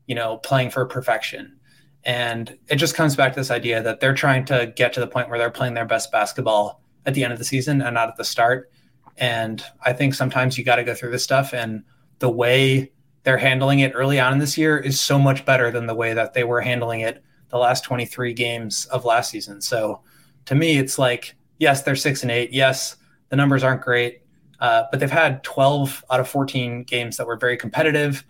you 0.07 0.15
know 0.15 0.39
playing 0.39 0.71
for 0.71 0.85
perfection 0.87 1.57
and 2.05 2.59
it 2.69 2.77
just 2.77 2.95
comes 2.95 3.17
back 3.17 3.33
to 3.33 3.41
this 3.41 3.51
idea 3.51 3.83
that 3.83 4.01
they're 4.01 4.15
trying 4.15 4.45
to 4.47 4.73
get 4.77 4.93
to 4.95 5.01
the 5.01 5.07
point 5.07 5.29
where 5.29 5.39
they're 5.39 5.51
playing 5.51 5.75
their 5.75 5.87
best 5.87 6.13
basketball 6.13 6.83
at 7.07 7.15
the 7.15 7.25
end 7.25 7.33
of 7.33 7.39
the 7.39 7.45
season 7.45 7.81
and 7.81 7.95
not 7.95 8.09
at 8.09 8.17
the 8.17 8.25
start. 8.25 8.71
And 9.17 9.65
I 9.83 9.93
think 9.93 10.15
sometimes 10.15 10.59
you 10.59 10.65
got 10.65 10.77
to 10.77 10.85
go 10.85 10.95
through 10.95 11.13
this 11.13 11.25
stuff. 11.25 11.55
And 11.55 11.83
the 12.19 12.31
way 12.31 12.93
they're 13.23 13.39
handling 13.39 13.81
it 13.81 13.93
early 13.95 14.21
on 14.21 14.33
in 14.33 14.39
this 14.39 14.59
year 14.59 14.79
is 14.79 15.01
so 15.01 15.19
much 15.19 15.45
better 15.45 15.71
than 15.71 15.87
the 15.87 15.95
way 15.95 16.13
that 16.13 16.35
they 16.35 16.45
were 16.45 16.61
handling 16.61 17.01
it 17.01 17.23
the 17.49 17.59
last 17.59 17.85
23 17.85 18.35
games 18.35 18.87
of 18.87 19.05
last 19.05 19.31
season. 19.31 19.61
So 19.61 20.01
to 20.47 20.55
me, 20.55 20.77
it's 20.77 20.99
like, 20.99 21.37
yes, 21.59 21.83
they're 21.83 21.97
six 21.97 22.23
and 22.23 22.31
eight. 22.31 22.53
Yes, 22.53 22.97
the 23.31 23.37
numbers 23.37 23.63
aren't 23.63 23.81
great, 23.81 24.23
uh, 24.61 24.85
but 24.91 25.01
they've 25.01 25.11
had 25.11 25.43
12 25.45 26.05
out 26.11 26.21
of 26.21 26.29
14 26.29 26.83
games 26.83 27.17
that 27.17 27.27
were 27.27 27.37
very 27.37 27.57
competitive. 27.57 28.25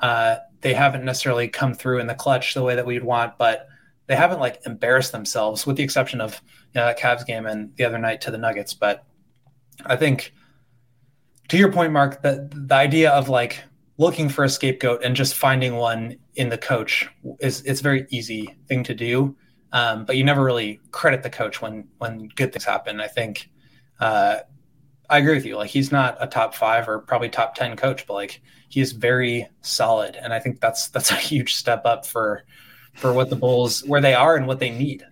Uh, 0.00 0.36
they 0.60 0.74
haven't 0.74 1.04
necessarily 1.04 1.48
come 1.48 1.74
through 1.74 2.00
in 2.00 2.06
the 2.06 2.14
clutch 2.14 2.54
the 2.54 2.62
way 2.62 2.74
that 2.74 2.86
we'd 2.86 3.04
want, 3.04 3.38
but 3.38 3.68
they 4.06 4.16
haven't 4.16 4.40
like 4.40 4.60
embarrassed 4.66 5.12
themselves, 5.12 5.66
with 5.66 5.76
the 5.76 5.82
exception 5.82 6.20
of 6.20 6.40
you 6.74 6.80
know, 6.80 6.86
that 6.86 6.98
Cavs 6.98 7.26
game 7.26 7.46
and 7.46 7.74
the 7.76 7.84
other 7.84 7.98
night 7.98 8.20
to 8.22 8.30
the 8.30 8.38
Nuggets. 8.38 8.74
But 8.74 9.04
I 9.86 9.96
think, 9.96 10.32
to 11.48 11.56
your 11.56 11.70
point, 11.70 11.92
Mark, 11.92 12.22
that 12.22 12.50
the 12.68 12.74
idea 12.74 13.10
of 13.10 13.28
like 13.28 13.62
looking 13.98 14.28
for 14.28 14.44
a 14.44 14.48
scapegoat 14.48 15.02
and 15.04 15.14
just 15.14 15.34
finding 15.34 15.76
one 15.76 16.16
in 16.34 16.48
the 16.48 16.58
coach 16.58 17.08
is 17.40 17.62
it's 17.62 17.80
a 17.80 17.82
very 17.82 18.06
easy 18.10 18.56
thing 18.68 18.82
to 18.84 18.94
do. 18.94 19.36
Um, 19.72 20.04
but 20.06 20.16
you 20.16 20.24
never 20.24 20.42
really 20.42 20.80
credit 20.92 21.22
the 21.22 21.30
coach 21.30 21.60
when 21.60 21.86
when 21.98 22.28
good 22.34 22.52
things 22.52 22.64
happen. 22.64 23.00
I 23.00 23.08
think 23.08 23.50
uh, 24.00 24.38
I 25.10 25.18
agree 25.18 25.34
with 25.34 25.46
you. 25.46 25.56
Like 25.56 25.70
he's 25.70 25.90
not 25.90 26.16
a 26.20 26.26
top 26.26 26.54
five 26.54 26.88
or 26.88 26.98
probably 27.00 27.28
top 27.28 27.54
ten 27.54 27.76
coach, 27.76 28.06
but 28.06 28.14
like 28.14 28.42
he 28.68 28.80
is 28.80 28.92
very 28.92 29.46
solid, 29.62 30.16
and 30.16 30.32
I 30.32 30.38
think 30.38 30.60
that's 30.60 30.88
that's 30.88 31.10
a 31.12 31.16
huge 31.16 31.54
step 31.54 31.82
up 31.84 32.06
for 32.06 32.44
for 32.94 33.12
what 33.12 33.30
the 33.30 33.36
Bulls 33.36 33.84
where 33.84 34.00
they 34.00 34.14
are 34.14 34.36
and 34.36 34.46
what 34.46 34.58
they 34.58 34.70
need. 34.70 35.04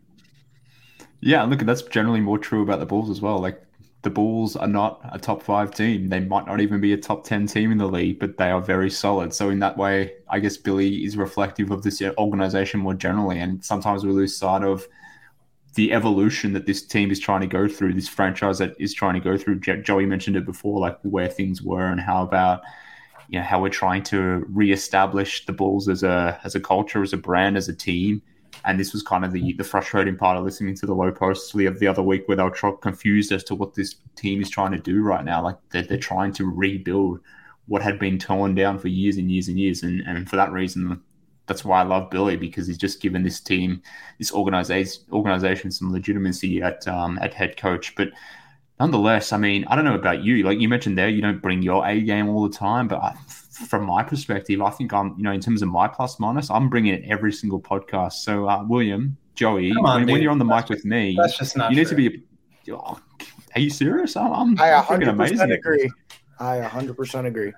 Yeah, 1.20 1.44
look, 1.44 1.61
that's 1.61 1.82
generally 1.82 2.20
more 2.20 2.38
true 2.38 2.62
about 2.62 2.78
the 2.78 2.86
Bulls 2.86 3.11
as 3.11 3.20
well. 3.20 3.38
Like 3.38 3.62
the 4.07 4.11
Bulls 4.11 4.55
are 4.55 4.68
not 4.68 5.01
a 5.12 5.18
top 5.18 5.42
five 5.42 5.74
team. 5.74 6.09
They 6.09 6.20
might 6.20 6.47
not 6.47 6.61
even 6.61 6.80
be 6.80 6.92
a 6.92 6.97
top 6.97 7.24
10 7.24 7.49
team 7.49 7.72
in 7.72 7.78
the 7.78 7.88
league, 7.88 8.20
but 8.20 8.36
they 8.36 8.51
are 8.51 8.61
very 8.61 8.88
solid. 8.88 9.34
So, 9.34 9.51
in 9.51 9.59
that 9.59 9.76
way, 9.76 10.12
I 10.28 10.38
guess 10.38 10.57
Billy 10.57 11.05
is 11.05 11.16
reflective 11.16 11.72
of 11.72 11.82
this 11.82 12.01
organization 12.16 12.78
more 12.78 12.94
generally. 12.94 13.40
And 13.40 13.64
sometimes 13.64 14.05
we 14.05 14.12
lose 14.12 14.36
sight 14.36 14.62
of 14.62 14.86
the 15.77 15.93
evolution 15.93 16.55
that 16.55 16.66
this 16.66 16.83
team 16.83 17.11
is 17.11 17.20
trying 17.20 17.43
to 17.43 17.47
go 17.47 17.68
through, 17.68 17.93
this 17.93 18.09
franchise 18.09 18.59
that 18.59 18.74
is 18.79 18.95
trying 18.95 19.14
to 19.14 19.20
go 19.20 19.37
through. 19.37 19.61
Joey 19.61 20.07
mentioned 20.07 20.35
it 20.35 20.45
before, 20.45 20.81
like 20.81 20.99
where 21.03 21.29
things 21.29 21.62
were 21.62 21.87
and 21.87 22.01
how 22.01 22.22
about 22.22 22.62
you 23.29 23.39
know 23.39 23.45
how 23.45 23.61
we're 23.61 23.68
trying 23.68 24.03
to 24.05 24.45
reestablish 24.49 25.47
the 25.47 25.53
Bulls 25.53 25.89
as 25.89 26.03
a 26.03 26.41
as 26.45 26.55
a 26.55 26.61
culture, 26.61 27.03
as 27.03 27.12
a 27.12 27.16
brand, 27.16 27.57
as 27.57 27.68
a 27.68 27.74
team. 27.74 28.22
And 28.64 28.81
this 28.81 28.93
was 28.93 29.03
kind 29.03 29.24
of 29.24 29.33
the 29.33 29.53
the 29.53 29.64
frustrating 29.64 30.16
part 30.16 30.39
of 30.39 30.45
listening 30.45 30.74
to 30.77 30.87
the 30.87 30.95
low 30.95 31.12
posts 31.12 31.53
the, 31.53 31.68
the 31.68 31.87
other 31.87 32.03
week, 32.03 32.27
where 32.27 32.37
they 32.37 32.43
were 32.43 32.77
confused 32.79 33.31
as 33.31 33.45
to 33.45 33.55
what 33.55 33.74
this 33.74 33.97
team 34.16 34.41
is 34.41 34.49
trying 34.49 34.72
to 34.72 34.79
do 34.79 35.03
right 35.03 35.24
now. 35.24 35.43
Like 35.43 35.59
they're, 35.70 35.83
they're 35.83 35.99
trying 35.99 36.33
to 36.35 36.51
rebuild 36.51 37.20
what 37.66 37.83
had 37.83 37.99
been 37.99 38.18
torn 38.18 38.55
down 38.55 38.79
for 38.79 38.89
years 38.89 39.18
and 39.18 39.31
years 39.31 39.49
and 39.49 39.59
years, 39.59 39.83
and 39.83 40.01
and 40.07 40.31
for 40.31 40.37
that 40.37 40.53
reason, 40.53 41.03
that's 41.47 41.64
why 41.64 41.80
I 41.80 41.84
love 41.84 42.11
Billy 42.11 42.36
because 42.36 42.66
he's 42.66 42.78
just 42.78 43.01
given 43.01 43.22
this 43.22 43.40
team, 43.40 43.82
this 44.18 44.32
organization, 44.32 45.03
organization 45.12 45.70
some 45.70 45.92
legitimacy 45.92 46.62
at 46.62 46.86
um, 46.88 47.18
at 47.22 47.34
head 47.34 47.57
coach. 47.57 47.94
But 47.94 48.09
nonetheless, 48.80 49.32
I 49.32 49.38
mean, 49.38 49.64
I 49.68 49.76
don't 49.76 49.84
know 49.84 49.94
about 49.94 50.22
you. 50.22 50.42
Like 50.42 50.59
you 50.59 50.68
mentioned 50.68 50.99
there, 50.99 51.09
you 51.09 51.22
don't 51.22 51.40
bring 51.40 51.62
your 51.62 51.86
A 51.86 52.01
game 52.01 52.28
all 52.28 52.49
the 52.49 52.55
time, 52.55 52.88
but 52.88 53.03
I, 53.03 53.14
from 53.68 53.84
my 53.84 54.03
perspective, 54.03 54.61
I 54.61 54.70
think 54.70 54.92
I'm, 54.92 55.14
you 55.16 55.22
know, 55.22 55.32
in 55.32 55.40
terms 55.40 55.62
of 55.62 55.68
my 55.68 55.88
plus 55.88 56.20
minus, 56.20 56.51
I'm 56.51 56.68
bringing 56.68 56.94
it 56.94 57.05
every 57.09 57.32
single 57.32 57.61
podcast. 57.61 58.14
So, 58.14 58.49
uh, 58.49 58.64
William, 58.64 59.16
Joey, 59.34 59.72
on, 59.72 59.82
when, 59.82 60.12
when, 60.12 60.22
you're 60.22 60.32
on 60.32 60.38
the 60.38 60.44
that's 60.44 60.68
mic 60.68 60.76
just, 60.76 60.84
with 60.84 60.90
me, 60.90 61.16
that's 61.18 61.38
just 61.38 61.57
not 61.57 61.70
you 61.70 61.76
true. 61.84 61.97
need 61.97 62.11
to 62.11 62.18
be. 62.18 62.72
Oh, 62.72 63.01
are 63.55 63.61
you 63.61 63.70
serious? 63.70 64.16
I'm, 64.16 64.32
I'm 64.32 64.59
I 64.59 64.82
100% 64.82 65.09
amazing. 65.09 65.53
agree. 65.53 65.90
I 66.38 66.59
100% 66.59 67.26
agree. 67.26 67.53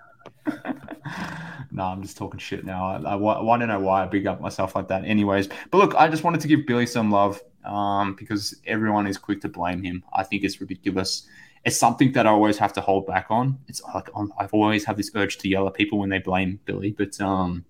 no, 1.71 1.85
I'm 1.85 2.03
just 2.03 2.17
talking 2.17 2.39
shit 2.41 2.65
now. 2.65 2.87
I, 2.89 3.15
I, 3.15 3.55
I 3.55 3.59
to 3.59 3.67
know 3.67 3.81
why 3.81 4.03
I 4.03 4.07
big 4.07 4.27
up 4.27 4.41
myself 4.41 4.75
like 4.75 4.89
that. 4.89 5.05
Anyways, 5.05 5.49
but 5.71 5.79
look, 5.79 5.95
I 5.95 6.09
just 6.09 6.25
wanted 6.25 6.41
to 6.41 6.49
give 6.49 6.67
Billy 6.67 6.87
some 6.87 7.11
love 7.11 7.43
um, 7.65 8.15
because 8.15 8.57
everyone 8.67 9.07
is 9.07 9.19
quick 9.19 9.41
to 9.43 9.49
blame 9.49 9.83
him. 9.83 10.03
I 10.13 10.25
think 10.25 10.45
it's 10.45 10.61
ridiculous. 10.61 11.27
It's 11.65 11.77
something 11.77 12.13
that 12.13 12.27
I 12.27 12.31
always 12.31 12.57
have 12.59 12.73
to 12.75 12.81
hold 12.81 13.07
back 13.07 13.27
on. 13.31 13.59
It's 13.69 13.83
like 13.95 14.09
I've 14.39 14.55
always 14.55 14.85
have 14.85 14.97
this 14.97 15.11
urge 15.15 15.39
to 15.39 15.49
yell 15.49 15.67
at 15.67 15.75
people 15.75 15.99
when 15.99 16.09
they 16.09 16.19
blame 16.19 16.61
Billy, 16.65 16.93
but 16.93 17.21
um, 17.21 17.65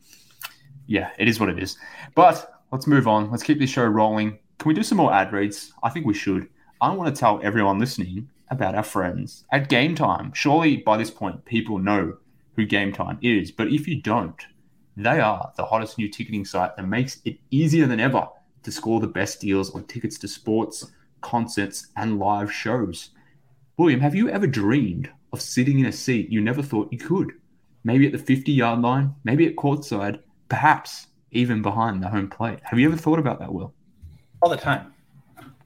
yeah, 0.86 1.10
it 1.18 1.26
is 1.26 1.40
what 1.40 1.48
it 1.48 1.58
is. 1.58 1.76
But 2.14 2.62
let's 2.70 2.86
move 2.86 3.08
on. 3.08 3.30
Let's 3.30 3.42
keep 3.42 3.58
this 3.58 3.70
show 3.70 3.84
rolling. 3.84 4.38
Can 4.58 4.68
we 4.68 4.74
do 4.74 4.82
some 4.82 4.98
more 4.98 5.12
ad 5.12 5.32
reads? 5.32 5.72
I 5.82 5.90
think 5.90 6.06
we 6.06 6.14
should. 6.14 6.48
I 6.80 6.90
want 6.92 7.12
to 7.12 7.18
tell 7.18 7.40
everyone 7.42 7.78
listening 7.78 8.28
about 8.50 8.74
our 8.74 8.82
friends 8.82 9.44
at 9.50 9.68
Game 9.68 9.94
Time. 9.94 10.32
Surely 10.32 10.76
by 10.76 10.96
this 10.96 11.10
point, 11.10 11.44
people 11.44 11.78
know 11.78 12.18
who 12.58 12.66
Game 12.66 12.92
Time 12.92 13.18
is. 13.22 13.52
But 13.52 13.68
if 13.68 13.86
you 13.86 14.02
don't, 14.02 14.44
they 14.96 15.20
are 15.20 15.52
the 15.56 15.64
hottest 15.64 15.96
new 15.96 16.08
ticketing 16.08 16.44
site 16.44 16.76
that 16.76 16.88
makes 16.88 17.20
it 17.24 17.38
easier 17.52 17.86
than 17.86 18.00
ever 18.00 18.26
to 18.64 18.72
score 18.72 18.98
the 18.98 19.06
best 19.06 19.40
deals 19.40 19.72
on 19.76 19.84
tickets 19.84 20.18
to 20.18 20.28
sports, 20.28 20.90
concerts, 21.20 21.86
and 21.96 22.18
live 22.18 22.52
shows. 22.52 23.10
William, 23.76 24.00
have 24.00 24.16
you 24.16 24.28
ever 24.28 24.48
dreamed 24.48 25.08
of 25.32 25.40
sitting 25.40 25.78
in 25.78 25.86
a 25.86 25.92
seat 25.92 26.32
you 26.32 26.40
never 26.40 26.60
thought 26.60 26.92
you 26.92 26.98
could? 26.98 27.30
Maybe 27.84 28.06
at 28.06 28.12
the 28.12 28.18
50 28.18 28.50
yard 28.50 28.80
line, 28.80 29.14
maybe 29.22 29.46
at 29.46 29.54
courtside, 29.54 30.18
perhaps 30.48 31.06
even 31.30 31.62
behind 31.62 32.02
the 32.02 32.08
home 32.08 32.28
plate. 32.28 32.58
Have 32.64 32.80
you 32.80 32.88
ever 32.88 32.96
thought 32.96 33.20
about 33.20 33.38
that, 33.38 33.54
Will? 33.54 33.72
All 34.42 34.50
the 34.50 34.56
time. 34.56 34.92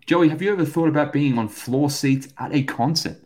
Joey, 0.05 0.29
have 0.29 0.43
you 0.43 0.53
ever 0.53 0.67
thought 0.67 0.89
about 0.89 1.11
being 1.11 1.39
on 1.39 1.49
floor 1.49 1.89
seats 1.89 2.29
at 2.37 2.55
a 2.55 2.63
concert? 2.65 3.17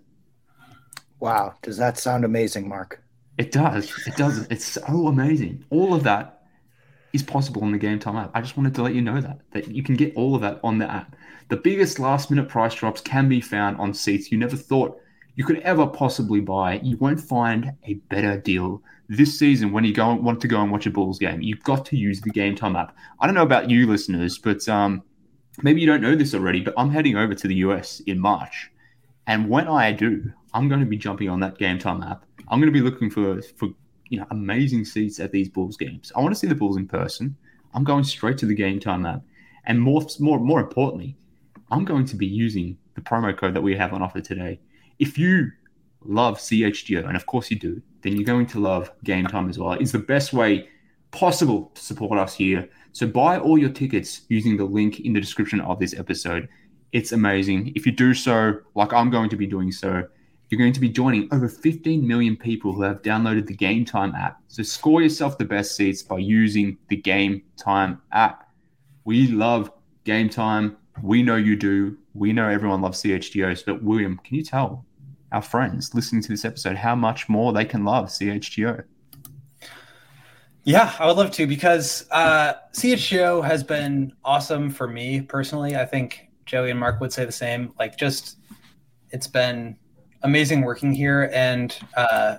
Wow, 1.19 1.55
does 1.63 1.79
that 1.79 1.99
sound 1.99 2.25
amazing, 2.25 2.69
Mark? 2.69 3.03
It 3.39 3.53
does. 3.53 3.93
It 4.07 4.17
does. 4.17 4.47
It's 4.51 4.65
so 4.65 5.09
amazing. 5.09 5.65
All 5.71 5.95
of 5.95 6.03
that 6.05 6.43
is 7.13 7.23
possible 7.23 7.63
on 7.63 7.73
the 7.73 7.79
Game 7.79 7.99
Time 7.99 8.17
app. 8.17 8.31
I 8.35 8.41
just 8.41 8.57
wanted 8.57 8.75
to 8.77 8.83
let 8.83 8.95
you 8.95 9.03
know 9.03 9.21
that 9.21 9.41
that 9.53 9.69
you 9.69 9.83
can 9.83 9.95
get 9.95 10.15
all 10.17 10.35
of 10.35 10.43
that 10.43 10.61
on 10.63 10.79
the 10.79 10.91
app. 10.91 11.17
The 11.49 11.57
biggest 11.57 11.99
last 11.99 12.31
minute 12.31 12.49
price 12.49 12.75
drops 12.75 13.01
can 13.01 13.29
be 13.29 13.41
found 13.41 13.79
on 13.79 13.95
seats 13.95 14.33
you 14.33 14.39
never 14.39 14.57
thought 14.57 15.01
you 15.37 15.45
could 15.45 15.59
ever 15.61 15.87
possibly 15.87 16.41
buy. 16.41 16.81
You 16.83 16.97
won't 16.97 17.21
find 17.21 17.73
a 17.85 17.95
better 18.11 18.39
deal 18.39 18.83
this 19.09 19.39
season 19.39 19.71
when 19.71 19.85
you 19.85 19.93
go 19.93 20.15
want 20.15 20.41
to 20.41 20.49
go 20.49 20.61
and 20.63 20.73
watch 20.73 20.87
a 20.87 20.91
Bulls 20.91 21.19
game. 21.19 21.43
You've 21.43 21.63
got 21.63 21.85
to 21.87 21.97
use 21.97 22.21
the 22.21 22.31
Game 22.31 22.57
Time 22.57 22.75
app. 22.75 22.97
I 23.21 23.27
don't 23.27 23.35
know 23.35 23.43
about 23.43 23.71
you 23.71 23.87
listeners, 23.87 24.39
but 24.39 24.67
um, 24.69 25.03
maybe 25.63 25.81
you 25.81 25.87
don't 25.87 26.01
know 26.01 26.17
this 26.17 26.35
already, 26.35 26.61
but 26.61 26.75
I'm 26.77 26.91
heading 26.91 27.17
over 27.17 27.35
to 27.35 27.49
the 27.49 27.57
US 27.57 28.01
in 28.01 28.19
March. 28.19 28.71
And 29.27 29.49
when 29.49 29.69
I 29.69 29.93
do, 29.93 30.33
I'm 30.55 30.69
going 30.69 30.81
to 30.81 30.87
be 30.87 30.97
jumping 30.97 31.29
on 31.29 31.41
that 31.41 31.59
Game 31.59 31.79
Time 31.79 32.03
app 32.03 32.26
I'm 32.49 32.61
going 32.61 32.73
to 32.73 32.79
be 32.79 32.85
looking 32.85 33.11
for 33.11 33.43
for 33.43 33.69
you 34.09 34.19
know 34.19 34.27
amazing 34.31 34.85
seats 34.85 35.21
at 35.21 35.33
these 35.33 35.49
Bulls 35.49 35.77
games. 35.77 36.13
I 36.15 36.21
want 36.21 36.35
to 36.35 36.39
see 36.39 36.47
the 36.47 36.55
Bulls 36.55 36.77
in 36.77 36.87
person. 36.87 37.37
I'm 37.75 37.85
going 37.85 38.05
straight 38.05 38.39
to 38.39 38.47
the 38.47 38.55
Game 38.55 38.81
Time 38.81 39.05
app, 39.07 39.23
and 39.65 39.81
more 39.81 40.05
more 40.21 40.39
more 40.39 40.61
importantly, 40.61 41.17
I'm 41.71 41.85
going 41.85 42.07
to 42.07 42.17
be 42.17 42.27
using 42.27 42.79
the 42.95 43.01
promo 43.01 43.37
code 43.37 43.55
that 43.55 43.63
we 43.63 43.77
have 43.77 43.93
on 43.93 44.03
offer 44.03 44.21
today. 44.21 44.61
If 44.99 45.19
you 45.19 45.51
love 46.05 46.39
CHGO, 46.39 47.07
and 47.07 47.17
of 47.17 47.27
course 47.27 47.51
you 47.51 47.59
do, 47.59 47.83
then 48.03 48.15
you're 48.15 48.25
going 48.25 48.47
to 48.47 48.61
love 48.61 48.91
Game 49.05 49.27
Time 49.27 49.49
as 49.51 49.59
well. 49.59 49.73
It's 49.73 49.93
the 49.93 49.99
best 49.99 50.33
way 50.33 50.69
possible 51.11 51.71
to 51.75 51.83
support 51.83 52.19
us 52.19 52.35
here. 52.35 52.69
So 52.93 53.07
buy 53.07 53.39
all 53.39 53.59
your 53.59 53.71
tickets 53.71 54.23
using 54.29 54.57
the 54.57 54.65
link 54.65 55.01
in 55.01 55.13
the 55.13 55.21
description 55.21 55.61
of 55.61 55.79
this 55.79 55.95
episode. 55.95 56.49
It's 56.93 57.13
amazing. 57.13 57.73
If 57.75 57.87
you 57.87 57.93
do 57.93 58.15
so, 58.15 58.61
like 58.75 58.93
I'm 58.93 59.11
going 59.11 59.29
to 59.31 59.37
be 59.37 59.47
doing 59.47 59.73
so, 59.73 60.07
you're 60.49 60.59
going 60.59 60.73
to 60.73 60.81
be 60.81 60.89
joining 60.89 61.29
over 61.33 61.49
15 61.49 62.07
million 62.07 62.37
people 62.37 62.73
who 62.73 62.83
have 62.83 63.03
downloaded 63.03 63.47
the 63.47 63.55
Game 63.55 63.85
Time 63.85 64.15
app. 64.15 64.41
So 64.49 64.63
score 64.63 65.03
yourself 65.03 65.39
the 65.39 65.45
best 65.45 65.75
seats 65.75 66.03
by 66.03 66.19
using 66.19 66.79
the 66.89 66.97
Game 66.97 67.43
Time 67.57 68.01
app. 68.13 68.49
We 69.05 69.29
love 69.29 69.73
Game 70.05 70.29
Time. 70.29 70.77
We 71.03 71.23
know 71.23 71.37
you 71.37 71.57
do. 71.57 71.99
We 72.15 72.33
know 72.33 72.49
everyone 72.49 72.81
loves 72.81 73.03
CHGOs. 73.03 73.65
But 73.67 73.83
William, 73.83 74.19
can 74.25 74.37
you 74.37 74.45
tell 74.45 74.85
our 75.33 75.43
friends 75.43 75.95
listening 75.95 76.23
to 76.23 76.29
this 76.29 76.45
episode 76.45 76.77
how 76.77 76.95
much 76.95 77.29
more 77.29 77.53
they 77.53 77.65
can 77.65 77.85
love 77.85 78.07
CHGO? 78.07 78.85
Yeah, 80.63 80.93
I 80.99 81.07
would 81.07 81.17
love 81.17 81.31
to 81.33 81.47
because 81.47 82.07
uh, 82.11 82.55
CHGO 82.73 83.45
has 83.45 83.63
been 83.63 84.13
awesome 84.25 84.71
for 84.71 84.89
me 84.89 85.21
personally. 85.21 85.77
I 85.77 85.85
think 85.85 86.29
Joey 86.45 86.71
and 86.71 86.81
Mark 86.81 87.01
would 87.01 87.13
say 87.13 87.25
the 87.25 87.33
same. 87.33 87.73
Like, 87.79 87.97
just 87.97 88.39
it's 89.11 89.27
been 89.29 89.77
amazing 90.27 90.63
working 90.63 90.93
here. 90.93 91.31
And, 91.33 91.77
uh, 91.97 92.39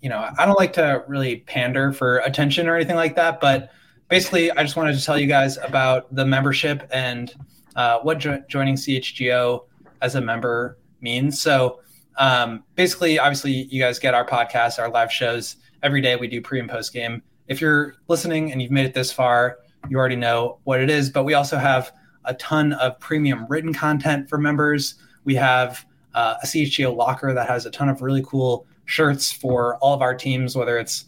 you 0.00 0.08
know, 0.08 0.28
I 0.38 0.46
don't 0.46 0.58
like 0.58 0.72
to 0.74 1.04
really 1.06 1.36
pander 1.40 1.92
for 1.92 2.18
attention 2.18 2.68
or 2.68 2.74
anything 2.74 2.96
like 2.96 3.14
that, 3.16 3.40
but 3.40 3.70
basically, 4.08 4.50
I 4.50 4.62
just 4.62 4.76
wanted 4.76 4.96
to 4.96 5.04
tell 5.04 5.18
you 5.18 5.26
guys 5.26 5.58
about 5.58 6.12
the 6.14 6.24
membership 6.24 6.88
and 6.90 7.32
uh, 7.76 8.00
what 8.00 8.18
jo- 8.18 8.42
joining 8.48 8.74
CHGO 8.74 9.64
as 10.00 10.14
a 10.14 10.20
member 10.20 10.78
means. 11.00 11.40
So, 11.40 11.80
um, 12.16 12.64
basically, 12.74 13.18
obviously, 13.18 13.52
you 13.52 13.80
guys 13.80 13.98
get 13.98 14.14
our 14.14 14.26
podcast, 14.26 14.78
our 14.78 14.90
live 14.90 15.12
shows 15.12 15.56
every 15.82 16.00
day. 16.00 16.16
We 16.16 16.26
do 16.26 16.40
pre 16.40 16.58
and 16.58 16.68
post 16.68 16.92
game. 16.92 17.22
If 17.46 17.60
you're 17.60 17.94
listening 18.08 18.50
and 18.50 18.60
you've 18.60 18.72
made 18.72 18.86
it 18.86 18.94
this 18.94 19.12
far, 19.12 19.58
you 19.88 19.98
already 19.98 20.16
know 20.16 20.58
what 20.64 20.80
it 20.80 20.90
is. 20.90 21.10
But 21.10 21.24
we 21.24 21.34
also 21.34 21.58
have 21.58 21.92
a 22.24 22.34
ton 22.34 22.72
of 22.74 22.98
premium 22.98 23.46
written 23.48 23.72
content 23.72 24.28
for 24.28 24.38
members. 24.38 24.96
We 25.24 25.34
have 25.36 25.84
uh, 26.18 26.36
a 26.42 26.46
CHGO 26.46 26.96
locker 26.96 27.32
that 27.32 27.46
has 27.46 27.64
a 27.64 27.70
ton 27.70 27.88
of 27.88 28.02
really 28.02 28.24
cool 28.26 28.66
shirts 28.86 29.30
for 29.30 29.76
all 29.76 29.94
of 29.94 30.02
our 30.02 30.16
teams, 30.16 30.56
whether 30.56 30.76
it's 30.76 31.04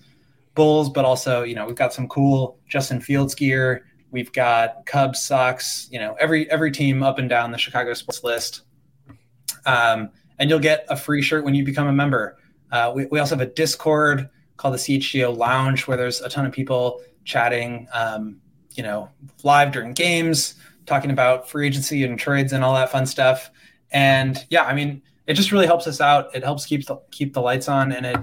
Bulls, 0.55 0.89
but 0.89 1.05
also, 1.05 1.43
you 1.43 1.57
know, 1.57 1.67
we've 1.67 1.75
got 1.75 1.93
some 1.93 2.07
cool 2.07 2.61
Justin 2.69 3.01
Fields 3.01 3.35
gear. 3.35 3.87
We've 4.13 4.31
got 4.31 4.87
Cubs 4.87 5.21
socks, 5.21 5.89
you 5.91 5.99
know, 5.99 6.15
every 6.21 6.49
every 6.49 6.71
team 6.71 7.03
up 7.03 7.19
and 7.19 7.29
down 7.29 7.51
the 7.51 7.59
Chicago 7.59 7.93
sports 7.95 8.23
list. 8.23 8.63
Um, 9.67 10.11
and 10.39 10.49
you'll 10.49 10.61
get 10.61 10.87
a 10.89 10.97
free 10.97 11.23
shirt 11.23 11.45
when 11.45 11.55
you 11.55 11.65
become 11.65 11.89
a 11.89 11.93
member. 11.93 12.39
Uh, 12.71 12.93
we, 12.95 13.07
we 13.07 13.19
also 13.19 13.37
have 13.37 13.47
a 13.47 13.51
Discord 13.51 14.29
called 14.59 14.75
the 14.75 14.79
CHGO 14.79 15.37
Lounge 15.37 15.89
where 15.89 15.97
there's 15.97 16.21
a 16.21 16.29
ton 16.29 16.47
of 16.47 16.53
people 16.53 17.01
chatting, 17.25 17.89
um, 17.93 18.41
you 18.75 18.85
know, 18.85 19.09
live 19.43 19.73
during 19.73 19.93
games, 19.93 20.55
talking 20.87 21.11
about 21.11 21.51
free 21.51 21.67
agency 21.67 22.05
and 22.05 22.17
trades 22.17 22.53
and 22.53 22.63
all 22.63 22.75
that 22.75 22.93
fun 22.93 23.07
stuff. 23.07 23.51
And 23.93 24.45
yeah, 24.51 24.65
I 24.65 24.75
mean, 24.75 25.03
it 25.27 25.35
just 25.35 25.53
really 25.53 25.67
helps 25.67 25.87
us 25.87 26.01
out. 26.01 26.35
It 26.35 26.43
helps 26.43 26.67
keep 26.67 26.87
the 26.87 26.97
keep 27.11 27.35
the 27.35 27.41
lights 27.41 27.69
on, 27.69 27.93
and 27.93 28.07
it 28.07 28.17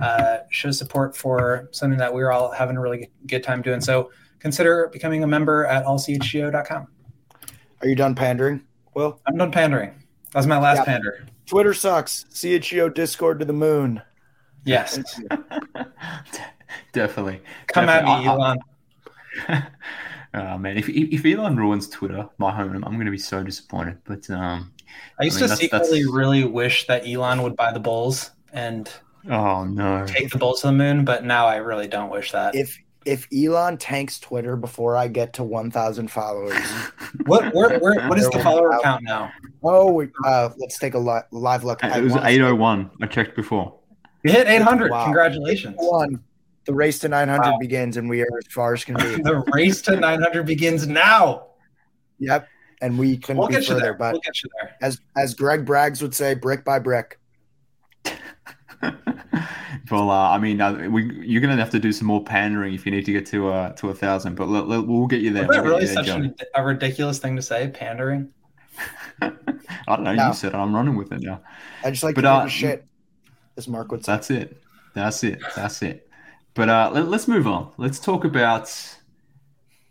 uh, 0.00 0.38
show 0.50 0.70
support 0.70 1.16
for 1.16 1.68
something 1.72 1.98
that 1.98 2.12
we're 2.12 2.30
all 2.30 2.50
having 2.50 2.76
a 2.76 2.80
really 2.80 3.10
good 3.26 3.42
time 3.42 3.62
doing. 3.62 3.80
So 3.80 4.10
consider 4.38 4.88
becoming 4.92 5.22
a 5.22 5.26
member 5.26 5.66
at 5.66 5.84
allchgo.com. 5.84 6.88
Are 7.80 7.88
you 7.88 7.94
done 7.94 8.14
pandering? 8.14 8.62
Well, 8.94 9.20
I'm 9.26 9.36
done 9.36 9.52
pandering. 9.52 9.90
That 10.32 10.38
was 10.38 10.46
my 10.46 10.58
last 10.58 10.78
yeah. 10.78 10.84
pander. 10.84 11.26
Twitter 11.46 11.74
sucks. 11.74 12.24
CHGO 12.32 12.92
Discord 12.92 13.38
to 13.40 13.44
the 13.44 13.52
moon. 13.52 14.00
Yes. 14.64 14.98
Definitely. 16.92 17.40
Come 17.66 17.86
Definitely. 17.86 18.12
at 18.12 18.20
me, 18.20 18.26
Elon. 18.26 18.58
oh 20.34 20.58
man, 20.58 20.78
if 20.78 20.88
if 20.88 21.24
Elon 21.26 21.56
ruins 21.56 21.88
Twitter, 21.88 22.28
my 22.38 22.54
home, 22.54 22.72
I'm 22.84 22.94
going 22.94 23.04
to 23.04 23.10
be 23.10 23.18
so 23.18 23.42
disappointed. 23.42 23.98
But 24.04 24.28
um, 24.30 24.72
I 25.20 25.24
used 25.24 25.36
I 25.36 25.40
mean, 25.40 25.42
to 25.44 25.48
that's, 25.48 25.60
secretly 25.60 26.02
that's... 26.02 26.12
really 26.12 26.44
wish 26.44 26.86
that 26.86 27.06
Elon 27.06 27.42
would 27.42 27.56
buy 27.56 27.72
the 27.72 27.80
Bulls 27.80 28.30
and 28.52 28.90
oh 29.30 29.64
no, 29.64 30.04
take 30.06 30.30
the 30.30 30.38
Bulls 30.38 30.60
to 30.62 30.68
the 30.68 30.72
moon. 30.72 31.04
But 31.04 31.24
now 31.24 31.46
I 31.46 31.56
really 31.56 31.88
don't 31.88 32.10
wish 32.10 32.32
that. 32.32 32.54
If 32.54 32.78
if 33.04 33.28
Elon 33.32 33.76
tanks 33.76 34.18
Twitter 34.18 34.56
before 34.56 34.96
I 34.96 35.08
get 35.08 35.34
to 35.34 35.44
1,000 35.44 36.10
followers, 36.10 36.56
what 37.26 37.54
where, 37.54 37.78
where, 37.78 38.08
what 38.08 38.18
is 38.18 38.28
the 38.30 38.40
follower 38.40 38.78
count 38.82 39.02
now? 39.04 39.30
Oh, 39.62 40.06
uh, 40.24 40.50
let's 40.58 40.78
take 40.78 40.94
a 40.94 40.98
li- 40.98 41.20
live 41.30 41.64
look. 41.64 41.82
It 41.82 42.02
was 42.02 42.14
801. 42.16 42.90
I 43.02 43.06
checked 43.06 43.36
before. 43.36 43.78
You 44.22 44.32
hit 44.32 44.46
800. 44.46 44.90
Wow. 44.90 45.04
Congratulations. 45.04 45.76
One. 45.78 46.22
The 46.64 46.72
race 46.72 46.98
to 47.00 47.08
900 47.08 47.42
wow. 47.42 47.58
begins, 47.58 47.98
and 47.98 48.08
we 48.08 48.22
are 48.22 48.38
as 48.38 48.50
far 48.50 48.72
as 48.72 48.84
can 48.84 48.96
be. 48.96 49.02
the 49.22 49.44
race 49.52 49.82
to 49.82 49.96
900 49.96 50.46
begins 50.46 50.86
now. 50.86 51.48
Yep, 52.20 52.48
and 52.84 52.98
we 52.98 53.16
couldn't 53.16 53.38
we'll 53.38 53.48
be 53.48 53.54
further. 53.64 53.80
There. 53.80 53.94
But 53.94 54.12
we'll 54.12 54.20
get 54.20 54.42
you 54.42 54.50
there. 54.60 54.76
as 54.82 55.00
as 55.16 55.34
Greg 55.34 55.64
Braggs 55.64 56.02
would 56.02 56.14
say, 56.14 56.34
brick 56.34 56.64
by 56.64 56.78
brick. 56.78 57.18
well, 59.90 60.10
uh, 60.10 60.30
I 60.30 60.38
mean, 60.38 60.60
uh, 60.60 60.88
we, 60.90 61.04
you're 61.24 61.40
going 61.40 61.56
to 61.56 61.62
have 61.62 61.72
to 61.72 61.78
do 61.78 61.92
some 61.92 62.06
more 62.06 62.22
pandering 62.22 62.74
if 62.74 62.84
you 62.84 62.92
need 62.92 63.06
to 63.06 63.12
get 63.12 63.24
to 63.26 63.48
uh, 63.48 63.72
to 63.76 63.88
a 63.88 63.94
thousand. 63.94 64.34
But 64.34 64.48
let, 64.48 64.68
let, 64.68 64.86
we'll 64.86 65.06
get 65.06 65.22
you 65.22 65.32
there. 65.32 65.44
Is 65.44 65.48
that 65.48 65.64
we'll 65.64 65.76
really 65.76 65.86
such 65.86 66.08
a, 66.08 66.34
a, 66.54 66.62
ridiculous 66.62 67.18
thing 67.18 67.36
to 67.36 67.42
say? 67.42 67.68
Pandering. 67.68 68.30
I 69.22 69.30
don't 69.88 70.02
know. 70.02 70.14
No. 70.14 70.28
You 70.28 70.34
said 70.34 70.52
it. 70.52 70.56
I'm 70.56 70.74
running 70.74 70.96
with 70.96 71.10
it 71.10 71.22
now. 71.22 71.40
I 71.84 71.90
just 71.90 72.02
like 72.02 72.16
but, 72.16 72.22
to 72.22 72.30
uh, 72.30 72.46
shit, 72.48 72.84
as 73.56 73.66
Mark 73.66 73.90
would 73.92 74.04
say. 74.04 74.12
That's 74.12 74.30
it. 74.30 74.62
That's 74.94 75.24
it. 75.24 75.40
That's 75.56 75.80
it. 75.80 76.06
But 76.52 76.68
uh, 76.68 76.90
let, 76.92 77.06
us 77.06 77.26
move 77.26 77.46
on. 77.46 77.72
Let's 77.78 77.98
talk 77.98 78.24
about. 78.24 78.70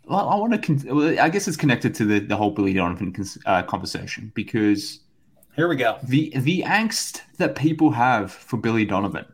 Well, 0.06 0.28
I 0.28 0.36
want 0.36 0.52
to. 0.52 0.58
Con- 0.58 1.18
I 1.18 1.28
guess 1.28 1.48
it's 1.48 1.56
connected 1.56 1.94
to 1.96 2.04
the, 2.04 2.18
the 2.18 2.36
whole 2.36 2.50
Billy 2.50 2.74
Donovan 2.74 3.14
uh, 3.46 3.62
conversation 3.62 4.32
because 4.34 5.00
here 5.56 5.68
we 5.68 5.76
go. 5.76 5.98
The 6.02 6.32
the 6.36 6.62
angst 6.62 7.22
that 7.38 7.56
people 7.56 7.90
have 7.92 8.32
for 8.32 8.56
Billy 8.56 8.84
Donovan. 8.84 9.24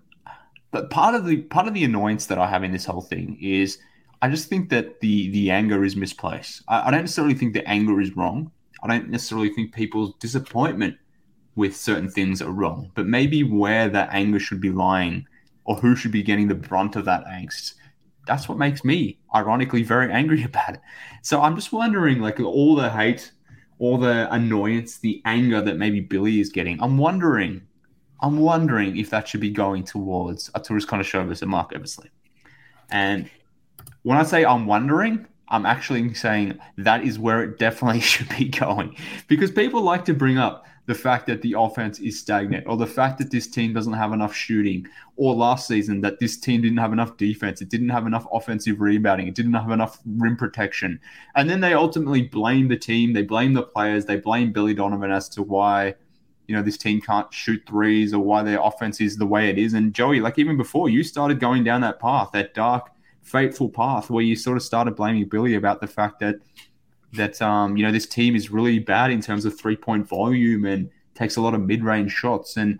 But 0.71 0.91
part 0.91 1.14
of 1.14 1.27
the 1.27 1.39
part 1.43 1.66
of 1.66 1.75
the 1.75 1.85
annoyance 1.85 2.27
that 2.27 2.39
I 2.39 2.49
have 2.49 2.62
in 2.62 2.73
this 2.73 2.85
whole 2.85 3.01
thing 3.01 3.37
is 3.41 3.79
I 4.23 4.29
just 4.29 4.49
think 4.49 4.68
that 4.71 5.01
the 5.01 5.31
the 5.31 5.51
anger 5.51 5.85
is 5.85 5.97
misplaced. 5.97 6.62
I, 6.68 6.89
I 6.89 6.91
don't 6.91 7.01
necessarily 7.01 7.35
think 7.35 7.55
the 7.55 7.68
anger 7.68 8.01
is 8.01 8.16
wrong. 8.16 8.53
I 8.83 8.89
don't 8.89 9.09
necessarily 9.09 9.51
think 9.51 9.75
people's 9.75 10.14
disappointment 10.21 10.97
with 11.57 11.77
certain 11.77 12.11
things 12.11 12.41
are 12.41 12.51
wrong, 12.51 12.91
but 12.95 13.07
maybe 13.07 13.43
where 13.43 13.89
that 13.89 14.09
anger 14.12 14.39
should 14.39 14.61
be 14.61 14.71
lying 14.71 15.27
or 15.64 15.77
who 15.77 15.97
should 15.97 16.12
be 16.12 16.23
getting 16.23 16.49
the 16.49 16.55
brunt 16.55 16.97
of 16.97 17.05
that 17.05 17.25
angst. 17.27 17.75
That's 18.31 18.49
what 18.49 18.59
makes 18.59 18.85
me 18.85 19.18
ironically 19.35 19.83
very 19.83 20.11
angry 20.12 20.43
about 20.51 20.74
it. 20.74 20.81
So 21.22 21.43
I'm 21.43 21.55
just 21.57 21.72
wondering 21.72 22.20
like 22.20 22.41
all 22.41 22.76
the 22.76 22.89
hate 22.89 23.33
all 23.81 23.97
the 23.97 24.33
annoyance, 24.33 24.99
the 24.99 25.20
anger 25.24 25.61
that 25.62 25.76
maybe 25.78 26.01
Billy 26.01 26.39
is 26.39 26.51
getting. 26.51 26.81
I'm 26.83 26.99
wondering, 26.99 27.62
I'm 28.20 28.39
wondering 28.39 28.99
if 28.99 29.09
that 29.11 29.26
should 29.26 29.41
be 29.41 29.51
going 29.51 29.85
towards 29.85 30.51
Arturas 30.51 30.87
Karnisovas 30.87 31.41
and 31.41 31.51
Marc 31.51 31.72
Eversley. 31.74 32.11
And 32.91 33.28
when 34.03 34.18
I 34.18 34.22
say 34.22 34.45
I'm 34.45 34.66
wondering, 34.66 35.26
I'm 35.49 35.64
actually 35.64 36.12
saying 36.12 36.59
that 36.76 37.05
is 37.05 37.18
where 37.18 37.43
it 37.43 37.59
definitely 37.59 38.01
should 38.12 38.28
be 38.28 38.51
going 38.51 38.97
because 39.28 39.51
people 39.51 39.81
like 39.81 40.05
to 40.05 40.14
bring 40.14 40.37
up 40.37 40.66
the 40.87 40.95
fact 40.95 41.26
that 41.26 41.43
the 41.43 41.55
offense 41.57 42.01
is 42.01 42.18
stagnant 42.18 42.66
or 42.66 42.76
the 42.76 42.87
fact 42.87 43.18
that 43.18 43.31
this 43.31 43.47
team 43.47 43.72
doesn't 43.72 43.93
have 43.93 44.12
enough 44.12 44.35
shooting 44.35 44.87
or 45.16 45.35
last 45.35 45.68
season 45.68 46.01
that 46.01 46.18
this 46.18 46.37
team 46.37 46.62
didn't 46.62 46.78
have 46.78 46.93
enough 46.93 47.16
defense 47.16 47.61
it 47.61 47.68
didn't 47.68 47.91
have 47.91 48.07
enough 48.07 48.26
offensive 48.33 48.81
rebounding 48.81 49.28
it 49.28 49.35
didn't 49.35 49.53
have 49.53 49.70
enough 49.70 50.01
rim 50.05 50.37
protection. 50.37 50.99
And 51.37 51.49
then 51.49 51.61
they 51.61 51.74
ultimately 51.74 52.22
blame 52.22 52.68
the 52.68 52.76
team 52.76 53.12
they 53.12 53.22
blame 53.22 53.55
the 53.55 53.62
players 53.62 54.05
they 54.05 54.16
blame 54.16 54.53
billy 54.53 54.74
donovan 54.74 55.11
as 55.11 55.28
to 55.31 55.43
why 55.43 55.95
you 56.49 56.57
know 56.57 56.62
this 56.62 56.78
team 56.78 57.01
can't 57.01 57.33
shoot 57.33 57.62
threes 57.68 58.12
or 58.12 58.20
why 58.20 58.43
their 58.43 58.61
offense 58.61 59.01
is 59.01 59.16
the 59.16 59.26
way 59.26 59.49
it 59.49 59.59
is. 59.59 59.74
And 59.74 59.95
joey 59.95 60.20
like 60.20 60.39
even 60.39 60.57
before 60.57 60.89
you 60.89 61.05
started 61.05 61.39
going 61.39 61.62
down 61.62 61.83
that 61.83 62.01
path 62.01 62.31
that 62.33 62.55
dark 62.55 62.91
fateful 63.22 63.68
path 63.68 64.11
where 64.11 64.24
you 64.24 64.35
sort 64.35 64.57
of 64.57 64.62
started 64.62 64.97
blaming 64.97 65.28
billy 65.28 65.55
about 65.55 65.81
the 65.81 65.87
fact 65.87 66.18
that 66.20 66.37
that 67.15 67.41
um, 67.43 67.77
you 67.77 67.85
know 67.85 67.93
this 67.93 68.07
team 68.07 68.37
is 68.37 68.51
really 68.51 68.79
bad 68.79 69.11
in 69.11 69.21
terms 69.21 69.45
of 69.45 69.59
three 69.59 69.77
point 69.77 70.09
volume 70.09 70.65
and 70.65 70.91
takes 71.15 71.37
a 71.37 71.41
lot 71.41 71.55
of 71.55 71.61
mid 71.61 71.83
range 71.85 72.13
shots. 72.13 72.57
And 72.57 72.79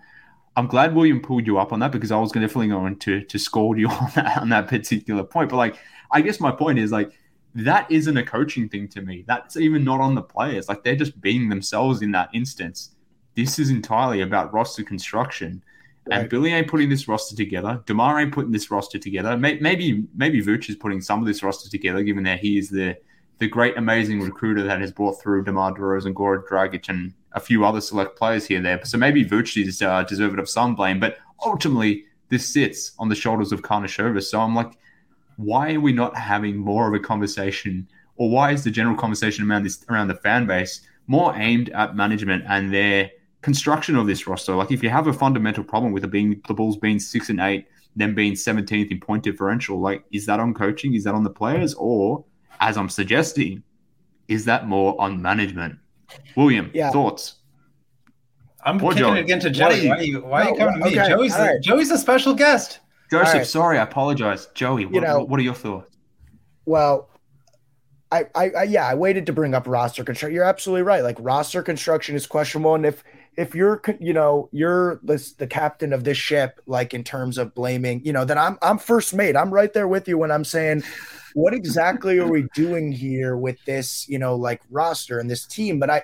I'm 0.57 0.67
glad 0.67 0.95
William 0.95 1.21
pulled 1.21 1.47
you 1.47 1.59
up 1.59 1.73
on 1.73 1.81
that 1.81 1.93
because 1.93 2.11
I 2.13 2.19
was 2.19 2.33
gonna 2.33 2.47
definitely 2.47 2.69
going 2.69 2.97
to 3.01 3.25
to 3.25 3.39
scold 3.39 3.79
you 3.79 3.89
on 3.91 4.11
that 4.15 4.39
on 4.39 4.49
that 4.51 4.69
particular 4.69 5.25
point. 5.25 5.51
But 5.51 5.57
like, 5.57 5.77
I 6.11 6.21
guess 6.21 6.41
my 6.41 6.51
point 6.51 6.79
is 6.79 6.93
like 6.93 7.13
that 7.55 7.91
isn't 7.91 8.17
a 8.17 8.25
coaching 8.25 8.69
thing 8.69 8.89
to 8.89 9.03
me. 9.03 9.25
That's 9.27 9.57
even 9.57 9.85
not 9.85 10.01
on 10.01 10.15
the 10.15 10.23
players. 10.23 10.69
Like 10.69 10.85
they're 10.85 10.97
just 10.97 11.21
being 11.21 11.49
themselves 11.49 12.03
in 12.03 12.13
that 12.13 12.31
instance. 12.33 12.95
This 13.35 13.59
is 13.59 13.71
entirely 13.71 14.21
about 14.21 14.53
roster 14.53 14.85
construction. 14.85 15.63
Right. 16.07 16.21
And 16.21 16.29
Billy 16.29 16.53
ain't 16.53 16.69
putting 16.69 16.89
this 16.89 17.09
roster 17.09 17.37
together. 17.37 17.83
DeMar 17.87 18.21
ain't 18.21 18.33
putting 18.33 18.53
this 18.53 18.71
roster 18.71 18.99
together. 18.99 19.37
Maybe 19.37 20.07
maybe 20.15 20.43
Vooch 20.43 20.71
is 20.71 20.77
putting 20.77 21.01
some 21.01 21.21
of 21.21 21.27
this 21.27 21.43
roster 21.43 21.69
together, 21.69 22.03
given 22.03 22.25
that 22.25 22.39
he 22.39 22.59
is 22.59 22.71
the 22.71 22.97
the 23.41 23.49
great, 23.49 23.77
amazing 23.79 24.21
recruiter 24.21 24.63
that 24.63 24.81
has 24.81 24.93
brought 24.93 25.21
through 25.21 25.43
DeMar 25.45 25.75
DeRozan, 25.75 26.13
Goran 26.13 26.47
Dragic, 26.47 26.91
and 26.91 27.15
a 27.33 27.41
few 27.41 27.65
other 27.65 27.81
select 27.81 28.17
players 28.19 28.45
here 28.45 28.59
and 28.59 28.67
there. 28.67 28.85
So 28.85 28.99
maybe 28.99 29.25
Vooch 29.25 29.57
is 29.67 29.81
uh, 29.81 30.05
of 30.39 30.49
some 30.49 30.75
blame, 30.75 31.01
but 31.01 31.17
ultimately 31.45 32.05
this 32.29 32.47
sits 32.47 32.93
on 32.99 33.09
the 33.09 33.15
shoulders 33.15 33.51
of 33.51 33.63
Karnisovas. 33.63 34.25
So 34.25 34.41
I'm 34.41 34.55
like, 34.55 34.73
why 35.37 35.75
are 35.75 35.81
we 35.81 35.93
not 35.93 36.15
having 36.17 36.59
more 36.59 36.87
of 36.87 36.93
a 36.93 37.03
conversation, 37.03 37.89
or 38.17 38.29
why 38.29 38.53
is 38.53 38.63
the 38.63 38.71
general 38.71 38.97
conversation 38.97 39.51
around 39.51 39.63
this 39.63 39.83
around 39.89 40.09
the 40.09 40.17
fan 40.17 40.47
base 40.47 40.83
more 41.07 41.35
aimed 41.37 41.71
at 41.71 41.97
management 41.97 42.45
and 42.47 42.73
their 42.73 43.11
construction 43.41 43.97
of 43.97 44.07
this 44.07 44.27
roster? 44.27 44.55
Like, 44.55 44.71
if 44.71 44.83
you 44.83 44.91
have 44.91 45.07
a 45.07 45.15
fundamental 45.15 45.65
problem 45.65 45.93
with 45.93 46.05
it 46.05 46.11
being 46.11 46.43
the 46.47 46.53
Bulls 46.53 46.77
being 46.77 47.01
six 47.01 47.31
and 47.31 47.41
eight, 47.41 47.69
then 47.97 48.15
being 48.15 48.35
17th 48.35 48.91
in 48.91 49.01
point 49.01 49.23
differential, 49.23 49.81
like, 49.81 50.05
is 50.13 50.27
that 50.27 50.41
on 50.41 50.53
coaching? 50.53 50.93
Is 50.93 51.05
that 51.05 51.15
on 51.15 51.25
the 51.25 51.31
players, 51.31 51.73
or 51.75 52.23
as 52.61 52.77
I'm 52.77 52.89
suggesting, 52.89 53.63
is 54.29 54.45
that 54.45 54.67
more 54.67 55.01
on 55.01 55.21
management? 55.21 55.79
William, 56.37 56.71
yeah. 56.73 56.91
thoughts? 56.91 57.37
I'm 58.65 58.77
or 58.77 58.91
kicking 58.91 59.07
Joey. 59.07 59.19
it 59.19 59.23
again 59.23 59.41
to 59.41 59.51
Joey. 59.51 59.89
Why 59.89 59.97
are 59.97 60.03
you, 60.03 60.21
why 60.21 60.43
are 60.43 60.51
you 60.51 60.57
coming 60.57 60.81
to 60.83 60.87
me? 60.87 60.95
Joey's, 60.95 61.35
a, 61.35 61.39
right. 61.39 61.63
Joey's 61.63 61.91
a 61.91 61.99
special 61.99 62.35
guest. 62.35 62.81
Joseph, 63.11 63.35
right. 63.35 63.47
sorry, 63.47 63.79
I 63.79 63.83
apologize. 63.83 64.47
Joey, 64.55 64.87
what, 64.87 64.95
you 64.95 65.01
know, 65.01 65.25
what 65.25 65.41
are 65.41 65.43
your 65.43 65.55
thoughts? 65.55 65.97
Well, 66.67 67.09
I, 68.13 68.27
I, 68.35 68.51
I, 68.51 68.63
yeah, 68.65 68.87
I 68.87 68.95
waited 68.95 69.27
to 69.27 69.33
bring 69.33 69.55
up 69.55 69.67
roster 69.67 70.05
construction. 70.05 70.35
You're 70.35 70.45
absolutely 70.45 70.83
right. 70.83 71.03
Like 71.03 71.17
roster 71.21 71.63
construction 71.63 72.15
is 72.15 72.27
questionable, 72.27 72.75
and 72.75 72.85
if 72.85 73.03
if 73.41 73.55
you're 73.55 73.81
you 74.01 74.13
know 74.13 74.49
you're 74.53 75.01
the, 75.03 75.33
the 75.39 75.47
captain 75.47 75.93
of 75.93 76.05
this 76.05 76.19
ship, 76.19 76.61
like 76.67 76.95
in 76.95 77.03
terms 77.03 77.39
of 77.39 77.55
blaming, 77.55 78.05
you 78.05 78.13
know, 78.13 78.25
then 78.25 78.39
I'm 78.39 78.59
I'm 78.63 78.79
first 78.79 79.15
mate. 79.15 79.37
I'm 79.37 79.53
right 79.53 79.73
there 79.73 79.89
with 79.89 80.07
you 80.07 80.19
when 80.19 80.31
I'm 80.31 80.45
saying 80.45 80.83
what 81.35 81.55
exactly 81.55 82.19
are 82.19 82.29
we 82.29 82.47
doing 82.55 82.93
here 82.93 83.37
with 83.37 83.63
this, 83.65 84.09
you 84.09 84.19
know, 84.19 84.37
like 84.37 84.63
roster 84.71 85.19
and 85.19 85.31
this 85.31 85.47
team? 85.47 85.79
But 85.79 85.91
I, 85.91 86.03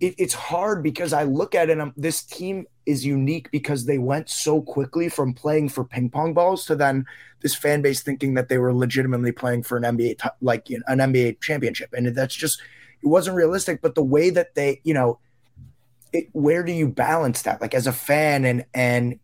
it, 0.00 0.14
it's 0.18 0.34
hard 0.34 0.82
because 0.82 1.12
I 1.12 1.24
look 1.24 1.54
at 1.54 1.68
it 1.68 1.72
and 1.72 1.82
I'm, 1.82 1.94
this 1.96 2.22
team 2.22 2.66
is 2.86 3.04
unique 3.04 3.50
because 3.50 3.84
they 3.84 3.98
went 3.98 4.30
so 4.30 4.62
quickly 4.62 5.08
from 5.08 5.34
playing 5.34 5.68
for 5.68 5.84
ping 5.84 6.10
pong 6.10 6.32
balls 6.32 6.64
to 6.66 6.76
then 6.76 7.06
this 7.40 7.54
fan 7.54 7.82
base 7.82 8.02
thinking 8.02 8.34
that 8.34 8.48
they 8.48 8.58
were 8.58 8.74
legitimately 8.74 9.32
playing 9.32 9.62
for 9.62 9.76
an 9.76 9.82
NBA, 9.82 10.16
like 10.40 10.68
an 10.70 10.82
NBA 10.88 11.40
championship. 11.40 11.92
And 11.92 12.06
that's 12.08 12.34
just, 12.34 12.60
it 13.02 13.06
wasn't 13.06 13.36
realistic. 13.36 13.82
But 13.82 13.94
the 13.94 14.02
way 14.02 14.30
that 14.30 14.54
they, 14.54 14.80
you 14.84 14.94
know, 14.94 15.18
it, 16.12 16.28
where 16.32 16.62
do 16.62 16.72
you 16.72 16.88
balance 16.88 17.42
that? 17.42 17.60
Like 17.60 17.74
as 17.74 17.86
a 17.86 17.92
fan 17.92 18.44
and, 18.44 18.64
and, 18.74 19.20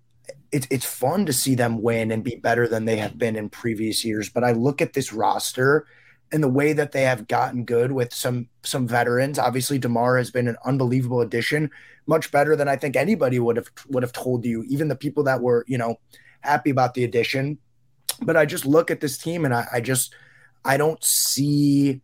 it's 0.52 0.66
it's 0.70 0.86
fun 0.86 1.26
to 1.26 1.32
see 1.32 1.54
them 1.54 1.82
win 1.82 2.10
and 2.10 2.22
be 2.22 2.36
better 2.36 2.68
than 2.68 2.84
they 2.84 2.96
have 2.96 3.18
been 3.18 3.36
in 3.36 3.50
previous 3.50 4.04
years. 4.04 4.30
But 4.30 4.44
I 4.44 4.52
look 4.52 4.80
at 4.80 4.92
this 4.92 5.12
roster 5.12 5.86
and 6.32 6.42
the 6.42 6.48
way 6.48 6.72
that 6.72 6.92
they 6.92 7.02
have 7.02 7.28
gotten 7.28 7.64
good 7.64 7.92
with 7.92 8.14
some 8.14 8.48
some 8.62 8.86
veterans. 8.86 9.38
Obviously, 9.38 9.78
DeMar 9.78 10.16
has 10.16 10.30
been 10.30 10.48
an 10.48 10.56
unbelievable 10.64 11.20
addition, 11.20 11.70
much 12.06 12.30
better 12.30 12.56
than 12.56 12.68
I 12.68 12.76
think 12.76 12.96
anybody 12.96 13.38
would 13.38 13.56
have 13.56 13.68
would 13.88 14.02
have 14.02 14.12
told 14.12 14.44
you, 14.44 14.64
even 14.68 14.88
the 14.88 14.96
people 14.96 15.24
that 15.24 15.40
were 15.40 15.64
you 15.68 15.78
know 15.78 15.96
happy 16.40 16.70
about 16.70 16.94
the 16.94 17.04
addition. 17.04 17.58
But 18.22 18.36
I 18.36 18.46
just 18.46 18.64
look 18.64 18.90
at 18.90 19.00
this 19.00 19.18
team 19.18 19.44
and 19.44 19.52
I, 19.52 19.66
I 19.72 19.80
just 19.80 20.14
I 20.64 20.76
don't 20.76 21.02
see 21.04 22.00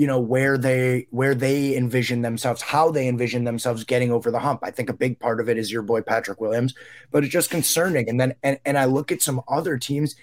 you 0.00 0.06
know 0.06 0.18
where 0.18 0.56
they 0.56 1.06
where 1.10 1.34
they 1.34 1.76
envision 1.76 2.22
themselves 2.22 2.62
how 2.62 2.90
they 2.90 3.06
envision 3.06 3.44
themselves 3.44 3.84
getting 3.84 4.10
over 4.10 4.30
the 4.30 4.38
hump. 4.38 4.60
I 4.62 4.70
think 4.70 4.88
a 4.88 4.94
big 4.94 5.20
part 5.20 5.40
of 5.40 5.50
it 5.50 5.58
is 5.58 5.70
your 5.70 5.82
boy 5.82 6.00
patrick 6.00 6.40
williams 6.40 6.74
but 7.10 7.22
it's 7.22 7.32
just 7.32 7.50
concerning. 7.50 8.08
And 8.08 8.18
then 8.18 8.34
and, 8.42 8.58
and 8.64 8.78
i 8.78 8.86
look 8.86 9.12
at 9.12 9.20
some 9.20 9.42
other 9.46 9.76
teams 9.76 10.16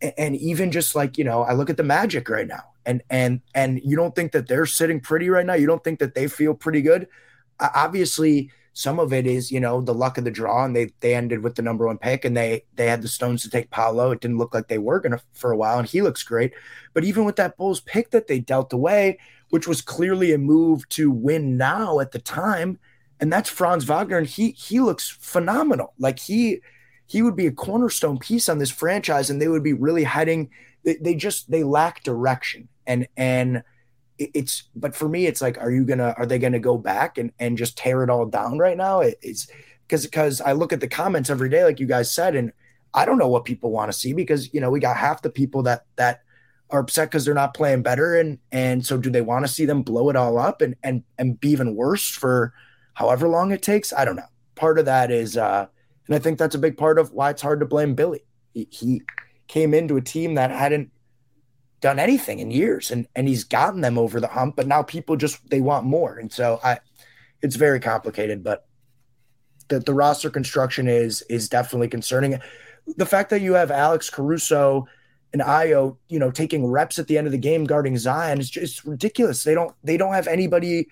and, 0.00 0.14
and 0.16 0.36
even 0.36 0.70
just 0.70 0.94
like 0.94 1.18
you 1.18 1.24
know 1.24 1.42
i 1.42 1.52
look 1.52 1.68
at 1.68 1.76
the 1.76 1.82
magic 1.82 2.28
right 2.28 2.46
now 2.46 2.62
and 2.86 3.02
and 3.10 3.40
and 3.56 3.80
you 3.82 3.96
don't 3.96 4.14
think 4.14 4.30
that 4.32 4.46
they're 4.46 4.66
sitting 4.66 5.00
pretty 5.00 5.28
right 5.28 5.46
now? 5.46 5.54
You 5.54 5.66
don't 5.66 5.82
think 5.82 5.98
that 5.98 6.14
they 6.14 6.28
feel 6.28 6.54
pretty 6.54 6.82
good? 6.82 7.08
Obviously 7.58 8.52
some 8.74 8.98
of 8.98 9.12
it 9.12 9.26
is 9.26 9.52
you 9.52 9.60
know 9.60 9.80
the 9.80 9.94
luck 9.94 10.18
of 10.18 10.24
the 10.24 10.30
draw 10.30 10.64
and 10.64 10.74
they 10.74 10.92
they 11.00 11.14
ended 11.14 11.42
with 11.42 11.54
the 11.54 11.62
number 11.62 11.86
one 11.86 11.96
pick 11.96 12.24
and 12.24 12.36
they 12.36 12.64
they 12.74 12.86
had 12.86 13.02
the 13.02 13.08
stones 13.08 13.42
to 13.42 13.50
take 13.50 13.70
Paolo. 13.70 14.10
It 14.10 14.20
didn't 14.20 14.38
look 14.38 14.52
like 14.52 14.68
they 14.68 14.78
were 14.78 15.00
gonna 15.00 15.20
for 15.32 15.52
a 15.52 15.56
while 15.56 15.78
and 15.78 15.88
he 15.88 16.02
looks 16.02 16.24
great. 16.24 16.52
But 16.92 17.04
even 17.04 17.24
with 17.24 17.36
that 17.36 17.56
Bulls 17.56 17.80
pick 17.80 18.10
that 18.10 18.26
they 18.26 18.40
dealt 18.40 18.72
away 18.72 19.18
which 19.50 19.68
was 19.68 19.80
clearly 19.80 20.32
a 20.32 20.38
move 20.38 20.88
to 20.88 21.10
win 21.10 21.56
now 21.56 22.00
at 22.00 22.10
the 22.10 22.18
time 22.18 22.78
and 23.20 23.32
that's 23.32 23.48
Franz 23.48 23.84
Wagner 23.84 24.18
and 24.18 24.26
he 24.26 24.50
he 24.50 24.80
looks 24.80 25.08
phenomenal. 25.08 25.94
Like 25.98 26.18
he 26.18 26.60
he 27.06 27.22
would 27.22 27.36
be 27.36 27.46
a 27.46 27.52
cornerstone 27.52 28.18
piece 28.18 28.48
on 28.48 28.58
this 28.58 28.70
franchise 28.70 29.30
and 29.30 29.40
they 29.40 29.48
would 29.48 29.62
be 29.62 29.72
really 29.72 30.04
heading 30.04 30.50
they, 30.82 30.96
they 30.96 31.14
just 31.14 31.48
they 31.48 31.62
lack 31.62 32.02
direction. 32.02 32.68
And 32.86 33.06
and 33.16 33.62
it's 34.18 34.64
but 34.76 34.94
for 34.94 35.08
me 35.08 35.26
it's 35.26 35.42
like 35.42 35.58
are 35.58 35.70
you 35.70 35.84
gonna 35.84 36.14
are 36.16 36.26
they 36.26 36.38
gonna 36.38 36.58
go 36.58 36.78
back 36.78 37.18
and 37.18 37.32
and 37.38 37.58
just 37.58 37.76
tear 37.76 38.02
it 38.02 38.10
all 38.10 38.26
down 38.26 38.58
right 38.58 38.76
now? 38.76 39.00
It's 39.00 39.48
because 39.86 40.04
because 40.04 40.40
i 40.40 40.52
look 40.52 40.72
at 40.72 40.80
the 40.80 40.88
comments 40.88 41.28
every 41.28 41.50
day 41.50 41.62
like 41.62 41.78
you 41.78 41.86
guys 41.86 42.10
said 42.10 42.34
and 42.34 42.52
i 42.94 43.04
don't 43.04 43.18
know 43.18 43.28
what 43.28 43.44
people 43.44 43.70
want 43.70 43.92
to 43.92 43.98
see 43.98 44.14
because 44.14 44.52
you 44.54 44.60
know 44.60 44.70
we 44.70 44.80
got 44.80 44.96
half 44.96 45.20
the 45.20 45.28
people 45.28 45.62
that 45.62 45.84
that 45.96 46.22
are 46.70 46.80
upset 46.80 47.08
because 47.08 47.24
they're 47.24 47.34
not 47.34 47.54
playing 47.54 47.82
better 47.82 48.18
and 48.18 48.38
and 48.52 48.84
so 48.84 48.96
do 48.96 49.10
they 49.10 49.20
want 49.20 49.44
to 49.46 49.52
see 49.52 49.64
them 49.64 49.82
blow 49.82 50.08
it 50.10 50.16
all 50.16 50.38
up 50.38 50.60
and 50.60 50.74
and 50.82 51.02
and 51.18 51.38
be 51.40 51.50
even 51.50 51.76
worse 51.76 52.08
for 52.08 52.52
however 52.94 53.28
long 53.28 53.52
it 53.52 53.62
takes? 53.62 53.92
I 53.92 54.04
don't 54.04 54.16
know. 54.16 54.22
Part 54.54 54.78
of 54.78 54.84
that 54.86 55.10
is 55.10 55.36
uh 55.36 55.66
and 56.06 56.14
i 56.14 56.18
think 56.18 56.38
that's 56.38 56.54
a 56.54 56.58
big 56.58 56.76
part 56.76 56.98
of 56.98 57.12
why 57.12 57.30
it's 57.30 57.42
hard 57.42 57.60
to 57.60 57.66
blame 57.66 57.94
billy. 57.94 58.24
He, 58.54 58.68
he 58.70 59.02
came 59.46 59.74
into 59.74 59.96
a 59.96 60.00
team 60.00 60.34
that 60.34 60.50
hadn't 60.50 60.90
done 61.84 61.98
anything 61.98 62.38
in 62.38 62.50
years 62.50 62.90
and 62.90 63.06
and 63.14 63.28
he's 63.28 63.44
gotten 63.44 63.82
them 63.82 63.98
over 63.98 64.18
the 64.18 64.26
hump 64.26 64.56
but 64.56 64.66
now 64.66 64.82
people 64.82 65.16
just 65.16 65.38
they 65.50 65.60
want 65.60 65.84
more 65.84 66.16
and 66.16 66.32
so 66.32 66.58
i 66.64 66.78
it's 67.42 67.56
very 67.56 67.78
complicated 67.78 68.42
but 68.42 68.66
the, 69.68 69.80
the 69.80 69.92
roster 69.92 70.30
construction 70.30 70.88
is 70.88 71.20
is 71.28 71.46
definitely 71.46 71.86
concerning 71.86 72.40
the 72.96 73.04
fact 73.04 73.28
that 73.28 73.42
you 73.42 73.52
have 73.52 73.70
alex 73.70 74.08
caruso 74.08 74.86
and 75.34 75.42
Ayo, 75.42 75.96
you 76.08 76.20
know, 76.20 76.30
taking 76.30 76.64
reps 76.64 77.00
at 77.00 77.08
the 77.08 77.18
end 77.18 77.26
of 77.26 77.32
the 77.32 77.38
game 77.38 77.64
guarding 77.64 77.98
Zion 77.98 78.38
is 78.38 78.48
just 78.48 78.84
ridiculous. 78.84 79.42
They 79.42 79.52
don't 79.52 79.74
they 79.82 79.96
don't 79.96 80.14
have 80.14 80.28
anybody 80.28 80.86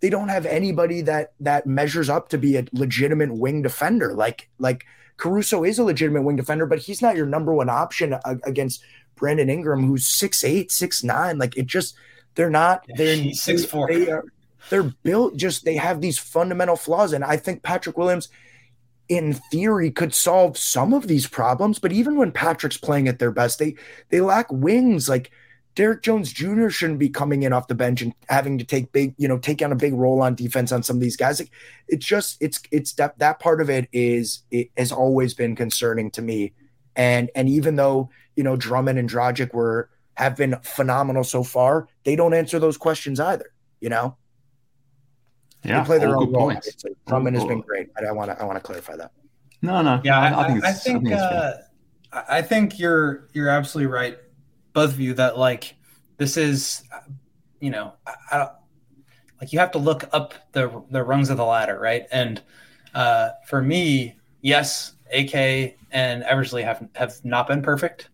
they 0.00 0.10
don't 0.10 0.28
have 0.28 0.44
anybody 0.44 1.02
that 1.02 1.34
that 1.38 1.68
measures 1.68 2.10
up 2.10 2.28
to 2.30 2.38
be 2.38 2.56
a 2.56 2.64
legitimate 2.72 3.32
wing 3.32 3.62
defender. 3.62 4.12
Like 4.12 4.50
like 4.58 4.84
Caruso 5.18 5.62
is 5.62 5.78
a 5.78 5.84
legitimate 5.84 6.22
wing 6.22 6.34
defender, 6.34 6.66
but 6.66 6.80
he's 6.80 7.00
not 7.00 7.14
your 7.14 7.26
number 7.26 7.54
one 7.54 7.70
option 7.70 8.16
against 8.44 8.82
Brandon 9.16 9.50
Ingram, 9.50 9.84
who's 9.86 10.08
six 10.08 10.44
eight, 10.44 10.70
six 10.70 11.02
nine. 11.02 11.38
Like 11.38 11.56
it 11.56 11.66
just 11.66 11.96
they're 12.34 12.50
not 12.50 12.84
they're 12.96 13.16
He's 13.16 13.42
six 13.42 13.64
four. 13.64 13.88
They 13.88 14.10
are 14.10 14.24
they're 14.70 14.82
built 14.82 15.36
just 15.36 15.64
they 15.64 15.76
have 15.76 16.00
these 16.00 16.18
fundamental 16.18 16.76
flaws. 16.76 17.12
And 17.12 17.24
I 17.24 17.36
think 17.36 17.62
Patrick 17.62 17.96
Williams, 17.96 18.28
in 19.08 19.34
theory, 19.34 19.90
could 19.90 20.14
solve 20.14 20.58
some 20.58 20.92
of 20.92 21.08
these 21.08 21.26
problems. 21.26 21.78
But 21.78 21.92
even 21.92 22.16
when 22.16 22.32
Patrick's 22.32 22.76
playing 22.76 23.08
at 23.08 23.18
their 23.18 23.30
best, 23.30 23.58
they 23.58 23.76
they 24.10 24.20
lack 24.20 24.50
wings. 24.50 25.08
Like 25.08 25.30
Derrick 25.76 26.02
Jones 26.02 26.32
Jr. 26.32 26.68
shouldn't 26.70 26.98
be 26.98 27.10
coming 27.10 27.42
in 27.42 27.52
off 27.52 27.68
the 27.68 27.74
bench 27.74 28.02
and 28.02 28.14
having 28.28 28.58
to 28.58 28.64
take 28.64 28.92
big, 28.92 29.14
you 29.18 29.28
know, 29.28 29.38
take 29.38 29.62
on 29.62 29.72
a 29.72 29.76
big 29.76 29.92
role 29.92 30.22
on 30.22 30.34
defense 30.34 30.72
on 30.72 30.82
some 30.82 30.96
of 30.96 31.02
these 31.02 31.16
guys. 31.16 31.38
Like, 31.38 31.50
it's 31.86 32.04
just 32.04 32.38
it's 32.40 32.60
it's 32.70 32.94
that 32.94 33.18
that 33.18 33.38
part 33.38 33.60
of 33.60 33.70
it 33.70 33.88
is 33.92 34.42
it 34.50 34.70
has 34.76 34.90
always 34.90 35.34
been 35.34 35.54
concerning 35.54 36.10
to 36.12 36.22
me. 36.22 36.52
And 36.96 37.30
and 37.34 37.48
even 37.48 37.76
though 37.76 38.10
you 38.36 38.42
know 38.44 38.56
Drummond 38.56 38.98
and 38.98 39.08
Dragic 39.10 39.52
were 39.54 39.90
have 40.14 40.36
been 40.36 40.56
phenomenal 40.62 41.24
so 41.24 41.42
far, 41.42 41.88
they 42.04 42.16
don't 42.16 42.32
answer 42.34 42.58
those 42.58 42.76
questions 42.78 43.20
either. 43.20 43.52
You 43.80 43.90
know, 43.90 44.16
Yeah, 45.62 45.80
they 45.80 45.86
play 45.86 45.98
their 45.98 46.16
own 46.16 46.26
good 46.26 46.34
role. 46.36 46.46
points. 46.50 46.68
obviously. 46.68 46.90
Drummond 47.06 47.36
has 47.36 47.44
been 47.44 47.60
great, 47.60 47.92
but 47.94 48.04
I 48.06 48.12
want 48.12 48.30
to 48.30 48.40
I 48.40 48.44
want 48.44 48.56
to 48.56 48.62
clarify 48.62 48.96
that. 48.96 49.12
No, 49.62 49.82
no. 49.82 50.00
Yeah, 50.04 50.18
I, 50.20 50.28
I, 50.28 50.56
it's- 50.56 50.64
I 50.64 50.72
think, 50.72 51.02
it's 51.06 51.14
fair. 51.20 51.20
uh, 51.32 51.52
I 52.12 52.38
I 52.38 52.42
think 52.42 52.78
you're 52.78 53.28
you're 53.32 53.48
absolutely 53.48 53.92
right, 53.92 54.16
both 54.72 54.92
of 54.92 55.00
you. 55.00 55.14
That 55.14 55.38
like 55.38 55.74
this 56.18 56.36
is, 56.36 56.82
you 57.60 57.70
know, 57.70 57.92
I, 58.06 58.14
I 58.32 58.38
don't, 58.38 58.52
like 59.40 59.52
you 59.52 59.58
have 59.58 59.72
to 59.72 59.78
look 59.78 60.04
up 60.12 60.34
the 60.52 60.82
the 60.90 61.02
rungs 61.02 61.28
of 61.30 61.36
the 61.36 61.44
ladder, 61.44 61.78
right? 61.78 62.04
And 62.12 62.40
uh, 62.94 63.30
for 63.46 63.60
me, 63.60 64.16
yes, 64.40 64.92
AK 65.12 65.76
and 65.90 66.22
Eversley 66.22 66.62
have 66.62 66.86
have 66.94 67.22
not 67.24 67.46
been 67.48 67.60
perfect, 67.60 68.08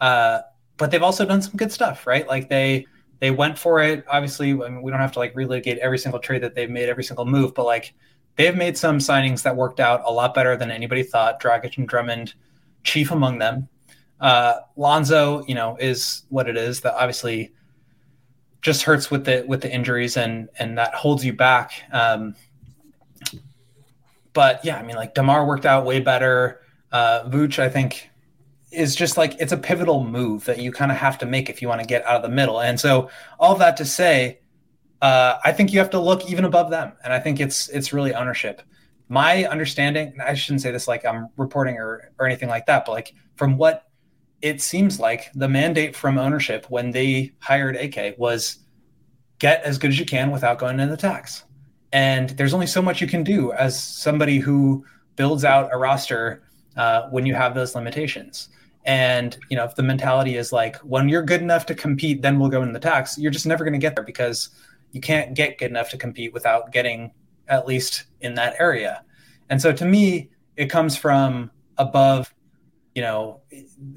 uh, 0.00 0.40
but 0.76 0.90
they've 0.90 1.02
also 1.02 1.24
done 1.24 1.42
some 1.42 1.56
good 1.56 1.72
stuff, 1.72 2.06
right? 2.06 2.26
Like 2.26 2.48
they 2.48 2.86
they 3.20 3.30
went 3.30 3.58
for 3.58 3.80
it. 3.80 4.04
Obviously, 4.08 4.52
I 4.52 4.68
mean, 4.68 4.82
we 4.82 4.90
don't 4.90 5.00
have 5.00 5.12
to 5.12 5.18
like 5.18 5.34
relitigate 5.34 5.78
every 5.78 5.98
single 5.98 6.20
trade 6.20 6.42
that 6.42 6.54
they've 6.54 6.70
made, 6.70 6.88
every 6.88 7.04
single 7.04 7.24
move, 7.24 7.54
but 7.54 7.64
like 7.64 7.94
they've 8.36 8.56
made 8.56 8.76
some 8.76 8.98
signings 8.98 9.42
that 9.42 9.56
worked 9.56 9.80
out 9.80 10.02
a 10.04 10.12
lot 10.12 10.34
better 10.34 10.56
than 10.56 10.70
anybody 10.70 11.02
thought. 11.02 11.40
Dragic 11.40 11.78
and 11.78 11.88
Drummond, 11.88 12.34
chief 12.84 13.10
among 13.10 13.38
them. 13.38 13.68
Uh, 14.20 14.60
Lonzo, 14.76 15.44
you 15.46 15.54
know, 15.54 15.76
is 15.80 16.22
what 16.28 16.48
it 16.48 16.56
is. 16.56 16.80
That 16.82 16.94
obviously 16.94 17.52
just 18.60 18.82
hurts 18.82 19.10
with 19.10 19.24
the 19.24 19.44
with 19.46 19.60
the 19.60 19.72
injuries 19.72 20.16
and 20.16 20.48
and 20.58 20.76
that 20.78 20.94
holds 20.94 21.24
you 21.24 21.32
back. 21.32 21.72
Um, 21.92 22.34
but 24.32 24.62
yeah, 24.64 24.76
I 24.76 24.82
mean, 24.82 24.96
like 24.96 25.14
DeMar 25.14 25.46
worked 25.46 25.64
out 25.64 25.86
way 25.86 26.00
better. 26.00 26.60
Uh, 26.92 27.28
Vooch, 27.28 27.58
I 27.58 27.68
think, 27.68 28.10
is 28.72 28.96
just 28.96 29.16
like 29.16 29.36
it's 29.40 29.52
a 29.52 29.56
pivotal 29.56 30.04
move 30.04 30.44
that 30.46 30.58
you 30.58 30.72
kind 30.72 30.90
of 30.90 30.98
have 30.98 31.18
to 31.18 31.26
make 31.26 31.48
if 31.48 31.62
you 31.62 31.68
want 31.68 31.80
to 31.80 31.86
get 31.86 32.04
out 32.04 32.16
of 32.16 32.22
the 32.22 32.28
middle. 32.28 32.60
And 32.60 32.78
so, 32.78 33.10
all 33.38 33.54
that 33.56 33.76
to 33.78 33.84
say, 33.84 34.40
uh, 35.02 35.36
I 35.44 35.52
think 35.52 35.72
you 35.72 35.78
have 35.78 35.90
to 35.90 36.00
look 36.00 36.28
even 36.30 36.44
above 36.44 36.70
them, 36.70 36.92
and 37.04 37.12
I 37.12 37.18
think 37.18 37.40
it's 37.40 37.68
it's 37.68 37.92
really 37.92 38.14
ownership. 38.14 38.62
My 39.08 39.44
understanding, 39.44 40.16
I 40.24 40.34
shouldn't 40.34 40.62
say 40.62 40.72
this 40.72 40.88
like 40.88 41.04
I'm 41.04 41.28
reporting 41.36 41.76
or 41.76 42.12
or 42.18 42.26
anything 42.26 42.48
like 42.48 42.66
that, 42.66 42.84
but 42.86 42.92
like 42.92 43.14
from 43.36 43.56
what 43.56 43.86
it 44.42 44.60
seems 44.60 45.00
like, 45.00 45.30
the 45.34 45.48
mandate 45.48 45.96
from 45.96 46.18
ownership 46.18 46.66
when 46.68 46.90
they 46.90 47.32
hired 47.40 47.76
AK 47.76 48.16
was 48.18 48.58
get 49.38 49.62
as 49.62 49.78
good 49.78 49.90
as 49.90 49.98
you 49.98 50.06
can 50.06 50.30
without 50.30 50.58
going 50.58 50.78
into 50.78 50.90
the 50.90 50.96
tax. 50.96 51.44
And 51.92 52.30
there's 52.30 52.54
only 52.54 52.66
so 52.66 52.82
much 52.82 53.00
you 53.00 53.06
can 53.06 53.22
do 53.22 53.52
as 53.52 53.82
somebody 53.82 54.38
who 54.38 54.84
builds 55.16 55.44
out 55.44 55.70
a 55.72 55.78
roster 55.78 56.42
uh, 56.76 57.08
when 57.10 57.26
you 57.26 57.34
have 57.34 57.54
those 57.54 57.74
limitations. 57.74 58.48
And 58.84 59.36
you 59.50 59.56
know, 59.56 59.64
if 59.64 59.74
the 59.74 59.82
mentality 59.82 60.36
is 60.36 60.52
like, 60.52 60.76
when 60.78 61.08
you're 61.08 61.22
good 61.22 61.40
enough 61.40 61.66
to 61.66 61.74
compete, 61.74 62.22
then 62.22 62.38
we'll 62.38 62.50
go 62.50 62.62
into 62.62 62.72
the 62.72 62.80
tax. 62.80 63.18
You're 63.18 63.32
just 63.32 63.46
never 63.46 63.64
going 63.64 63.72
to 63.72 63.80
get 63.80 63.96
there 63.96 64.04
because 64.04 64.50
you 64.92 65.00
can't 65.00 65.34
get 65.34 65.58
good 65.58 65.70
enough 65.70 65.90
to 65.90 65.98
compete 65.98 66.32
without 66.32 66.72
getting 66.72 67.12
at 67.48 67.66
least 67.66 68.04
in 68.20 68.34
that 68.34 68.54
area. 68.58 69.04
And 69.50 69.60
so, 69.60 69.72
to 69.72 69.84
me, 69.84 70.30
it 70.56 70.66
comes 70.66 70.96
from 70.96 71.50
above. 71.78 72.32
You 72.94 73.02
know, 73.02 73.42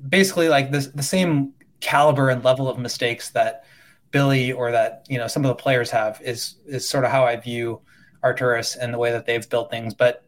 basically 0.09 0.49
like 0.49 0.71
this, 0.71 0.87
the 0.87 1.03
same 1.03 1.53
caliber 1.79 2.29
and 2.29 2.43
level 2.43 2.67
of 2.67 2.77
mistakes 2.77 3.29
that 3.29 3.63
Billy 4.11 4.51
or 4.51 4.71
that 4.71 5.05
you 5.07 5.17
know 5.17 5.27
some 5.27 5.45
of 5.45 5.49
the 5.49 5.55
players 5.55 5.89
have 5.91 6.19
is 6.21 6.55
is 6.65 6.87
sort 6.87 7.05
of 7.05 7.11
how 7.11 7.23
I 7.23 7.35
view 7.35 7.81
Arturas 8.23 8.75
and 8.75 8.93
the 8.93 8.97
way 8.97 9.11
that 9.11 9.25
they've 9.25 9.47
built 9.49 9.71
things. 9.71 9.93
But 9.93 10.25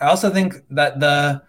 I 0.00 0.06
also 0.06 0.30
think 0.30 0.54
that 0.70 1.00
the 1.00 1.42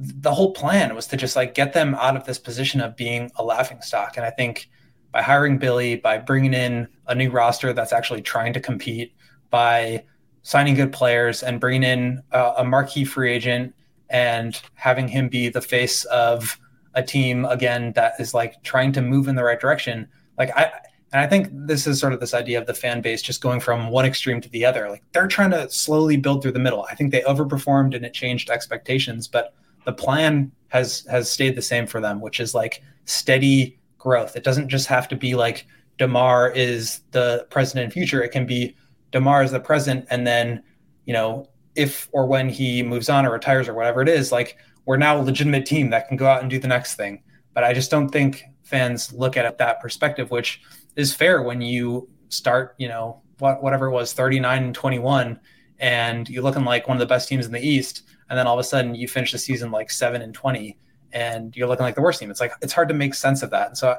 the 0.00 0.32
whole 0.32 0.52
plan 0.52 0.94
was 0.94 1.06
to 1.08 1.16
just 1.16 1.36
like 1.36 1.54
get 1.54 1.74
them 1.74 1.94
out 1.96 2.16
of 2.16 2.24
this 2.24 2.38
position 2.38 2.80
of 2.80 2.96
being 2.96 3.30
a 3.36 3.44
laughing 3.44 3.82
stock. 3.82 4.16
And 4.16 4.24
I 4.24 4.30
think 4.30 4.70
by 5.12 5.20
hiring 5.20 5.58
Billy, 5.58 5.96
by 5.96 6.18
bringing 6.18 6.54
in 6.54 6.88
a 7.06 7.14
new 7.14 7.30
roster 7.30 7.72
that's 7.72 7.92
actually 7.92 8.22
trying 8.22 8.52
to 8.54 8.60
compete, 8.60 9.12
by 9.50 10.04
signing 10.42 10.74
good 10.74 10.92
players 10.92 11.42
and 11.42 11.60
bringing 11.60 11.82
in 11.82 12.22
a, 12.30 12.52
a 12.58 12.64
marquee 12.64 13.04
free 13.04 13.32
agent 13.32 13.74
and 14.08 14.60
having 14.74 15.06
him 15.06 15.28
be 15.28 15.48
the 15.48 15.60
face 15.60 16.04
of 16.06 16.58
a 16.94 17.02
team 17.02 17.44
again 17.44 17.92
that 17.92 18.14
is 18.18 18.32
like 18.32 18.62
trying 18.62 18.92
to 18.92 19.02
move 19.02 19.28
in 19.28 19.34
the 19.34 19.44
right 19.44 19.60
direction. 19.60 20.08
Like 20.38 20.50
I 20.56 20.72
and 21.12 21.20
I 21.20 21.26
think 21.26 21.48
this 21.52 21.86
is 21.88 21.98
sort 21.98 22.12
of 22.12 22.20
this 22.20 22.34
idea 22.34 22.58
of 22.58 22.66
the 22.66 22.74
fan 22.74 23.00
base 23.00 23.20
just 23.20 23.40
going 23.40 23.58
from 23.58 23.90
one 23.90 24.04
extreme 24.04 24.40
to 24.40 24.48
the 24.48 24.64
other. 24.64 24.88
Like 24.88 25.02
they're 25.12 25.26
trying 25.26 25.50
to 25.50 25.68
slowly 25.68 26.16
build 26.16 26.42
through 26.42 26.52
the 26.52 26.60
middle. 26.60 26.86
I 26.88 26.94
think 26.94 27.10
they 27.10 27.22
overperformed 27.22 27.96
and 27.96 28.04
it 28.04 28.14
changed 28.14 28.48
expectations, 28.48 29.26
but 29.26 29.52
the 29.84 29.92
plan 29.92 30.52
has 30.68 31.06
has 31.10 31.30
stayed 31.30 31.56
the 31.56 31.62
same 31.62 31.86
for 31.86 32.00
them, 32.00 32.20
which 32.20 32.40
is 32.40 32.54
like 32.54 32.82
steady 33.04 33.78
growth. 33.98 34.36
It 34.36 34.44
doesn't 34.44 34.68
just 34.68 34.86
have 34.86 35.08
to 35.08 35.16
be 35.16 35.34
like 35.34 35.66
DeMar 35.98 36.50
is 36.50 37.00
the 37.10 37.46
present 37.50 37.82
and 37.82 37.92
future. 37.92 38.22
It 38.22 38.30
can 38.30 38.46
be 38.46 38.76
DeMar 39.12 39.42
is 39.42 39.50
the 39.50 39.60
present, 39.60 40.06
and 40.10 40.26
then 40.26 40.62
you 41.04 41.12
know 41.12 41.48
if 41.74 42.08
or 42.12 42.26
when 42.26 42.48
he 42.48 42.82
moves 42.82 43.08
on 43.08 43.26
or 43.26 43.32
retires 43.32 43.68
or 43.68 43.74
whatever 43.74 44.02
it 44.02 44.08
is, 44.08 44.32
like 44.32 44.56
we're 44.86 44.96
now 44.96 45.20
a 45.20 45.22
legitimate 45.22 45.66
team 45.66 45.90
that 45.90 46.08
can 46.08 46.16
go 46.16 46.26
out 46.26 46.40
and 46.40 46.50
do 46.50 46.58
the 46.58 46.68
next 46.68 46.96
thing. 46.96 47.22
But 47.54 47.64
I 47.64 47.72
just 47.72 47.90
don't 47.90 48.08
think 48.08 48.44
fans 48.62 49.12
look 49.12 49.36
at 49.36 49.44
it 49.44 49.58
that 49.58 49.80
perspective, 49.80 50.30
which 50.30 50.60
is 50.96 51.14
fair 51.14 51.42
when 51.42 51.60
you 51.60 52.08
start, 52.28 52.74
you 52.78 52.88
know, 52.88 53.22
what, 53.38 53.62
whatever 53.62 53.86
it 53.86 53.92
was, 53.92 54.12
39 54.12 54.64
and 54.64 54.74
21, 54.74 55.38
and 55.78 56.28
you're 56.28 56.42
looking 56.42 56.64
like 56.64 56.88
one 56.88 56.96
of 56.96 57.00
the 57.00 57.06
best 57.06 57.28
teams 57.28 57.46
in 57.46 57.52
the 57.52 57.60
East, 57.60 58.02
and 58.30 58.38
then 58.38 58.46
all 58.46 58.54
of 58.54 58.60
a 58.60 58.64
sudden 58.64 58.94
you 58.94 59.08
finish 59.08 59.32
the 59.32 59.38
season 59.38 59.70
like 59.70 59.90
seven 59.90 60.22
and 60.22 60.32
20, 60.32 60.78
and 61.12 61.54
you're 61.56 61.68
looking 61.68 61.84
like 61.84 61.96
the 61.96 62.00
worst 62.00 62.20
team. 62.20 62.30
It's 62.30 62.40
like 62.40 62.52
it's 62.62 62.72
hard 62.72 62.88
to 62.88 62.94
make 62.94 63.14
sense 63.14 63.42
of 63.42 63.50
that. 63.50 63.68
And 63.68 63.76
so 63.76 63.98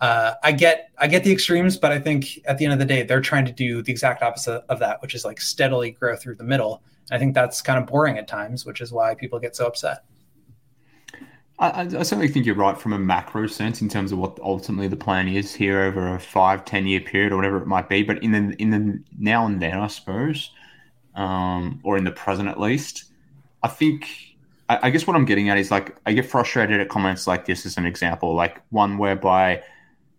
uh, 0.00 0.34
I 0.42 0.52
get 0.52 0.90
I 0.98 1.06
get 1.06 1.24
the 1.24 1.32
extremes, 1.32 1.76
but 1.76 1.92
I 1.92 1.98
think 1.98 2.40
at 2.46 2.58
the 2.58 2.64
end 2.64 2.72
of 2.72 2.78
the 2.78 2.84
day, 2.84 3.02
they're 3.02 3.20
trying 3.20 3.44
to 3.46 3.52
do 3.52 3.80
the 3.82 3.92
exact 3.92 4.22
opposite 4.22 4.64
of 4.68 4.78
that, 4.80 5.00
which 5.02 5.14
is 5.14 5.24
like 5.24 5.40
steadily 5.40 5.92
grow 5.92 6.16
through 6.16 6.34
the 6.34 6.44
middle. 6.44 6.82
And 7.10 7.16
I 7.16 7.18
think 7.18 7.34
that's 7.34 7.62
kind 7.62 7.78
of 7.78 7.86
boring 7.86 8.18
at 8.18 8.26
times, 8.26 8.66
which 8.66 8.80
is 8.80 8.92
why 8.92 9.14
people 9.14 9.38
get 9.38 9.54
so 9.54 9.66
upset. 9.66 10.04
I, 11.60 11.82
I, 11.82 11.86
certainly 11.88 12.28
think 12.28 12.46
you're 12.46 12.54
right 12.54 12.78
from 12.78 12.94
a 12.94 12.98
macro 12.98 13.46
sense 13.46 13.82
in 13.82 13.90
terms 13.90 14.12
of 14.12 14.18
what 14.18 14.40
ultimately 14.40 14.88
the 14.88 14.96
plan 14.96 15.28
is 15.28 15.54
here 15.54 15.80
over 15.82 16.14
a 16.14 16.18
five, 16.18 16.64
ten 16.64 16.86
year 16.86 17.00
period 17.00 17.32
or 17.32 17.36
whatever 17.36 17.58
it 17.58 17.66
might 17.66 17.88
be. 17.88 18.02
But 18.02 18.22
in 18.22 18.32
the 18.32 18.56
in 18.60 18.70
the 18.70 18.98
now 19.18 19.44
and 19.44 19.60
then, 19.60 19.78
I 19.78 19.86
suppose, 19.88 20.50
um, 21.14 21.80
or 21.84 21.98
in 21.98 22.04
the 22.04 22.12
present 22.12 22.48
at 22.48 22.58
least, 22.58 23.09
I 23.62 23.68
think 23.68 24.06
I, 24.68 24.78
I 24.84 24.90
guess 24.90 25.06
what 25.06 25.16
I'm 25.16 25.24
getting 25.24 25.50
at 25.50 25.58
is 25.58 25.70
like 25.70 25.96
I 26.06 26.12
get 26.12 26.26
frustrated 26.26 26.80
at 26.80 26.88
comments 26.88 27.26
like 27.26 27.44
this 27.44 27.66
as 27.66 27.76
an 27.76 27.84
example, 27.84 28.34
like 28.34 28.62
one 28.70 28.98
whereby 28.98 29.62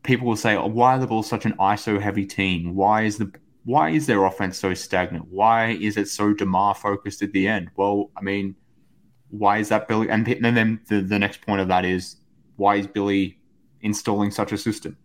people 0.03 0.27
will 0.27 0.35
say, 0.35 0.55
oh, 0.55 0.67
"Why 0.67 0.95
are 0.95 0.99
the 0.99 1.07
Bulls 1.07 1.27
such 1.27 1.45
an 1.45 1.53
ISO 1.53 1.99
heavy 1.99 2.25
team? 2.25 2.75
Why 2.75 3.03
is 3.03 3.17
the 3.17 3.31
why 3.63 3.89
is 3.91 4.07
their 4.07 4.23
offense 4.25 4.57
so 4.57 4.73
stagnant? 4.73 5.27
Why 5.29 5.71
is 5.71 5.97
it 5.97 6.07
so 6.07 6.33
DeMar 6.33 6.75
focused 6.75 7.21
at 7.21 7.31
the 7.31 7.47
end?" 7.47 7.69
Well, 7.75 8.11
I 8.17 8.21
mean, 8.21 8.55
why 9.29 9.59
is 9.59 9.69
that 9.69 9.87
Billy? 9.87 10.09
And 10.09 10.25
then 10.25 10.81
the, 10.89 11.01
the 11.01 11.19
next 11.19 11.41
point 11.41 11.61
of 11.61 11.67
that 11.69 11.85
is 11.85 12.17
why 12.57 12.75
is 12.75 12.87
Billy 12.87 13.39
installing 13.81 14.31
such 14.31 14.51
a 14.51 14.57
system? 14.57 14.97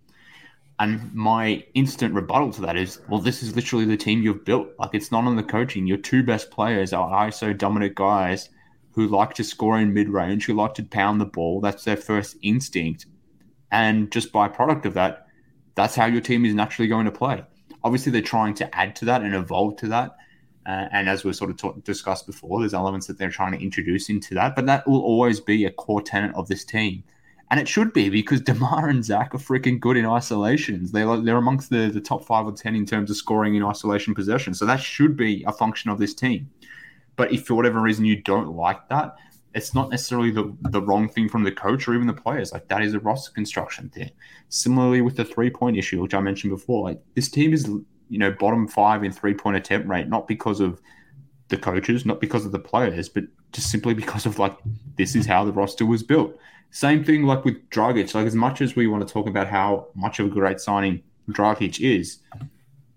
And 0.78 1.12
my 1.14 1.64
instant 1.74 2.14
rebuttal 2.14 2.52
to 2.52 2.60
that 2.62 2.76
is, 2.76 3.00
well, 3.08 3.20
this 3.20 3.42
is 3.42 3.56
literally 3.56 3.86
the 3.86 3.96
team 3.96 4.22
you've 4.22 4.44
built. 4.44 4.68
Like 4.78 4.90
it's 4.92 5.10
not 5.10 5.24
on 5.24 5.36
the 5.36 5.42
coaching. 5.42 5.86
Your 5.86 5.96
two 5.96 6.22
best 6.22 6.50
players 6.50 6.92
are 6.92 7.26
ISO 7.26 7.56
dominant 7.56 7.94
guys 7.94 8.50
who 8.90 9.08
like 9.08 9.34
to 9.34 9.44
score 9.44 9.78
in 9.78 9.94
mid 9.94 10.08
range, 10.08 10.46
who 10.46 10.54
like 10.54 10.74
to 10.74 10.82
pound 10.82 11.20
the 11.20 11.26
ball. 11.26 11.60
That's 11.60 11.84
their 11.84 11.96
first 11.96 12.36
instinct. 12.42 13.06
And 13.70 14.10
just 14.12 14.32
by 14.32 14.48
product 14.48 14.86
of 14.86 14.94
that, 14.94 15.26
that's 15.74 15.94
how 15.94 16.06
your 16.06 16.20
team 16.20 16.44
is 16.44 16.54
naturally 16.54 16.88
going 16.88 17.06
to 17.06 17.12
play. 17.12 17.42
Obviously, 17.82 18.12
they're 18.12 18.22
trying 18.22 18.54
to 18.54 18.76
add 18.76 18.96
to 18.96 19.04
that 19.06 19.22
and 19.22 19.34
evolve 19.34 19.76
to 19.78 19.88
that. 19.88 20.16
Uh, 20.66 20.88
and 20.92 21.08
as 21.08 21.24
we 21.24 21.32
sort 21.32 21.50
of 21.50 21.56
talk, 21.56 21.84
discussed 21.84 22.26
before, 22.26 22.58
there's 22.58 22.74
elements 22.74 23.06
that 23.06 23.18
they're 23.18 23.30
trying 23.30 23.52
to 23.52 23.62
introduce 23.62 24.08
into 24.08 24.34
that, 24.34 24.56
but 24.56 24.66
that 24.66 24.86
will 24.88 25.02
always 25.02 25.40
be 25.40 25.64
a 25.64 25.70
core 25.70 26.02
tenet 26.02 26.34
of 26.34 26.48
this 26.48 26.64
team. 26.64 27.04
And 27.50 27.60
it 27.60 27.68
should 27.68 27.92
be 27.92 28.08
because 28.08 28.40
DeMar 28.40 28.88
and 28.88 29.04
Zach 29.04 29.34
are 29.34 29.38
freaking 29.38 29.78
good 29.78 29.96
in 29.96 30.04
isolations. 30.04 30.90
They're, 30.90 31.16
they're 31.18 31.36
amongst 31.36 31.70
the, 31.70 31.90
the 31.90 32.00
top 32.00 32.24
five 32.24 32.46
or 32.46 32.52
10 32.52 32.74
in 32.74 32.84
terms 32.86 33.10
of 33.10 33.16
scoring 33.16 33.54
in 33.54 33.62
isolation 33.62 34.14
possession. 34.14 34.52
So 34.52 34.66
that 34.66 34.80
should 34.80 35.16
be 35.16 35.44
a 35.46 35.52
function 35.52 35.90
of 35.90 35.98
this 35.98 36.14
team. 36.14 36.50
But 37.14 37.32
if 37.32 37.46
for 37.46 37.54
whatever 37.54 37.80
reason 37.80 38.04
you 38.04 38.20
don't 38.22 38.48
like 38.48 38.88
that, 38.88 39.16
it's 39.54 39.74
not 39.74 39.90
necessarily 39.90 40.30
the, 40.30 40.54
the 40.70 40.82
wrong 40.82 41.08
thing 41.08 41.28
from 41.28 41.44
the 41.44 41.52
coach 41.52 41.88
or 41.88 41.94
even 41.94 42.06
the 42.06 42.12
players. 42.12 42.52
Like 42.52 42.68
that 42.68 42.82
is 42.82 42.94
a 42.94 43.00
roster 43.00 43.32
construction 43.32 43.88
thing. 43.88 44.10
Similarly 44.50 45.00
with 45.00 45.16
the 45.16 45.24
three 45.24 45.48
point 45.48 45.78
issue, 45.78 46.02
which 46.02 46.14
I 46.14 46.20
mentioned 46.20 46.50
before, 46.52 46.88
like 46.88 47.00
this 47.14 47.30
team 47.30 47.54
is 47.54 47.66
you 48.08 48.18
know, 48.18 48.30
bottom 48.32 48.68
five 48.68 49.02
in 49.02 49.12
three 49.12 49.34
point 49.34 49.56
attempt 49.56 49.88
rate, 49.88 50.08
not 50.08 50.28
because 50.28 50.60
of 50.60 50.80
the 51.48 51.56
coaches, 51.56 52.04
not 52.04 52.20
because 52.20 52.44
of 52.44 52.52
the 52.52 52.58
players, 52.58 53.08
but 53.08 53.24
just 53.52 53.70
simply 53.70 53.94
because 53.94 54.26
of 54.26 54.38
like 54.38 54.56
this 54.96 55.14
is 55.14 55.26
how 55.26 55.44
the 55.44 55.52
roster 55.52 55.86
was 55.86 56.02
built. 56.02 56.38
Same 56.70 57.04
thing 57.04 57.24
like 57.24 57.44
with 57.44 57.68
Dragic. 57.70 58.14
Like 58.14 58.26
as 58.26 58.34
much 58.34 58.60
as 58.60 58.76
we 58.76 58.86
want 58.86 59.06
to 59.06 59.12
talk 59.12 59.26
about 59.26 59.48
how 59.48 59.88
much 59.94 60.18
of 60.18 60.26
a 60.26 60.30
great 60.30 60.60
signing 60.60 61.02
Dragic 61.30 61.80
is, 61.80 62.18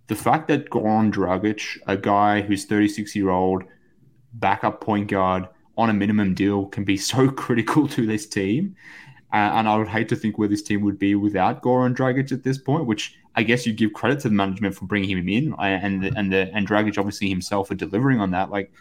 the 0.07 0.15
fact 0.15 0.47
that 0.47 0.69
Goran 0.69 1.11
Dragic, 1.11 1.77
a 1.87 1.95
guy 1.95 2.41
who's 2.41 2.65
36 2.65 3.15
year 3.15 3.29
old, 3.29 3.63
backup 4.33 4.81
point 4.81 5.07
guard 5.07 5.47
on 5.77 5.89
a 5.89 5.93
minimum 5.93 6.33
deal, 6.33 6.65
can 6.65 6.83
be 6.83 6.97
so 7.11 7.29
critical 7.29 7.87
to 7.87 8.05
this 8.05 8.27
team. 8.27 8.75
Uh, 9.31 9.53
and 9.53 9.67
I 9.69 9.77
would 9.77 9.87
hate 9.87 10.09
to 10.09 10.15
think 10.15 10.39
where 10.39 10.47
this 10.47 10.63
team 10.63 10.81
would 10.81 10.97
be 10.97 11.13
without 11.13 11.61
Goran 11.61 11.95
Dragic 11.95 12.31
at 12.31 12.43
this 12.43 12.57
point, 12.57 12.87
which 12.87 13.15
I 13.35 13.43
guess 13.43 13.65
you 13.65 13.73
give 13.73 13.93
credit 13.93 14.19
to 14.21 14.29
the 14.29 14.35
management 14.35 14.73
for 14.73 14.85
bringing 14.85 15.15
him 15.15 15.29
in, 15.29 15.53
and 15.59 16.03
the, 16.03 16.11
and 16.17 16.33
the 16.33 16.49
and 16.53 16.67
Dragic 16.67 16.97
obviously 16.97 17.29
himself 17.29 17.67
for 17.67 17.75
delivering 17.75 18.19
on 18.19 18.31
that. 18.31 18.49
Like, 18.49 18.71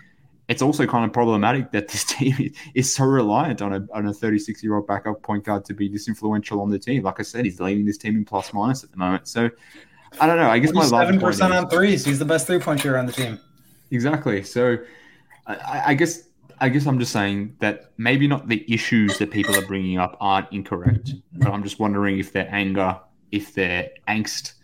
it's 0.49 0.63
also 0.63 0.87
kind 0.87 1.05
of 1.05 1.13
problematic 1.13 1.71
that 1.73 1.89
this 1.89 2.05
team 2.17 2.53
is 2.75 2.93
so 2.93 3.05
reliant 3.05 3.63
on 3.63 3.73
a 3.75 3.87
on 3.93 4.07
a 4.07 4.15
36 4.15 4.63
year 4.63 4.75
old 4.75 4.87
backup 4.87 5.23
point 5.23 5.45
guard 5.45 5.65
to 5.67 5.75
be 5.75 5.89
this 5.89 6.09
influential 6.09 6.61
on 6.61 6.71
the 6.71 6.79
team. 6.79 7.03
Like 7.03 7.21
I 7.21 7.23
said, 7.23 7.45
he's 7.45 7.61
leading 7.61 7.85
this 7.85 7.99
team 7.99 8.17
in 8.17 8.25
plus 8.25 8.53
minus 8.53 8.83
at 8.83 8.91
the 8.91 8.97
moment. 8.97 9.29
So 9.29 9.51
I 10.21 10.27
don't 10.27 10.39
know. 10.39 10.51
I 10.51 10.59
guess 10.59 10.73
my 10.73 10.87
seven 10.87 11.21
percent 11.21 11.53
on 11.53 11.69
threes. 11.69 12.05
He's 12.05 12.19
the 12.19 12.25
best 12.25 12.47
three 12.47 12.59
point 12.59 12.81
shooter 12.81 12.99
on 12.99 13.07
the 13.07 13.13
team. 13.13 13.39
Exactly. 13.91 14.43
So 14.43 14.79
I, 15.47 15.83
I 15.87 15.95
guess 15.95 16.25
I 16.61 16.71
guess 16.71 16.87
I'm 16.87 16.99
just 16.99 17.13
saying 17.13 17.57
that 17.61 17.93
maybe 17.99 18.27
not 18.27 18.49
the 18.49 18.65
issues 18.73 19.19
that 19.19 19.31
people 19.31 19.55
are 19.55 19.67
bringing 19.67 19.99
up 19.99 20.17
aren't 20.21 20.51
incorrect, 20.53 21.13
but 21.35 21.49
I'm 21.49 21.63
just 21.63 21.79
wondering 21.79 22.19
if 22.19 22.33
their 22.33 22.49
anger 22.51 22.99
if 23.31 23.55
their 23.55 23.91
angst, 24.09 24.55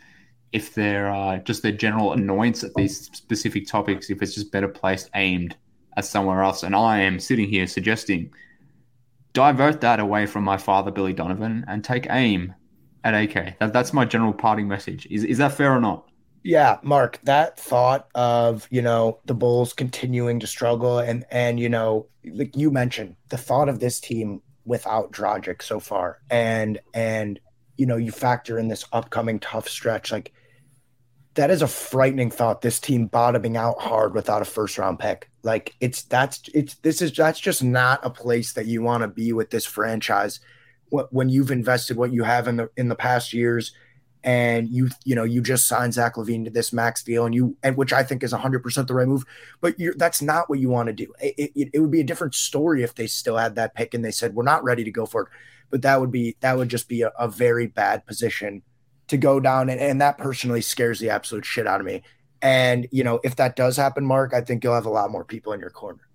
if 0.52 0.74
they're 0.74 1.12
uh, 1.12 1.38
just 1.38 1.62
their 1.62 1.72
general 1.72 2.14
annoyance 2.14 2.64
at 2.64 2.72
these 2.74 3.10
specific 3.12 3.66
topics, 3.66 4.08
if 4.08 4.22
it's 4.22 4.34
just 4.34 4.50
better 4.50 4.68
placed 4.68 5.10
aimed 5.14 5.56
at 5.96 6.04
somewhere 6.04 6.42
else. 6.42 6.62
And 6.62 6.74
I 6.74 7.00
am 7.00 7.20
sitting 7.20 7.48
here 7.48 7.66
suggesting 7.66 8.32
divert 9.32 9.80
that 9.80 10.00
away 10.00 10.26
from 10.26 10.44
my 10.44 10.56
father, 10.56 10.90
Billy 10.90 11.12
Donovan, 11.12 11.64
and 11.66 11.84
take 11.84 12.06
aim 12.10 12.54
at 13.02 13.14
AK. 13.14 13.58
That, 13.58 13.72
that's 13.72 13.92
my 13.92 14.04
general 14.04 14.32
parting 14.32 14.68
message. 14.68 15.06
Is, 15.10 15.24
is 15.24 15.38
that 15.38 15.52
fair 15.52 15.72
or 15.72 15.80
not? 15.80 16.08
Yeah, 16.42 16.78
Mark, 16.82 17.20
that 17.24 17.58
thought 17.58 18.08
of, 18.14 18.68
you 18.70 18.82
know, 18.82 19.18
the 19.24 19.34
Bulls 19.34 19.72
continuing 19.72 20.40
to 20.40 20.46
struggle 20.46 20.98
and 20.98 21.24
and 21.30 21.58
you 21.58 21.70
know, 21.70 22.06
like 22.22 22.54
you 22.54 22.70
mentioned, 22.70 23.16
the 23.30 23.38
thought 23.38 23.70
of 23.70 23.80
this 23.80 23.98
team 23.98 24.42
without 24.66 25.10
Dragic 25.10 25.62
so 25.62 25.80
far 25.80 26.18
and 26.30 26.80
and 26.92 27.40
you 27.76 27.86
know, 27.86 27.96
you 27.96 28.12
factor 28.12 28.58
in 28.58 28.68
this 28.68 28.84
upcoming 28.92 29.40
tough 29.40 29.68
stretch, 29.68 30.12
like 30.12 30.32
that 31.34 31.50
is 31.50 31.62
a 31.62 31.66
frightening 31.66 32.30
thought. 32.30 32.60
This 32.60 32.78
team 32.78 33.06
bottoming 33.06 33.56
out 33.56 33.80
hard 33.80 34.14
without 34.14 34.42
a 34.42 34.44
first 34.44 34.78
round 34.78 34.98
pick. 34.98 35.30
Like 35.44 35.74
it's 35.80 36.02
that's 36.02 36.48
it's 36.54 36.74
this 36.76 37.02
is 37.02 37.12
that's 37.12 37.38
just 37.38 37.62
not 37.62 38.00
a 38.02 38.10
place 38.10 38.54
that 38.54 38.66
you 38.66 38.82
want 38.82 39.02
to 39.02 39.08
be 39.08 39.32
with 39.32 39.50
this 39.50 39.64
franchise. 39.64 40.40
When 40.90 41.28
you've 41.28 41.50
invested 41.50 41.96
what 41.96 42.12
you 42.12 42.22
have 42.22 42.48
in 42.48 42.56
the 42.56 42.70
in 42.76 42.88
the 42.88 42.94
past 42.94 43.32
years 43.32 43.72
and 44.24 44.68
you 44.70 44.88
you 45.04 45.14
know 45.14 45.24
you 45.24 45.42
just 45.42 45.68
signed 45.68 45.92
Zach 45.92 46.14
LaVine 46.14 46.44
to 46.44 46.50
this 46.50 46.72
max 46.72 47.02
deal 47.02 47.26
and 47.26 47.34
you 47.34 47.56
and 47.62 47.76
which 47.76 47.92
I 47.92 48.02
think 48.02 48.22
is 48.22 48.32
100% 48.32 48.86
the 48.86 48.94
right 48.94 49.06
move 49.06 49.24
but 49.60 49.78
you're 49.78 49.94
that's 49.94 50.22
not 50.22 50.48
what 50.48 50.58
you 50.58 50.70
want 50.70 50.86
to 50.86 50.92
do 50.94 51.12
it, 51.20 51.50
it, 51.54 51.70
it 51.74 51.78
would 51.80 51.90
be 51.90 52.00
a 52.00 52.04
different 52.04 52.34
story 52.34 52.82
if 52.82 52.94
they 52.94 53.06
still 53.06 53.36
had 53.36 53.56
that 53.56 53.74
pick 53.74 53.92
and 53.92 54.04
they 54.04 54.10
said 54.10 54.34
we're 54.34 54.42
not 54.42 54.64
ready 54.64 54.82
to 54.84 54.90
go 54.90 55.04
for 55.04 55.22
it. 55.22 55.28
But 55.70 55.82
that 55.82 56.00
would 56.00 56.10
be 56.10 56.36
that 56.40 56.56
would 56.56 56.70
just 56.70 56.88
be 56.88 57.02
a, 57.02 57.08
a 57.18 57.28
very 57.28 57.66
bad 57.66 58.06
position 58.06 58.62
to 59.08 59.18
go 59.18 59.40
down 59.40 59.68
and, 59.68 59.80
and 59.80 60.00
that 60.00 60.16
personally 60.16 60.62
scares 60.62 60.98
the 61.00 61.10
absolute 61.10 61.44
shit 61.44 61.66
out 61.66 61.80
of 61.80 61.86
me 61.86 62.02
and 62.44 62.86
you 62.92 63.02
know 63.02 63.18
if 63.24 63.34
that 63.36 63.56
does 63.56 63.76
happen 63.76 64.04
mark 64.04 64.32
i 64.32 64.40
think 64.40 64.62
you'll 64.62 64.74
have 64.74 64.86
a 64.86 64.90
lot 64.90 65.10
more 65.10 65.24
people 65.24 65.52
in 65.52 65.58
your 65.58 65.70
corner 65.70 66.06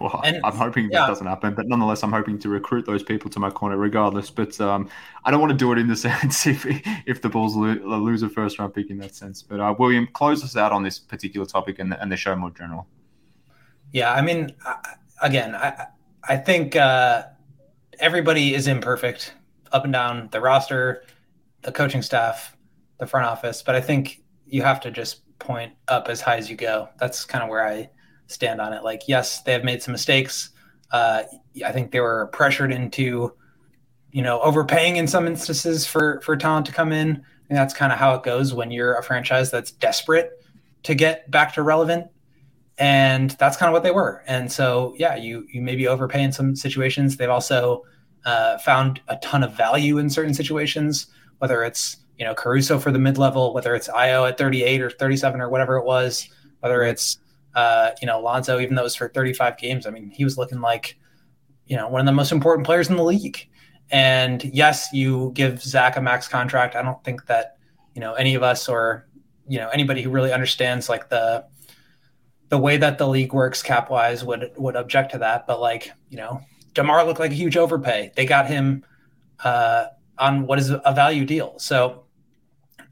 well, 0.00 0.20
and, 0.24 0.40
I'm 0.44 0.54
hoping 0.54 0.90
yeah. 0.90 1.00
that 1.00 1.08
doesn't 1.08 1.26
happen, 1.26 1.54
but 1.54 1.66
nonetheless, 1.68 2.02
I'm 2.02 2.12
hoping 2.12 2.38
to 2.40 2.48
recruit 2.48 2.86
those 2.86 3.02
people 3.02 3.30
to 3.30 3.38
my 3.38 3.50
corner 3.50 3.76
regardless. 3.76 4.30
But 4.30 4.60
um, 4.60 4.88
I 5.24 5.30
don't 5.30 5.40
want 5.40 5.52
to 5.52 5.56
do 5.56 5.70
it 5.72 5.78
in 5.78 5.86
the 5.86 5.96
sense 6.08 6.46
if 6.46 6.66
if 7.06 7.22
the 7.22 7.28
Bulls 7.28 7.54
lo- 7.54 7.98
lose 7.98 8.22
a 8.22 8.28
first 8.28 8.58
round 8.58 8.74
pick 8.74 8.90
in 8.90 8.98
that 8.98 9.14
sense. 9.14 9.42
But 9.42 9.60
uh, 9.60 9.74
William, 9.78 10.08
close 10.12 10.42
us 10.42 10.56
out 10.56 10.72
on 10.72 10.82
this 10.82 10.98
particular 10.98 11.46
topic 11.46 11.78
and 11.78 11.92
the, 11.92 12.00
and 12.00 12.10
the 12.10 12.16
show 12.16 12.34
more 12.34 12.50
general. 12.50 12.86
Yeah, 13.92 14.12
I 14.12 14.22
mean, 14.22 14.54
again, 15.20 15.54
I 15.54 15.86
I 16.28 16.36
think 16.36 16.74
uh, 16.76 17.24
everybody 17.98 18.54
is 18.54 18.66
imperfect 18.66 19.34
up 19.72 19.84
and 19.84 19.92
down 19.92 20.28
the 20.32 20.40
roster, 20.40 21.04
the 21.62 21.72
coaching 21.72 22.02
staff, 22.02 22.56
the 22.98 23.06
front 23.06 23.26
office. 23.26 23.62
But 23.62 23.74
I 23.74 23.80
think 23.80 24.21
you 24.52 24.62
have 24.62 24.80
to 24.80 24.90
just 24.90 25.22
point 25.38 25.72
up 25.88 26.08
as 26.08 26.20
high 26.20 26.36
as 26.36 26.50
you 26.50 26.56
go. 26.56 26.88
That's 26.98 27.24
kind 27.24 27.42
of 27.42 27.48
where 27.48 27.66
I 27.66 27.88
stand 28.26 28.60
on 28.60 28.72
it. 28.72 28.84
Like, 28.84 29.08
yes, 29.08 29.42
they 29.42 29.52
have 29.52 29.64
made 29.64 29.82
some 29.82 29.92
mistakes. 29.92 30.50
Uh, 30.92 31.22
I 31.64 31.72
think 31.72 31.90
they 31.90 32.00
were 32.00 32.28
pressured 32.32 32.70
into, 32.70 33.32
you 34.10 34.22
know, 34.22 34.40
overpaying 34.40 34.96
in 34.96 35.08
some 35.08 35.26
instances 35.26 35.86
for 35.86 36.20
for 36.20 36.36
talent 36.36 36.66
to 36.66 36.72
come 36.72 36.92
in. 36.92 37.24
And 37.48 37.58
that's 37.58 37.74
kind 37.74 37.92
of 37.92 37.98
how 37.98 38.14
it 38.14 38.22
goes 38.22 38.52
when 38.52 38.70
you're 38.70 38.94
a 38.94 39.02
franchise 39.02 39.50
that's 39.50 39.72
desperate 39.72 40.30
to 40.84 40.94
get 40.94 41.30
back 41.30 41.54
to 41.54 41.62
relevant 41.62 42.08
and 42.78 43.30
that's 43.32 43.56
kind 43.56 43.68
of 43.68 43.72
what 43.72 43.82
they 43.82 43.90
were. 43.90 44.22
And 44.26 44.50
so, 44.50 44.94
yeah, 44.98 45.16
you 45.16 45.46
you 45.50 45.62
maybe 45.62 45.86
overpay 45.86 46.22
in 46.22 46.32
some 46.32 46.56
situations. 46.56 47.16
They've 47.16 47.30
also 47.30 47.84
uh, 48.24 48.58
found 48.58 49.00
a 49.08 49.16
ton 49.16 49.42
of 49.42 49.54
value 49.54 49.98
in 49.98 50.10
certain 50.10 50.34
situations, 50.34 51.06
whether 51.38 51.62
it's 51.64 51.96
you 52.22 52.28
know 52.28 52.36
Caruso 52.36 52.78
for 52.78 52.92
the 52.92 53.00
mid 53.00 53.18
level, 53.18 53.52
whether 53.52 53.74
it's 53.74 53.88
Ayo 53.88 54.28
at 54.28 54.38
38 54.38 54.80
or 54.80 54.90
37 54.90 55.40
or 55.40 55.48
whatever 55.48 55.76
it 55.76 55.84
was, 55.84 56.28
whether 56.60 56.84
it's 56.84 57.18
uh, 57.56 57.90
you 58.00 58.06
know 58.06 58.20
Lonzo, 58.20 58.60
even 58.60 58.76
though 58.76 58.82
it 58.82 58.84
was 58.84 58.94
for 58.94 59.08
35 59.08 59.58
games. 59.58 59.88
I 59.88 59.90
mean, 59.90 60.08
he 60.08 60.22
was 60.22 60.38
looking 60.38 60.60
like 60.60 60.96
you 61.66 61.76
know 61.76 61.88
one 61.88 61.98
of 61.98 62.06
the 62.06 62.12
most 62.12 62.30
important 62.30 62.64
players 62.64 62.88
in 62.88 62.94
the 62.94 63.02
league. 63.02 63.48
and 63.90 64.44
yes, 64.44 64.88
you 64.92 65.32
give 65.34 65.60
Zach 65.60 65.96
a 65.96 66.00
max 66.00 66.28
contract. 66.28 66.76
I 66.76 66.82
don't 66.82 67.02
think 67.02 67.26
that 67.26 67.56
you 67.92 68.00
know 68.00 68.14
any 68.14 68.36
of 68.36 68.44
us 68.44 68.68
or 68.68 69.08
you 69.48 69.58
know 69.58 69.68
anybody 69.70 70.00
who 70.00 70.10
really 70.10 70.32
understands 70.32 70.88
like 70.88 71.08
the 71.08 71.44
the 72.50 72.58
way 72.58 72.76
that 72.76 72.98
the 72.98 73.08
league 73.08 73.32
works 73.32 73.64
cap 73.64 73.90
wise 73.90 74.22
would 74.22 74.52
would 74.56 74.76
object 74.76 75.10
to 75.10 75.18
that. 75.18 75.48
But 75.48 75.60
like 75.60 75.90
you 76.08 76.18
know, 76.18 76.40
DeMar 76.74 77.04
looked 77.04 77.18
like 77.18 77.32
a 77.32 77.34
huge 77.34 77.56
overpay. 77.56 78.12
They 78.14 78.26
got 78.26 78.46
him 78.46 78.84
uh, 79.42 79.86
on 80.18 80.46
what 80.46 80.60
is 80.60 80.70
a 80.70 80.92
value 80.94 81.24
deal. 81.24 81.58
So 81.58 82.04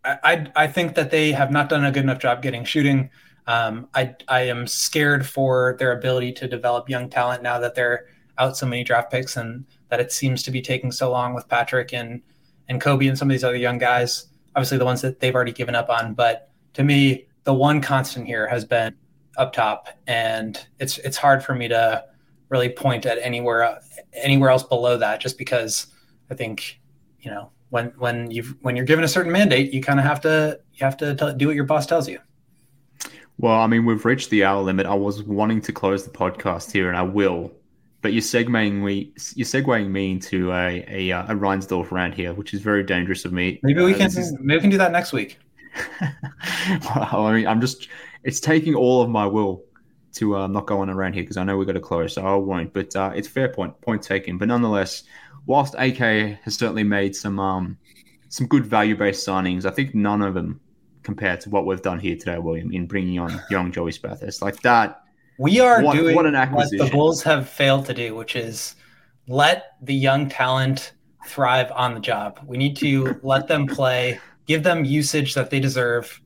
I, 0.05 0.51
I 0.57 0.67
think 0.67 0.95
that 0.95 1.11
they 1.11 1.33
have 1.33 1.51
not 1.51 1.69
done 1.69 1.85
a 1.85 1.93
good 1.93 2.03
enough 2.03 2.19
job 2.19 2.43
getting 2.43 2.65
shooting. 2.65 3.11
Um, 3.47 3.89
I 3.95 4.15
I 4.29 4.43
am 4.43 4.67
scared 4.67 5.27
for 5.27 5.77
their 5.79 5.93
ability 5.93 6.33
to 6.35 6.49
develop 6.49 6.89
young 6.89 7.11
talent 7.11 7.43
now 7.43 7.59
that 7.59 7.75
they're 7.75 8.07
out 8.39 8.57
so 8.57 8.67
many 8.67 8.85
draft 8.85 9.11
picks 9.11 9.37
and 9.37 9.65
that 9.89 10.01
it 10.01 10.13
seems 10.13 10.43
to 10.45 10.51
be 10.51 10.63
taking 10.63 10.93
so 10.93 11.11
long 11.11 11.35
with 11.35 11.49
Patrick 11.49 11.93
and 11.93 12.23
and 12.69 12.81
Coby 12.81 13.09
and 13.09 13.19
some 13.19 13.29
of 13.29 13.33
these 13.33 13.45
other 13.45 13.57
young 13.57 13.79
guys. 13.79 14.27
Obviously, 14.55 14.79
the 14.79 14.85
ones 14.85 15.03
that 15.03 15.21
they've 15.21 15.35
already 15.35 15.53
given 15.53 15.75
up 15.75 15.91
on. 15.91 16.15
But 16.15 16.51
to 16.75 16.85
me, 16.85 17.27
the 17.45 17.53
one 17.55 17.81
constant 17.81 18.27
here 18.27 18.47
has 18.47 18.65
been 18.65 18.95
up 19.37 19.53
top, 19.53 19.89
and 20.07 20.59
it's 20.79 20.99
it's 20.99 21.17
hard 21.17 21.43
for 21.43 21.55
me 21.55 21.69
to 21.69 22.05
really 22.49 22.69
point 22.69 23.07
at 23.07 23.19
anywhere 23.19 23.81
anywhere 24.15 24.51
else 24.51 24.63
below 24.63 24.97
that, 24.97 25.21
just 25.21 25.37
because 25.37 25.89
I 26.31 26.35
think 26.35 26.81
you 27.21 27.31
know 27.31 27.51
when 27.71 27.87
when 27.99 28.31
you 28.31 28.43
when 28.63 28.77
you're 28.77 28.85
given 28.85 29.05
a 29.05 29.09
certain 29.09 29.33
mandate, 29.33 29.73
you 29.73 29.81
kind 29.81 29.99
of 29.99 30.05
have 30.05 30.21
to 30.23 30.61
you 30.75 30.85
have 30.85 30.97
to 30.99 31.15
tell, 31.15 31.33
do 31.33 31.47
what 31.47 31.57
your 31.57 31.65
boss 31.65 31.87
tells 31.87 32.09
you. 32.09 32.19
Well, 33.39 33.59
I 33.59 33.67
mean, 33.67 33.87
we've 33.87 34.05
reached 34.05 34.29
the 34.29 34.45
hour 34.45 34.61
limit. 34.61 34.87
I 34.87 34.95
was 34.95 35.23
wanting 35.23 35.63
to 35.63 35.73
close 35.73 36.05
the 36.05 36.11
podcast 36.11 36.71
here, 36.71 36.89
and 36.89 36.97
I 36.97 37.03
will. 37.03 37.53
But 38.03 38.13
you're 38.13 38.23
segueing 38.23 38.83
me, 38.83 39.13
you're 39.35 39.47
segueing 39.47 39.89
me 39.89 40.13
into 40.13 40.53
a 40.53 40.85
a, 40.89 41.13
uh, 41.13 41.33
a 41.33 41.35
Reinsdorf 41.35 41.91
rant 41.91 42.15
here, 42.15 42.35
which 42.35 42.53
is 42.53 42.61
very 42.61 42.83
dangerous 42.83 43.25
of 43.25 43.33
me. 43.33 43.61
Maybe 43.63 43.83
we 43.83 43.95
uh, 43.95 43.99
can 43.99 44.07
is... 44.07 44.37
maybe 44.41 44.59
we 44.59 44.61
can 44.63 44.71
do 44.71 44.79
that 44.79 44.93
next 44.93 45.13
week. 45.13 45.39
well, 46.01 47.27
I 47.27 47.33
mean, 47.33 47.47
I'm 47.47 47.61
just 47.61 47.89
it's 48.25 48.41
taking 48.41 48.75
all 48.75 49.03
of 49.03 49.09
my 49.09 49.27
will 49.27 49.63
to 50.15 50.37
uh, 50.37 50.47
not 50.47 50.67
go 50.67 50.81
on 50.81 50.91
around 50.91 51.13
here 51.13 51.23
because 51.23 51.37
I 51.37 51.45
know 51.45 51.57
we've 51.57 51.67
got 51.67 51.75
to 51.75 51.81
close, 51.81 52.15
so 52.15 52.27
I 52.27 52.35
won't. 52.35 52.73
But 52.73 52.95
uh, 52.97 53.13
it's 53.15 53.29
fair 53.29 53.49
point, 53.49 53.81
point 53.81 54.03
taken. 54.03 54.39
But 54.39 54.49
nonetheless, 54.49 55.05
whilst 55.51 55.75
AK 55.79 55.99
has 56.45 56.55
certainly 56.55 56.85
made 56.85 57.15
some 57.15 57.41
um, 57.41 57.77
some 58.29 58.47
good 58.47 58.65
value 58.65 58.97
based 58.97 59.27
signings, 59.27 59.65
I 59.65 59.71
think 59.71 59.95
none 59.95 60.23
of 60.23 60.33
them 60.33 60.61
compared 61.03 61.41
to 61.43 61.51
what 61.51 61.67
we've 61.67 61.83
done 61.83 61.99
here 61.99 62.17
today, 62.17 62.39
William, 62.39 62.73
in 62.73 62.87
bringing 62.87 63.19
on 63.19 63.41
young 63.51 63.73
Joey 63.73 63.91
Spathis. 63.91 64.41
Like 64.41 64.63
that 64.63 65.03
we 65.39 65.59
are 65.59 65.83
what, 65.83 65.97
doing 65.97 66.15
what, 66.15 66.27
an 66.27 66.37
acquisition. 66.37 66.79
what 66.79 66.85
the 66.85 66.97
Bulls 66.97 67.23
have 67.25 67.49
failed 67.49 67.85
to 67.87 67.95
do, 67.95 68.15
which 68.15 68.37
is 68.37 68.77
let 69.27 69.73
the 69.83 69.95
young 69.95 70.29
talent 70.29 70.93
thrive 71.27 71.73
on 71.73 71.95
the 71.95 72.01
job. 72.01 72.39
We 72.47 72.57
need 72.57 72.77
to 72.77 73.19
let 73.25 73.49
them 73.49 73.67
play, 73.67 74.21
give 74.47 74.63
them 74.63 74.85
usage 74.85 75.35
that 75.35 75.51
they 75.51 75.59
deserve, 75.59 76.21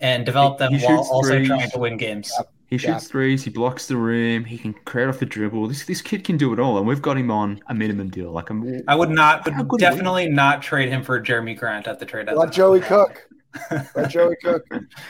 and 0.00 0.26
develop 0.26 0.58
them 0.58 0.80
while 0.80 1.06
also 1.10 1.44
trying 1.44 1.70
to 1.70 1.78
win 1.78 1.96
games. 1.96 2.32
He 2.68 2.78
shoots 2.78 2.88
yeah. 2.88 2.98
threes. 2.98 3.44
He 3.44 3.50
blocks 3.50 3.86
the 3.86 3.96
rim. 3.96 4.44
He 4.44 4.58
can 4.58 4.72
create 4.72 5.08
off 5.08 5.20
the 5.20 5.26
dribble. 5.26 5.68
This 5.68 5.84
this 5.84 6.02
kid 6.02 6.24
can 6.24 6.36
do 6.36 6.52
it 6.52 6.58
all, 6.58 6.78
and 6.78 6.86
we've 6.86 7.02
got 7.02 7.16
him 7.16 7.30
on 7.30 7.60
a 7.68 7.74
minimum 7.74 8.10
deal. 8.10 8.32
Like 8.32 8.50
I'm, 8.50 8.82
I 8.88 8.94
would 8.96 9.10
not, 9.10 9.46
would 9.46 9.78
definitely 9.78 10.28
not 10.28 10.62
trade 10.62 10.88
him 10.88 11.02
for 11.02 11.20
Jerami 11.20 11.56
Grant 11.56 11.86
at 11.86 12.00
the 12.00 12.06
trade. 12.06 12.28
Let 12.32 12.50
Joey 12.50 12.80
Cook. 12.80 13.28
Let 13.94 14.10
Joey 14.10 14.34
Cook. 14.42 14.66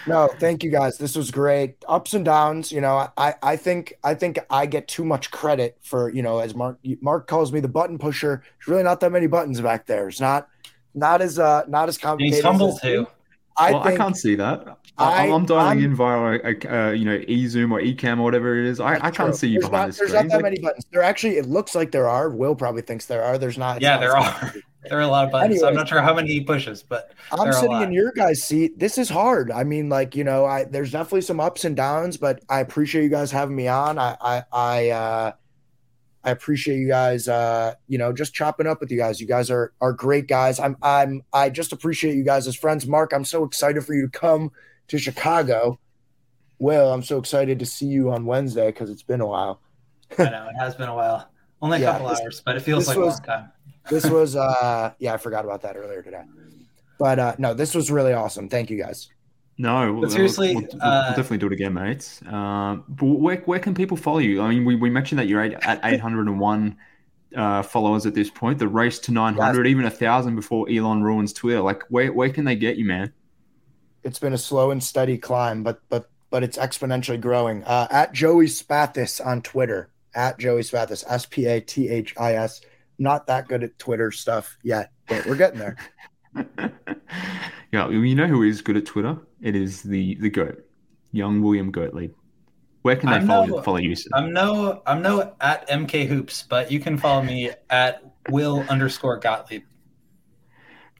No, 0.06 0.28
thank 0.38 0.62
you 0.62 0.70
guys. 0.70 0.98
This 0.98 1.16
was 1.16 1.30
great. 1.30 1.82
Ups 1.88 2.12
and 2.12 2.26
downs. 2.26 2.70
You 2.70 2.82
know, 2.82 3.08
I 3.16 3.34
I 3.42 3.56
think 3.56 3.94
I 4.04 4.14
think 4.14 4.38
I 4.50 4.66
get 4.66 4.86
too 4.86 5.04
much 5.04 5.30
credit 5.30 5.78
for 5.80 6.10
you 6.10 6.22
know 6.22 6.40
as 6.40 6.54
Mark 6.54 6.78
Mark 7.00 7.26
calls 7.26 7.52
me 7.52 7.60
the 7.60 7.68
button 7.68 7.98
pusher. 7.98 8.42
There's 8.58 8.68
really 8.68 8.82
not 8.82 9.00
that 9.00 9.12
many 9.12 9.28
buttons 9.28 9.62
back 9.62 9.86
there. 9.86 10.08
It's 10.08 10.20
not 10.20 10.48
not 10.94 11.22
as 11.22 11.38
uh 11.38 11.62
not 11.68 11.88
as 11.88 11.96
complicated. 11.96 12.34
He's 12.34 12.44
humble 12.44 12.76
too. 12.76 13.06
I, 13.58 13.72
well, 13.72 13.82
I 13.84 13.96
can't 13.96 14.16
see 14.16 14.34
that. 14.34 14.76
I, 14.98 15.26
am 15.26 15.44
dialing 15.44 15.78
I'm, 15.78 15.84
in 15.84 15.94
via 15.94 16.40
a, 16.42 16.90
a, 16.90 16.94
you 16.94 17.04
know 17.04 17.18
eZoom 17.18 17.72
or 17.72 17.80
Ecamm 17.80 18.18
or 18.18 18.22
whatever 18.22 18.58
it 18.58 18.66
is. 18.66 18.80
I, 18.80 18.98
I 19.06 19.10
can't 19.10 19.34
see 19.34 19.48
you 19.48 19.60
there's 19.60 19.70
behind 19.70 19.82
not, 19.82 19.86
the 19.88 19.92
screen. 19.92 20.10
There's 20.10 20.22
not 20.22 20.28
that 20.30 20.36
like, 20.36 20.42
many 20.42 20.58
buttons. 20.60 20.86
There 20.90 21.02
actually, 21.02 21.36
it 21.36 21.46
looks 21.46 21.74
like 21.74 21.92
there 21.92 22.08
are. 22.08 22.30
Will 22.30 22.54
probably 22.54 22.82
thinks 22.82 23.06
there 23.06 23.22
are. 23.22 23.36
There's 23.36 23.58
not. 23.58 23.82
Yeah, 23.82 23.92
not 23.92 24.00
there 24.00 24.16
are. 24.16 24.54
there 24.88 24.98
are 24.98 25.02
a 25.02 25.06
lot 25.06 25.26
of 25.26 25.32
buttons. 25.32 25.56
Anyways, 25.56 25.62
I'm 25.64 25.74
not 25.74 25.88
sure 25.88 26.00
how 26.00 26.14
many 26.14 26.28
he 26.28 26.40
pushes, 26.40 26.82
but 26.82 27.12
I'm 27.30 27.52
sitting 27.52 27.82
in 27.82 27.92
your 27.92 28.12
guys' 28.12 28.42
seat. 28.42 28.78
This 28.78 28.96
is 28.96 29.10
hard. 29.10 29.50
I 29.50 29.64
mean, 29.64 29.88
like 29.88 30.16
you 30.16 30.24
know, 30.24 30.46
I 30.46 30.64
there's 30.64 30.92
definitely 30.92 31.22
some 31.22 31.40
ups 31.40 31.64
and 31.64 31.76
downs, 31.76 32.16
but 32.16 32.42
I 32.48 32.60
appreciate 32.60 33.02
you 33.02 33.10
guys 33.10 33.30
having 33.30 33.56
me 33.56 33.68
on. 33.68 33.98
I 33.98 34.16
I 34.20 34.44
I. 34.52 34.90
Uh, 34.90 35.32
I 36.24 36.30
appreciate 36.30 36.78
you 36.78 36.88
guys 36.88 37.28
uh, 37.28 37.74
you 37.86 37.98
know, 37.98 38.12
just 38.12 38.34
chopping 38.34 38.66
up 38.66 38.80
with 38.80 38.90
you 38.90 38.98
guys. 38.98 39.20
You 39.20 39.28
guys 39.28 39.48
are 39.48 39.72
are 39.80 39.92
great 39.92 40.26
guys. 40.26 40.58
I'm 40.58 40.76
I'm 40.82 41.22
I 41.32 41.50
just 41.50 41.72
appreciate 41.72 42.16
you 42.16 42.24
guys 42.24 42.48
as 42.48 42.56
friends. 42.56 42.84
Mark, 42.84 43.12
I'm 43.12 43.24
so 43.24 43.44
excited 43.44 43.84
for 43.84 43.94
you 43.94 44.08
to 44.10 44.18
come 44.18 44.50
to 44.88 44.98
Chicago. 44.98 45.78
Will, 46.58 46.92
I'm 46.92 47.02
so 47.02 47.18
excited 47.18 47.58
to 47.58 47.66
see 47.66 47.86
you 47.86 48.10
on 48.10 48.24
Wednesday 48.24 48.66
because 48.66 48.90
it's 48.90 49.02
been 49.02 49.20
a 49.20 49.26
while. 49.26 49.60
I 50.18 50.24
know 50.24 50.48
it 50.48 50.58
has 50.58 50.74
been 50.74 50.88
a 50.88 50.94
while. 50.94 51.30
Only 51.60 51.78
a 51.78 51.80
yeah, 51.80 51.92
couple 51.92 52.08
this, 52.08 52.20
hours, 52.20 52.42
but 52.44 52.56
it 52.56 52.60
feels 52.60 52.86
like 52.86 52.96
was, 52.96 53.06
a 53.06 53.18
long 53.18 53.22
time. 53.22 53.52
this 53.90 54.06
was 54.10 54.36
uh 54.36 54.92
yeah, 54.98 55.14
I 55.14 55.16
forgot 55.16 55.44
about 55.44 55.62
that 55.62 55.76
earlier 55.76 56.02
today. 56.02 56.22
But 56.98 57.18
uh 57.18 57.34
no, 57.38 57.54
this 57.54 57.74
was 57.74 57.90
really 57.90 58.12
awesome. 58.12 58.48
Thank 58.48 58.70
you 58.70 58.78
guys. 58.78 59.08
No, 59.58 60.00
but 60.02 60.12
seriously, 60.12 60.54
we'll, 60.54 60.64
we'll, 60.64 60.82
uh, 60.82 61.02
we'll, 61.06 61.16
definitely 61.16 61.38
do 61.38 61.46
it 61.46 61.52
again, 61.52 61.72
mates. 61.72 62.20
Uh, 62.30 62.76
but 62.88 63.06
where, 63.06 63.36
where 63.38 63.58
can 63.58 63.74
people 63.74 63.96
follow 63.96 64.18
you? 64.18 64.42
I 64.42 64.50
mean, 64.50 64.66
we, 64.66 64.74
we 64.74 64.90
mentioned 64.90 65.18
that 65.18 65.28
you're 65.28 65.40
at 65.40 65.80
801 65.82 66.76
uh, 67.34 67.62
followers 67.62 68.04
at 68.04 68.14
this 68.14 68.28
point. 68.28 68.58
The 68.58 68.68
race 68.68 68.98
to 69.00 69.12
900, 69.12 69.64
yes. 69.64 69.70
even 69.70 69.86
a 69.86 69.90
thousand 69.90 70.36
before 70.36 70.68
Elon 70.68 71.02
ruins 71.02 71.32
Twitter. 71.32 71.62
Like, 71.62 71.82
where 71.88 72.12
where 72.12 72.28
can 72.28 72.44
they 72.44 72.54
get 72.54 72.76
you, 72.76 72.84
man? 72.84 73.14
It's 74.06 74.20
been 74.20 74.32
a 74.32 74.38
slow 74.38 74.70
and 74.70 74.82
steady 74.82 75.18
climb, 75.18 75.64
but 75.64 75.80
but 75.88 76.08
but 76.30 76.44
it's 76.44 76.56
exponentially 76.56 77.20
growing. 77.20 77.64
Uh, 77.64 77.88
at 77.90 78.12
Joey 78.12 78.46
Spathis 78.46 79.24
on 79.24 79.42
Twitter. 79.42 79.90
At 80.14 80.38
Joey 80.38 80.62
Spathis, 80.62 81.04
S 81.08 81.26
P 81.26 81.46
A 81.46 81.60
T 81.60 81.88
H 81.88 82.14
I 82.16 82.34
S. 82.34 82.60
Not 82.98 83.26
that 83.26 83.48
good 83.48 83.64
at 83.64 83.78
Twitter 83.78 84.12
stuff 84.12 84.56
yet, 84.62 84.92
but 85.08 85.26
we're 85.26 85.34
getting 85.34 85.58
there. 85.58 85.76
yeah, 87.72 87.88
you 87.90 88.14
know 88.14 88.28
who 88.28 88.44
is 88.44 88.62
good 88.62 88.76
at 88.76 88.86
Twitter? 88.86 89.18
It 89.42 89.56
is 89.56 89.82
the 89.82 90.14
the 90.16 90.30
goat, 90.30 90.64
young 91.10 91.42
William 91.42 91.72
Goatley. 91.72 92.12
Where 92.82 92.94
can 92.94 93.10
they 93.10 93.16
I'm 93.16 93.26
follow, 93.26 93.46
no, 93.46 93.62
follow 93.62 93.78
you? 93.78 93.96
Sir? 93.96 94.08
I'm 94.14 94.32
no 94.32 94.82
I'm 94.86 95.02
no 95.02 95.34
at 95.40 95.68
MK 95.68 96.06
Hoops, 96.06 96.44
but 96.48 96.70
you 96.70 96.78
can 96.78 96.96
follow 96.96 97.22
me 97.24 97.50
at 97.70 98.04
Will 98.30 98.64
underscore 98.68 99.18
Gottlieb. 99.18 99.64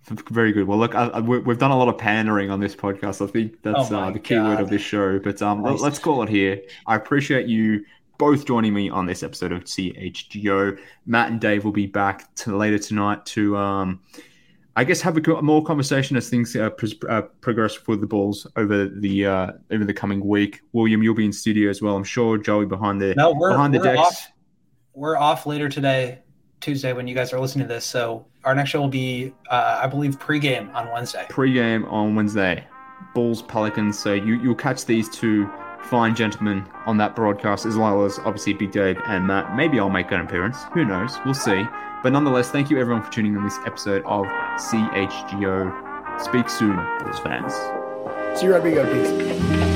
Very 0.09 0.53
good. 0.53 0.69
Well, 0.69 0.79
look, 0.79 0.95
I, 0.95 1.09
I, 1.09 1.21
we've 1.21 1.59
done 1.59 1.73
a 1.73 1.77
lot 1.77 1.89
of 1.89 1.99
pandering 1.99 2.51
on 2.51 2.61
this 2.61 2.77
podcast. 2.77 3.27
I 3.27 3.31
think 3.31 3.61
that's 3.63 3.91
oh 3.91 3.99
uh, 3.99 4.11
the 4.11 4.21
key 4.21 4.37
God. 4.37 4.49
word 4.49 4.61
of 4.61 4.71
this 4.71 4.83
show. 4.83 5.19
But 5.19 5.43
um, 5.43 5.63
nice. 5.63 5.81
let's 5.81 5.99
call 5.99 6.23
it 6.23 6.29
here. 6.29 6.63
I 6.87 6.95
appreciate 6.95 7.49
you 7.49 7.85
both 8.19 8.47
joining 8.47 8.73
me 8.73 8.89
on 8.89 9.07
this 9.07 9.23
episode 9.23 9.51
of 9.51 9.65
CHGO. 9.65 10.79
Matt 11.07 11.31
and 11.31 11.41
Dave 11.41 11.65
will 11.65 11.73
be 11.73 11.87
back 11.87 12.33
to 12.37 12.57
later 12.57 12.79
tonight 12.79 13.27
to 13.27 13.57
um, 13.57 14.01
I 14.77 14.85
guess 14.85 15.01
have 15.01 15.17
a 15.17 15.43
more 15.43 15.65
conversation 15.65 16.17
as 16.17 16.29
things 16.29 16.55
uh, 16.55 16.71
pro- 16.71 17.09
uh, 17.09 17.23
progress 17.41 17.75
for 17.75 17.97
the 17.97 18.07
Bulls 18.07 18.47
over 18.57 18.87
the 18.87 19.27
uh, 19.27 19.53
over 19.71 19.85
the 19.85 19.95
coming 19.95 20.25
week. 20.25 20.61
William, 20.73 21.03
you'll 21.03 21.15
be 21.15 21.25
in 21.25 21.33
studio 21.33 21.71
as 21.71 21.81
well. 21.81 21.97
I'm 21.97 22.05
sure 22.05 22.37
Joey 22.39 22.67
behind 22.67 23.01
the 23.01 23.15
no, 23.15 23.33
we're, 23.33 23.51
behind 23.51 23.75
the 23.75 23.79
decks. 23.79 23.99
Off, 23.99 24.33
we're 24.93 25.17
off 25.17 25.47
later 25.47 25.69
today, 25.69 26.21
Tuesday, 26.61 26.93
when 26.93 27.09
you 27.09 27.15
guys 27.15 27.33
are 27.33 27.41
listening 27.41 27.67
to 27.67 27.75
this. 27.75 27.87
So 27.87 28.27
our 28.47 28.55
next 28.55 28.71
show 28.71 28.81
will 28.81 28.89
be, 28.89 29.35
uh, 29.51 29.81
I 29.83 29.87
believe, 29.89 30.19
pregame 30.19 30.73
on 30.75 30.91
Wednesday. 30.93 31.27
Pregame 31.29 31.91
on 31.93 32.15
Wednesday, 32.15 32.65
Bulls 33.13 33.43
Pelicans. 33.43 33.99
So 33.99 34.15
you 34.15 34.41
you'll 34.41 34.55
catch 34.55 34.87
these 34.87 35.11
two 35.11 35.51
fine 35.83 36.15
gentlemen 36.15 36.67
on 36.87 36.97
that 36.99 37.15
broadcast, 37.15 37.67
as 37.67 37.77
well 37.77 38.05
as 38.05 38.19
obviously 38.21 38.55
Big 38.55 38.71
Dave 38.71 38.99
and 39.07 39.27
Matt. 39.27 39.55
Maybe 39.57 39.79
I'll 39.79 39.91
make 39.91 40.11
an 40.13 40.21
appearance. 40.21 40.57
Who 40.73 40.85
knows? 40.85 41.19
We'll 41.25 41.35
see. 41.35 41.67
But 42.03 42.13
nonetheless, 42.13 42.51
thank 42.51 42.71
you 42.71 42.79
everyone 42.79 43.03
for 43.03 43.13
tuning 43.13 43.35
in 43.35 43.43
this 43.43 43.59
episode 43.67 44.03
of 44.07 44.27
CHGO. 44.57 46.21
Speak 46.23 46.49
soon, 46.49 46.77
Bulls 47.01 47.19
fans. 47.19 47.53
See 48.39 48.47
you, 48.47 48.53
Rugby 48.53 48.73
Go, 48.73 48.85
peace. 48.93 49.76